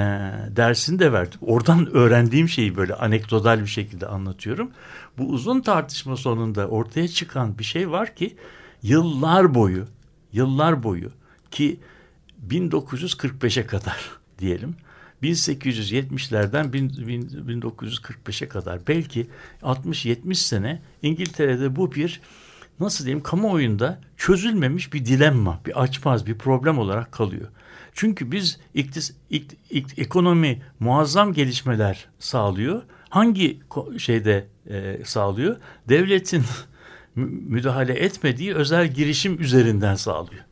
dersini 0.50 0.98
de 0.98 1.12
verdim. 1.12 1.40
Oradan 1.42 1.90
öğrendiğim 1.94 2.48
şeyi 2.48 2.76
böyle 2.76 2.94
anekdotal 2.94 3.60
bir 3.60 3.66
şekilde 3.66 4.06
anlatıyorum. 4.06 4.70
Bu 5.18 5.24
uzun 5.24 5.60
tartışma 5.60 6.16
sonunda 6.16 6.68
ortaya 6.68 7.08
çıkan 7.08 7.58
bir 7.58 7.64
şey 7.64 7.90
var 7.90 8.14
ki 8.14 8.36
yıllar 8.82 9.54
boyu, 9.54 9.86
yıllar 10.32 10.82
boyu 10.82 11.10
ki 11.50 11.80
1945'e 12.48 13.66
kadar 13.66 14.10
diyelim 14.38 14.76
1870'lerden 15.22 16.66
1945'e 16.66 18.48
kadar 18.48 18.86
belki 18.86 19.26
60-70 19.62 20.34
sene 20.34 20.82
İngiltere'de 21.02 21.76
bu 21.76 21.92
bir 21.92 22.20
nasıl 22.80 23.04
diyeyim 23.04 23.22
kamuoyunda 23.22 24.00
çözülmemiş 24.16 24.92
bir 24.92 25.06
dilemma, 25.06 25.60
bir 25.66 25.82
açmaz, 25.82 26.26
bir 26.26 26.38
problem 26.38 26.78
olarak 26.78 27.12
kalıyor. 27.12 27.48
Çünkü 27.94 28.32
biz 28.32 28.60
iktis, 28.74 29.12
ikt, 29.30 29.54
ikt, 29.70 29.98
ekonomi 29.98 30.62
muazzam 30.80 31.32
gelişmeler 31.32 32.08
sağlıyor. 32.18 32.82
Hangi 33.08 33.60
şeyde 33.98 34.46
e, 34.70 35.04
sağlıyor? 35.04 35.56
Devletin 35.88 36.42
müdahale 37.16 37.92
etmediği 37.92 38.54
özel 38.54 38.92
girişim 38.94 39.40
üzerinden 39.42 39.94
sağlıyor. 39.94 40.44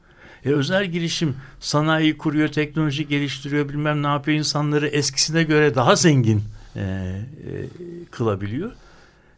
E, 0.45 0.51
özel 0.51 0.87
girişim 0.87 1.37
sanayi 1.61 2.19
kuruyor, 2.19 2.49
teknoloji 2.49 3.09
geliştiriyor, 3.09 3.69
bilmem 3.69 4.03
ne 4.03 4.07
yapıyor 4.07 4.39
insanları 4.39 4.87
eskisine 4.89 5.43
göre 5.43 5.75
daha 5.75 5.97
zengin 5.97 6.43
e, 6.77 6.81
e, 6.81 7.25
kılabiliyor. 8.11 8.73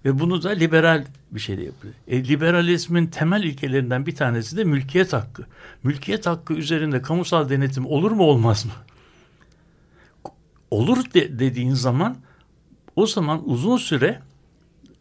Ve 0.05 0.19
bunu 0.19 0.43
da 0.43 0.51
liberal 0.51 1.05
bir 1.31 1.41
şeyle 1.41 1.65
yapıyor. 1.65 1.95
E, 2.09 2.29
liberalizmin 2.29 3.07
temel 3.07 3.43
ilkelerinden 3.43 4.07
bir 4.07 4.15
tanesi 4.15 4.57
de 4.57 4.65
mülkiyet 4.65 5.13
hakkı. 5.13 5.47
Mülkiyet 5.83 6.27
hakkı 6.27 6.55
üzerinde 6.55 7.03
kamusal 7.03 7.49
denetim 7.49 7.87
olur 7.87 8.11
mu 8.11 8.23
olmaz 8.23 8.65
mı? 8.65 8.73
Olur 10.71 11.05
de, 11.15 11.39
dediğin 11.39 11.75
zaman 11.75 12.17
o 12.97 13.07
zaman 13.07 13.43
uzun 13.49 13.77
süre 13.77 14.21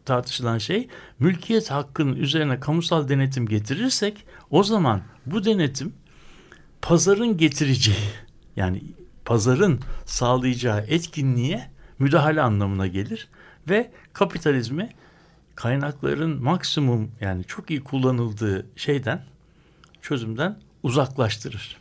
tartışılan 0.04 0.58
şey 0.58 0.88
mülkiyet 1.18 1.70
hakkının 1.70 2.16
üzerine 2.16 2.60
kamusal 2.60 3.08
denetim 3.08 3.46
getirirsek 3.46 4.26
o 4.50 4.62
zaman 4.62 5.02
bu 5.26 5.44
denetim 5.44 5.92
pazarın 6.82 7.36
getireceği 7.36 8.08
yani 8.56 8.82
pazarın 9.24 9.80
sağlayacağı 10.06 10.84
etkinliğe 10.88 11.70
müdahale 11.98 12.42
anlamına 12.42 12.86
gelir 12.86 13.28
ve 13.68 13.90
kapitalizmi 14.12 14.90
kaynakların 15.54 16.42
maksimum 16.42 17.10
yani 17.20 17.44
çok 17.44 17.70
iyi 17.70 17.84
kullanıldığı 17.84 18.66
şeyden 18.76 19.24
çözümden 20.02 20.58
uzaklaştırır. 20.82 21.76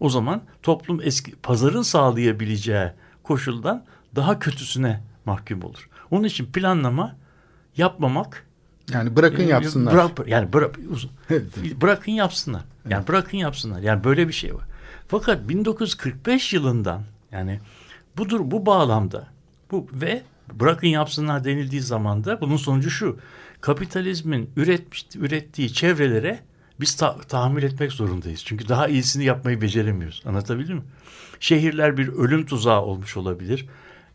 O 0.00 0.08
zaman 0.08 0.42
toplum 0.62 1.00
eski 1.02 1.36
pazarın 1.36 1.82
sağlayabileceği 1.82 2.90
koşuldan 3.22 3.84
daha 4.16 4.38
kötüsüne 4.38 5.00
mahkum 5.24 5.62
olur. 5.64 5.88
Onun 6.10 6.24
için 6.24 6.46
planlama 6.46 7.16
yapmamak 7.76 8.46
Yani 8.92 9.16
bırakın 9.16 9.42
e, 9.42 9.46
yapsınlar. 9.46 9.94
Bırak, 9.94 10.28
yani 10.28 10.52
bırak, 10.52 10.78
uz- 10.90 11.08
bırakın 11.80 12.12
yapsınlar. 12.12 12.62
Yani 12.88 13.08
bırakın 13.08 13.38
yapsınlar. 13.38 13.80
Yani 13.80 14.04
böyle 14.04 14.28
bir 14.28 14.32
şey 14.32 14.54
var. 14.54 14.64
Fakat 15.08 15.48
1945 15.48 16.52
yılından 16.52 17.02
yani 17.32 17.60
budur 18.16 18.40
bu 18.44 18.66
bağlamda 18.66 19.26
bu 19.70 19.86
ve 19.92 20.22
bırakın 20.52 20.86
yapsınlar 20.86 21.44
denildiği 21.44 21.80
zaman 21.82 22.24
da 22.24 22.40
bunun 22.40 22.56
sonucu 22.56 22.90
şu. 22.90 23.18
Kapitalizmin 23.60 24.50
üretmiş, 24.56 25.06
ürettiği 25.16 25.72
çevrelere 25.72 26.40
biz 26.80 26.94
ta- 26.96 27.18
tahammül 27.18 27.62
etmek 27.62 27.92
zorundayız. 27.92 28.42
Çünkü 28.44 28.68
daha 28.68 28.88
iyisini 28.88 29.24
yapmayı 29.24 29.60
beceremiyoruz. 29.60 30.22
Anlatabildim 30.26 30.76
mi? 30.76 30.82
Şehirler 31.40 31.96
bir 31.96 32.08
ölüm 32.08 32.46
tuzağı 32.46 32.82
olmuş 32.82 33.16
olabilir. 33.16 33.66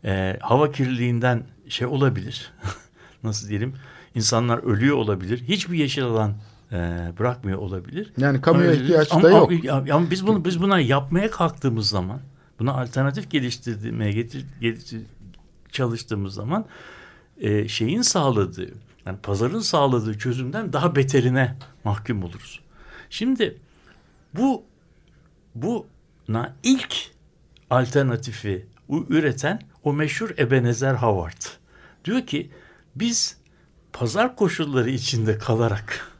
Ee, 0.04 0.38
hava 0.40 0.72
kirliliğinden 0.72 1.42
şey 1.68 1.86
olabilir. 1.86 2.52
Nasıl 3.24 3.48
diyelim? 3.48 3.74
İnsanlar 4.14 4.58
ölüyor 4.58 4.96
olabilir. 4.96 5.42
Hiçbir 5.48 5.78
yeşil 5.78 6.04
alan 6.04 6.34
e, 6.72 6.76
bırakmıyor 7.18 7.58
olabilir. 7.58 8.12
Yani 8.18 8.40
kamuya 8.40 8.72
ihtiyaç 8.72 9.12
ama, 9.12 9.22
da 9.22 9.30
yok. 9.30 9.52
Ama, 9.70 9.94
ama 9.94 10.10
biz 10.10 10.26
bunu 10.26 10.44
biz 10.44 10.62
buna 10.62 10.80
yapmaya 10.80 11.30
kalktığımız 11.30 11.88
zaman, 11.88 12.20
buna 12.58 12.80
alternatif 12.80 13.30
geliştirmeye 13.30 14.12
getir, 14.12 14.46
getir- 14.60 15.06
çalıştığımız 15.72 16.34
zaman 16.34 16.66
e, 17.40 17.68
şeyin 17.68 18.02
sağladığı, 18.02 18.70
yani 19.06 19.18
pazarın 19.22 19.60
sağladığı 19.60 20.18
çözümden 20.18 20.72
daha 20.72 20.96
beterine 20.96 21.56
mahkum 21.84 22.22
oluruz. 22.22 22.60
Şimdi 23.10 23.56
bu 24.34 24.64
buna 25.54 26.54
ilk 26.62 26.94
alternatifi 27.70 28.66
üreten 29.08 29.60
o 29.84 29.92
meşhur 29.92 30.30
Ebenezer 30.38 30.94
Howard. 30.94 31.42
Diyor 32.04 32.26
ki 32.26 32.50
biz 33.00 33.36
pazar 33.92 34.36
koşulları 34.36 34.90
içinde 34.90 35.38
kalarak 35.38 36.12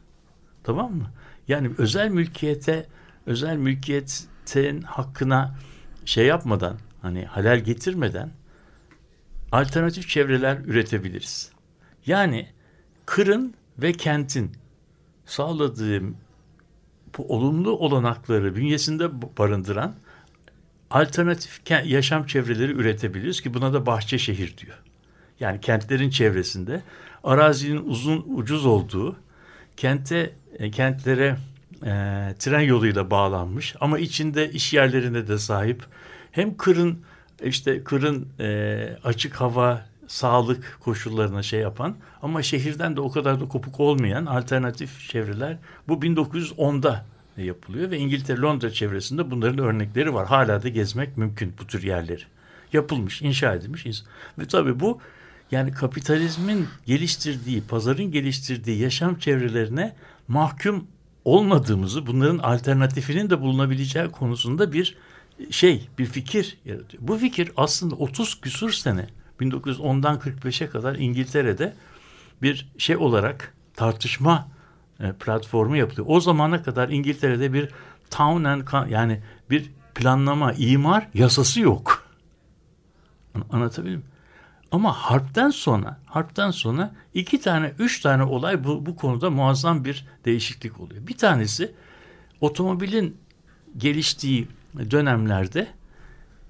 tamam 0.63 0.93
mı? 0.93 1.11
Yani 1.47 1.71
özel 1.77 2.09
mülkiyete 2.09 2.87
özel 3.25 3.55
mülkiyetin 3.55 4.81
hakkına 4.81 5.55
şey 6.05 6.25
yapmadan 6.25 6.77
hani 7.01 7.25
halal 7.25 7.59
getirmeden 7.59 8.31
alternatif 9.51 10.09
çevreler 10.09 10.57
üretebiliriz. 10.57 11.51
Yani 12.05 12.49
kırın 13.05 13.53
ve 13.77 13.91
kentin 13.91 14.51
sağladığı 15.25 16.03
bu 17.17 17.35
olumlu 17.35 17.71
olanakları 17.71 18.55
bünyesinde 18.55 19.21
barındıran 19.37 19.95
alternatif 20.89 21.61
yaşam 21.85 22.25
çevreleri 22.25 22.71
üretebiliriz 22.71 23.41
ki 23.41 23.53
buna 23.53 23.73
da 23.73 23.85
bahçe 23.85 24.17
şehir 24.17 24.57
diyor. 24.57 24.77
Yani 25.39 25.61
kentlerin 25.61 26.09
çevresinde 26.09 26.81
arazinin 27.23 27.85
uzun 27.85 28.25
ucuz 28.35 28.65
olduğu 28.65 29.15
kente 29.77 30.33
e, 30.59 30.71
kentlere 30.71 31.37
e, 31.83 31.91
tren 32.39 32.61
yoluyla 32.61 33.11
bağlanmış 33.11 33.75
ama 33.79 33.99
içinde 33.99 34.51
iş 34.51 34.73
yerlerine 34.73 35.27
de 35.27 35.37
sahip 35.37 35.83
hem 36.31 36.57
kırın 36.57 36.99
işte 37.43 37.83
kırın 37.83 38.27
e, 38.39 38.97
açık 39.03 39.35
hava 39.35 39.85
sağlık 40.07 40.77
koşullarına 40.79 41.43
şey 41.43 41.59
yapan 41.59 41.95
ama 42.21 42.43
şehirden 42.43 42.95
de 42.95 43.01
o 43.01 43.11
kadar 43.11 43.39
da 43.39 43.47
kopuk 43.47 43.79
olmayan 43.79 44.25
alternatif 44.25 45.09
çevreler 45.09 45.57
bu 45.87 45.93
1910'da 45.93 47.05
yapılıyor 47.37 47.91
ve 47.91 47.97
İngiltere 47.97 48.41
Londra 48.41 48.71
çevresinde 48.71 49.31
bunların 49.31 49.59
örnekleri 49.59 50.13
var. 50.13 50.27
Hala 50.27 50.63
da 50.63 50.69
gezmek 50.69 51.17
mümkün 51.17 51.53
bu 51.61 51.67
tür 51.67 51.83
yerleri. 51.83 52.23
Yapılmış, 52.73 53.21
inşa 53.21 53.53
edilmiş. 53.53 54.03
Ve 54.39 54.45
tabii 54.45 54.79
bu 54.79 55.01
yani 55.51 55.71
kapitalizmin 55.71 56.67
geliştirdiği, 56.85 57.61
pazarın 57.61 58.11
geliştirdiği 58.11 58.79
yaşam 58.79 59.19
çevrelerine 59.19 59.95
mahkum 60.27 60.87
olmadığımızı, 61.25 62.07
bunların 62.07 62.37
alternatifinin 62.37 63.29
de 63.29 63.41
bulunabileceği 63.41 64.07
konusunda 64.07 64.73
bir 64.73 64.97
şey, 65.49 65.89
bir 65.97 66.05
fikir 66.05 66.57
yaratıyor. 66.65 67.03
Bu 67.07 67.17
fikir 67.17 67.51
aslında 67.57 67.95
30 67.95 68.41
küsur 68.41 68.71
sene 68.71 69.07
1910'dan 69.39 70.17
45'e 70.17 70.69
kadar 70.69 70.95
İngiltere'de 70.95 71.73
bir 72.41 72.67
şey 72.77 72.97
olarak 72.97 73.53
tartışma 73.75 74.47
e, 74.99 75.11
platformu 75.11 75.77
yapılıyor. 75.77 76.07
O 76.09 76.19
zamana 76.19 76.63
kadar 76.63 76.89
İngiltere'de 76.89 77.53
bir 77.53 77.69
town 78.09 78.43
and 78.43 78.89
yani 78.89 79.19
bir 79.49 79.71
planlama, 79.95 80.53
imar 80.53 81.07
yasası 81.13 81.61
yok. 81.61 82.03
An- 83.35 83.45
Anlatabildim 83.51 83.99
mi? 83.99 84.05
Ama 84.71 84.93
harpten 84.93 85.49
sonra, 85.49 85.99
harpten 86.05 86.51
sonra 86.51 86.95
iki 87.13 87.41
tane, 87.41 87.73
üç 87.79 87.99
tane 87.99 88.23
olay 88.23 88.63
bu, 88.63 88.85
bu 88.85 88.95
konuda 88.95 89.29
muazzam 89.29 89.85
bir 89.85 90.05
değişiklik 90.25 90.79
oluyor. 90.79 91.07
Bir 91.07 91.17
tanesi 91.17 91.71
otomobilin 92.41 93.17
geliştiği 93.77 94.47
dönemlerde 94.91 95.67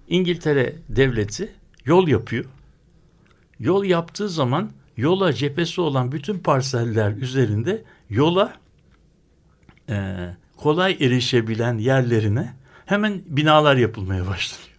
İngiltere 0.08 0.76
devleti 0.90 1.54
yol 1.86 2.08
yapıyor. 2.08 2.46
Yol 3.60 3.84
yaptığı 3.84 4.30
zaman 4.30 4.72
yola 4.98 5.34
cephesi 5.34 5.82
olan 5.82 6.12
bütün 6.12 6.40
parseller 6.40 7.12
üzerinde 7.12 7.84
yola 8.10 8.54
e, 9.90 10.16
kolay 10.58 10.98
erişebilen 11.00 11.78
yerlerine 11.78 12.54
hemen 12.86 13.22
binalar 13.26 13.76
yapılmaya 13.76 14.28
başlanıyor. 14.28 14.70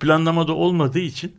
Planlamada 0.00 0.52
olmadığı 0.52 0.98
için 0.98 1.32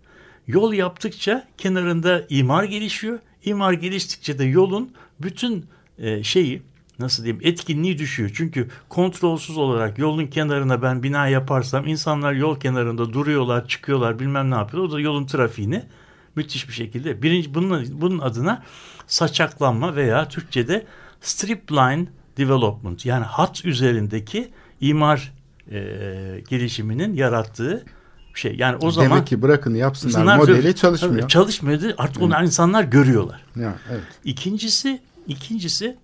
yol 0.47 0.73
yaptıkça 0.73 1.47
kenarında 1.57 2.23
imar 2.29 2.63
gelişiyor. 2.63 3.19
İmar 3.45 3.73
geliştikçe 3.73 4.39
de 4.39 4.43
yolun 4.43 4.91
bütün 5.21 5.65
e, 5.97 6.23
şeyi 6.23 6.61
nasıl 6.99 7.23
diyeyim 7.23 7.41
etkinliği 7.45 7.97
düşüyor. 7.97 8.31
Çünkü 8.33 8.69
kontrolsüz 8.89 9.57
olarak 9.57 9.97
yolun 9.97 10.27
kenarına 10.27 10.81
ben 10.81 11.03
bina 11.03 11.27
yaparsam 11.27 11.87
insanlar 11.87 12.33
yol 12.33 12.59
kenarında 12.59 13.13
duruyorlar, 13.13 13.67
çıkıyorlar, 13.67 14.19
bilmem 14.19 14.51
ne 14.51 14.55
yapıyorlar. 14.55 14.89
O 14.89 14.93
da 14.93 14.99
yolun 14.99 15.25
trafiğini 15.25 15.83
müthiş 16.35 16.67
bir 16.67 16.73
şekilde. 16.73 17.21
Birinci 17.21 17.53
bunun, 17.53 18.01
bunun 18.01 18.19
adına 18.19 18.63
saçaklanma 19.07 19.95
veya 19.95 20.27
Türkçe'de 20.27 20.85
strip 21.21 21.71
line 21.71 22.07
development 22.37 23.05
yani 23.05 23.25
hat 23.25 23.65
üzerindeki 23.65 24.51
imar 24.81 25.33
e, 25.71 25.81
gelişiminin 26.49 27.13
yarattığı 27.13 27.85
şey. 28.39 28.55
Yani 28.55 28.77
o 28.81 28.91
zaman 28.91 29.11
Demek 29.11 29.27
ki 29.27 29.41
bırakın 29.41 29.75
yapsınlar 29.75 30.37
modeli 30.37 30.75
çalışmıyor. 30.75 31.27
Çalışmıyordu. 31.27 31.93
Artık 31.97 32.21
onu 32.21 32.43
insanlar 32.43 32.83
görüyorlar. 32.83 33.45
Ya, 33.55 33.75
evet. 33.91 34.03
İkincisi, 34.23 35.01
ikincisi, 35.27 35.97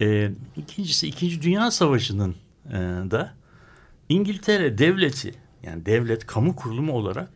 e, 0.00 0.30
ikincisi 0.56 1.08
İkinci 1.08 1.42
Dünya 1.42 1.70
Savaşı'nın 1.70 2.34
e, 2.68 2.74
da 3.10 3.34
İngiltere 4.08 4.78
devleti 4.78 5.34
yani 5.62 5.86
devlet 5.86 6.26
kamu 6.26 6.56
kurulumu 6.56 6.92
olarak 6.92 7.28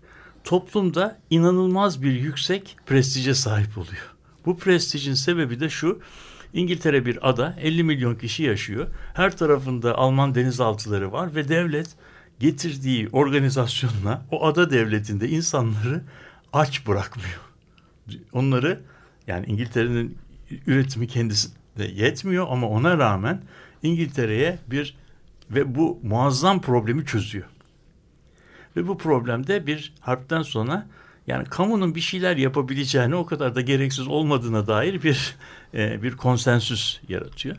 toplumda 0.45 1.19
inanılmaz 1.31 2.03
bir 2.03 2.13
yüksek 2.13 2.77
prestije 2.87 3.35
sahip 3.35 3.79
oluyor. 3.79 4.15
Bu 4.47 4.59
prestijin 4.59 5.15
sebebi 5.15 5.61
de 5.61 5.69
şu. 5.69 6.01
İngiltere 6.53 7.07
bir 7.07 7.29
ada, 7.29 7.57
50 7.61 7.85
milyon 7.85 8.15
kişi 8.15 8.43
yaşıyor. 8.43 8.87
Her 9.15 9.37
tarafında 9.37 9.99
Alman 9.99 10.35
denizaltıları 10.35 11.13
var 11.13 11.35
ve 11.35 11.49
devlet 11.49 11.89
getirdiği 12.41 13.09
organizasyonla 13.13 14.23
o 14.31 14.47
ada 14.47 14.71
devletinde 14.71 15.29
insanları 15.29 16.03
aç 16.53 16.87
bırakmıyor. 16.87 17.41
Onları 18.33 18.81
yani 19.27 19.47
İngiltere'nin 19.47 20.19
üretimi 20.67 21.07
kendisi 21.07 21.49
de 21.79 21.85
yetmiyor 21.85 22.47
ama 22.51 22.69
ona 22.69 22.99
rağmen 22.99 23.43
İngiltere'ye 23.83 24.59
bir 24.71 24.97
ve 25.51 25.75
bu 25.75 26.01
muazzam 26.03 26.61
problemi 26.61 27.07
çözüyor. 27.07 27.47
Ve 28.77 28.89
bu 28.89 28.99
problemde 28.99 29.67
bir 29.67 29.93
harpten 30.01 30.43
sonra 30.43 30.87
yani 31.27 31.45
kamunun 31.45 31.95
bir 31.95 32.01
şeyler 32.01 32.37
yapabileceğini 32.37 33.15
o 33.15 33.27
kadar 33.27 33.55
da 33.55 33.61
gereksiz 33.61 34.09
olmadığına 34.09 34.67
dair 34.67 35.03
bir 35.03 35.37
e, 35.75 36.03
bir 36.03 36.17
konsensüs 36.17 36.99
yaratıyor. 37.09 37.57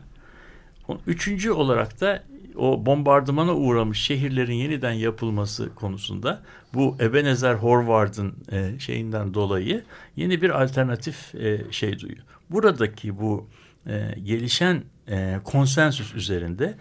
Üçüncü 1.06 1.50
olarak 1.50 2.00
da 2.00 2.24
o 2.56 2.86
bombardımana 2.86 3.54
uğramış 3.54 4.02
şehirlerin 4.02 4.54
yeniden 4.54 4.92
yapılması 4.92 5.74
konusunda 5.74 6.42
bu 6.74 6.96
Ebenezer 7.00 7.54
Howard'ın 7.54 8.34
e, 8.52 8.78
şeyinden 8.78 9.34
dolayı 9.34 9.84
yeni 10.16 10.42
bir 10.42 10.62
alternatif 10.62 11.34
e, 11.34 11.60
şey 11.70 12.00
duyuyor. 12.00 12.22
Buradaki 12.50 13.18
bu 13.20 13.48
e, 13.86 14.14
gelişen 14.24 14.82
e, 15.08 15.38
konsensüs 15.44 16.14
üzerinde 16.14 16.74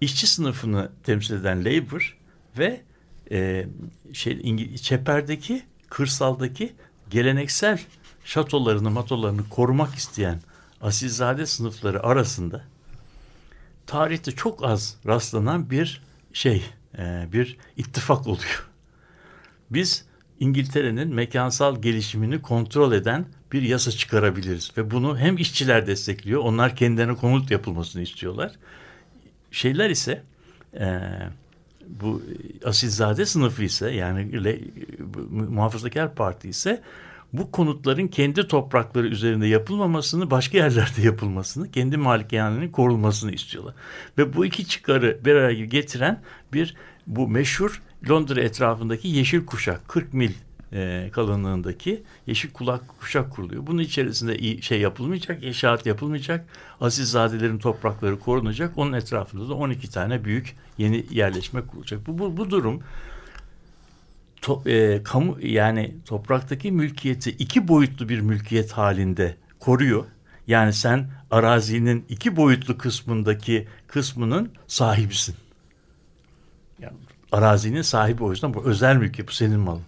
işçi 0.00 0.26
sınıfını 0.26 0.90
temsil 1.02 1.34
eden 1.34 1.64
Labour 1.64 2.18
ve 2.58 2.80
e, 3.30 3.66
şey 4.12 4.32
İngi- 4.32 4.78
çeperdeki 4.82 5.62
kırsaldaki 5.90 6.72
geleneksel 7.10 7.80
şatolarını 8.24 8.90
matolarını 8.90 9.48
korumak 9.48 9.94
isteyen 9.94 10.40
asilzade 10.80 11.46
sınıfları 11.46 12.02
arasında 12.02 12.64
tarihte 13.86 14.32
çok 14.32 14.64
az 14.64 14.96
rastlanan 15.06 15.70
bir 15.70 16.02
şey 16.32 16.62
e, 16.98 17.28
bir 17.32 17.56
ittifak 17.76 18.26
oluyor. 18.26 18.68
Biz 19.70 20.04
İngiltere'nin 20.40 21.14
mekansal 21.14 21.82
gelişimini 21.82 22.42
kontrol 22.42 22.92
eden 22.92 23.26
bir 23.52 23.62
yasa 23.62 23.90
çıkarabiliriz 23.90 24.70
ve 24.76 24.90
bunu 24.90 25.18
hem 25.18 25.36
işçiler 25.36 25.86
destekliyor, 25.86 26.40
onlar 26.40 26.76
kendilerine 26.76 27.14
konut 27.14 27.50
yapılmasını 27.50 28.02
istiyorlar. 28.02 28.52
Şeyler 29.50 29.90
ise 29.90 30.22
e, 30.74 31.00
bu 31.86 32.22
asilzade 32.64 33.26
sınıfı 33.26 33.62
ise 33.64 33.90
yani 33.90 34.44
le, 34.44 34.60
muhafazakar 35.30 36.14
parti 36.14 36.48
ise 36.48 36.82
bu 37.38 37.50
konutların 37.50 38.08
kendi 38.08 38.48
toprakları 38.48 39.06
üzerinde 39.06 39.46
yapılmamasını, 39.46 40.30
başka 40.30 40.58
yerlerde 40.58 41.02
yapılmasını, 41.02 41.70
kendi 41.70 41.96
malikanenin 41.96 42.68
korunmasını 42.68 43.32
istiyorlar. 43.32 43.74
Ve 44.18 44.36
bu 44.36 44.46
iki 44.46 44.66
çıkarı 44.66 45.20
bir 45.24 45.34
araya 45.34 45.64
getiren 45.64 46.22
bir 46.52 46.74
bu 47.06 47.28
meşhur 47.28 47.82
Londra 48.10 48.40
etrafındaki 48.40 49.08
yeşil 49.08 49.46
kuşak 49.46 49.88
40 49.88 50.14
mil 50.14 50.32
e, 50.72 51.10
kalınlığındaki 51.12 52.02
yeşil 52.26 52.50
kulak 52.50 52.98
kuşak 53.00 53.30
kuruluyor. 53.30 53.66
Bunun 53.66 53.82
içerisinde 53.82 54.62
şey 54.62 54.80
yapılmayacak, 54.80 55.44
inşaat 55.44 55.86
yapılmayacak. 55.86 56.46
Asilzadelerin 56.80 57.58
toprakları 57.58 58.18
korunacak. 58.18 58.78
Onun 58.78 58.92
etrafında 58.92 59.48
da 59.48 59.54
12 59.54 59.90
tane 59.90 60.24
büyük 60.24 60.56
yeni 60.78 61.06
yerleşme 61.10 61.60
kurulacak. 61.60 62.06
Bu, 62.06 62.18
bu, 62.18 62.36
bu 62.36 62.50
durum 62.50 62.82
to, 64.44 64.62
e, 64.66 65.02
kamu 65.02 65.38
yani 65.42 65.94
topraktaki 66.06 66.72
mülkiyeti 66.72 67.30
iki 67.30 67.68
boyutlu 67.68 68.08
bir 68.08 68.20
mülkiyet 68.20 68.72
halinde 68.72 69.36
koruyor. 69.60 70.04
Yani 70.46 70.72
sen 70.72 71.10
arazinin 71.30 72.04
iki 72.08 72.36
boyutlu 72.36 72.78
kısmındaki 72.78 73.68
kısmının 73.86 74.52
sahibisin. 74.66 75.34
Yani 76.78 76.96
arazinin 77.32 77.82
sahibi 77.82 78.24
o 78.24 78.30
yüzden 78.30 78.54
bu 78.54 78.64
özel 78.64 78.96
mülkiyet 78.96 79.28
bu 79.28 79.32
senin 79.32 79.60
malın. 79.60 79.82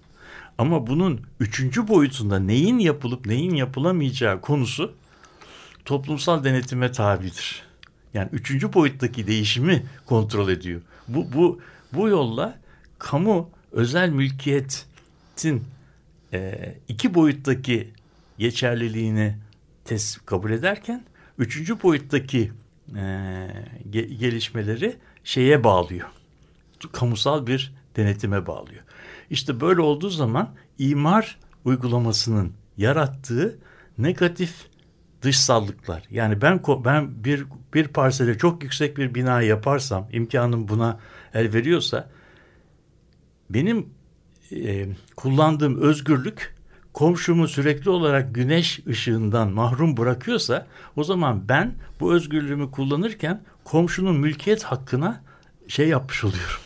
Ama 0.59 0.87
bunun 0.87 1.21
üçüncü 1.41 1.89
boyutunda 1.89 2.39
neyin 2.39 2.79
yapılıp 2.79 3.27
neyin 3.27 3.55
yapılamayacağı 3.55 4.41
konusu 4.41 4.95
toplumsal 5.85 6.45
denetime 6.45 6.93
tabidir. 6.93 7.63
Yani 8.15 8.29
üçüncü 8.33 8.73
boyuttaki 8.73 9.27
değişimi 9.27 9.87
kontrol 10.07 10.49
ediyor. 10.49 10.81
Bu, 11.09 11.33
bu, 11.33 11.61
bu 11.93 12.09
yolla 12.09 12.59
kamu 12.99 13.56
özel 13.77 14.09
mülkiyetin 14.09 15.65
e, 16.33 16.75
iki 16.89 17.15
boyuttaki 17.15 17.91
geçerliliğini 18.39 19.37
tes 19.85 20.17
kabul 20.17 20.51
ederken 20.51 21.05
üçüncü 21.39 21.83
boyuttaki 21.83 22.53
e, 22.97 23.47
ge 23.91 24.03
gelişmeleri 24.03 24.97
şeye 25.25 25.65
bağlıyor. 25.65 26.09
Kamusal 26.93 27.47
bir 27.47 27.75
denetime 27.97 28.47
bağlıyor. 28.47 28.83
İşte 29.31 29.61
böyle 29.61 29.81
olduğu 29.81 30.11
zaman 30.11 30.55
imar 30.79 31.39
uygulamasının 31.65 32.53
yarattığı 32.77 33.59
negatif 33.99 34.67
dışsallıklar. 35.23 36.03
Yani 36.11 36.43
ben 36.43 36.61
ben 36.85 37.25
bir 37.25 37.45
bir 37.75 37.89
parsele 37.89 38.39
çok 38.39 38.63
yüksek 38.63 38.97
bir 38.97 39.15
bina 39.15 39.43
yaparsam, 39.43 40.09
imkanım 40.13 40.69
buna 40.69 41.01
el 41.35 41.55
veriyorsa 41.55 42.09
benim 43.51 43.87
e, 44.53 44.87
kullandığım 45.17 45.81
özgürlük 45.81 46.57
komşumu 46.93 47.49
sürekli 47.49 47.91
olarak 47.91 48.35
güneş 48.35 48.81
ışığından 48.87 49.53
mahrum 49.53 49.97
bırakıyorsa 49.97 50.67
o 50.97 51.05
zaman 51.05 51.49
ben 51.49 51.75
bu 52.01 52.15
özgürlüğümü 52.15 52.71
kullanırken 52.71 53.43
komşunun 53.65 54.17
mülkiyet 54.17 54.63
hakkına 54.63 55.23
şey 55.69 55.89
yapmış 55.89 56.25
oluyorum. 56.25 56.61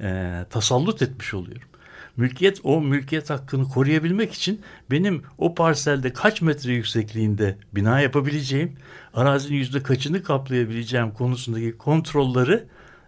E, 0.00 0.40
tasallut 0.50 1.02
etmiş 1.02 1.34
oluyorum. 1.34 1.68
Mülkiyet 2.16 2.60
o 2.64 2.80
mülkiyet 2.80 3.30
hakkını 3.30 3.68
koruyabilmek 3.68 4.32
için 4.32 4.60
benim 4.90 5.22
o 5.38 5.54
parselde 5.54 6.12
kaç 6.12 6.42
metre 6.42 6.72
yüksekliğinde 6.72 7.58
bina 7.72 8.00
yapabileceğim, 8.00 8.72
arazinin 9.14 9.58
yüzde 9.58 9.82
kaçını 9.82 10.22
kaplayabileceğim 10.22 11.10
konusundaki 11.10 11.78
kontrolleri 11.78 12.64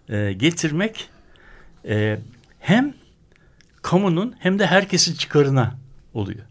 e, 0.09 0.33
getirmek 0.33 1.09
e, 1.89 2.19
hem 2.67 2.95
kamunun 3.83 4.35
hem 4.39 4.59
de 4.59 4.67
herkesin 4.67 5.15
çıkarına 5.15 5.79
oluyor. 6.15 6.47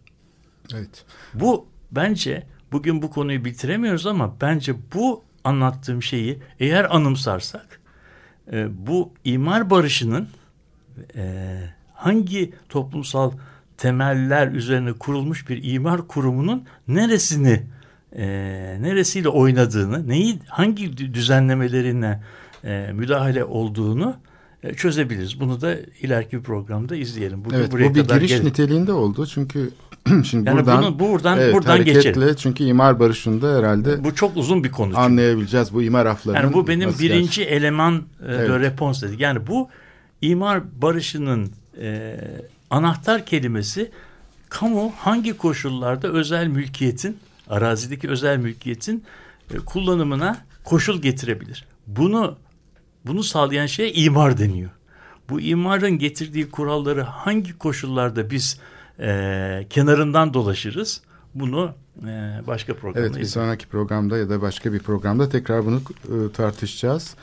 Evet. 0.73 1.05
Bu 1.33 1.67
bence 1.91 2.43
bugün 2.71 3.01
bu 3.01 3.11
konuyu 3.11 3.45
bitiremiyoruz 3.45 4.07
ama 4.07 4.35
bence 4.41 4.75
bu 4.93 5.23
anlattığım 5.43 6.03
şeyi 6.03 6.39
eğer 6.59 6.95
anımsarsak 6.95 7.81
e, 8.51 8.87
bu 8.87 9.13
imar 9.23 9.69
barışının 9.69 10.27
e, 11.15 11.57
hangi 11.93 12.53
toplumsal 12.69 13.31
temeller 13.77 14.47
üzerine 14.47 14.93
kurulmuş 14.93 15.49
bir 15.49 15.73
imar 15.73 16.07
kurumunun 16.07 16.65
neresini 16.87 17.63
e, 18.15 18.25
neresiyle 18.81 19.29
oynadığını, 19.29 20.07
neyi 20.07 20.39
hangi 20.47 20.97
düzenlemelerine 21.13 22.23
e, 22.63 22.91
müdahale 22.93 23.43
olduğunu 23.43 24.15
çözebiliriz. 24.73 25.39
Bunu 25.39 25.61
da 25.61 25.75
ileriki 26.01 26.37
bir 26.37 26.43
programda 26.43 26.95
izleyelim. 26.95 27.45
Bugün 27.45 27.57
evet, 27.57 27.71
buraya 27.71 27.89
bu 27.89 27.95
bir 27.95 28.01
kadar 28.01 28.15
giriş 28.15 28.31
gelin. 28.31 28.45
niteliğinde 28.45 28.93
oldu 28.93 29.25
çünkü 29.25 29.69
şimdi 30.23 30.49
yani 30.49 30.57
buradan 30.57 30.83
bunu, 30.83 30.99
buradan 30.99 31.39
evet, 31.39 31.53
buradan 31.53 31.85
geçelim. 31.85 32.35
Çünkü 32.35 32.63
imar 32.63 32.99
barışında 32.99 33.57
herhalde 33.57 34.03
bu 34.03 34.15
çok 34.15 34.37
uzun 34.37 34.63
bir 34.63 34.71
konu. 34.71 34.97
Anlayabileceğiz 34.97 35.73
bu 35.73 35.83
imar 35.83 36.05
aflarının. 36.05 36.43
Yani 36.43 36.53
bu 36.53 36.67
benim 36.67 36.89
birinci 36.89 37.39
gerçekten. 37.39 37.57
eleman 37.57 37.95
e, 37.95 38.01
evet. 38.27 38.49
de 38.49 38.59
repons 38.59 39.01
dedik. 39.01 39.19
Yani 39.19 39.47
bu 39.47 39.69
imar 40.21 40.81
barışının 40.81 41.51
e, 41.81 42.17
anahtar 42.69 43.25
kelimesi 43.25 43.91
kamu 44.49 44.93
hangi 44.97 45.37
koşullarda 45.37 46.07
özel 46.07 46.47
mülkiyetin 46.47 47.17
arazideki 47.49 48.09
özel 48.09 48.37
mülkiyetin 48.37 49.03
e, 49.53 49.57
kullanımına 49.57 50.37
koşul 50.63 51.01
getirebilir. 51.01 51.65
Bunu 51.87 52.35
bunu 53.07 53.23
sağlayan 53.23 53.65
şeye 53.65 53.93
imar 53.93 54.37
deniyor. 54.37 54.69
Bu 55.29 55.41
imarın 55.41 55.97
getirdiği 55.97 56.51
kuralları 56.51 57.01
hangi 57.01 57.57
koşullarda 57.57 58.29
biz 58.29 58.59
e, 58.99 59.67
kenarından 59.69 60.33
dolaşırız? 60.33 61.01
Bunu 61.35 61.73
e, 62.01 62.41
başka 62.47 62.73
programda 62.73 63.07
Evet 63.07 63.17
bir 63.17 63.25
sonraki 63.25 63.67
programda 63.67 64.17
ya 64.17 64.29
da 64.29 64.41
başka 64.41 64.73
bir 64.73 64.79
programda 64.79 65.29
tekrar 65.29 65.65
bunu 65.65 65.81
e, 66.05 66.31
tartışacağız. 66.31 67.15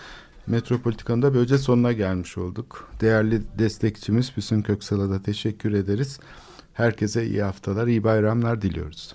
Metropolitika'nın 0.46 1.22
da 1.22 1.34
böylece 1.34 1.58
sonuna 1.58 1.92
gelmiş 1.92 2.38
olduk. 2.38 2.90
Değerli 3.00 3.42
destekçimiz 3.58 4.32
Füsun 4.32 4.62
Köksal'a 4.62 5.10
da 5.10 5.22
teşekkür 5.22 5.72
ederiz. 5.72 6.20
Herkese 6.74 7.26
iyi 7.26 7.42
haftalar, 7.42 7.86
iyi 7.86 8.04
bayramlar 8.04 8.62
diliyoruz. 8.62 9.14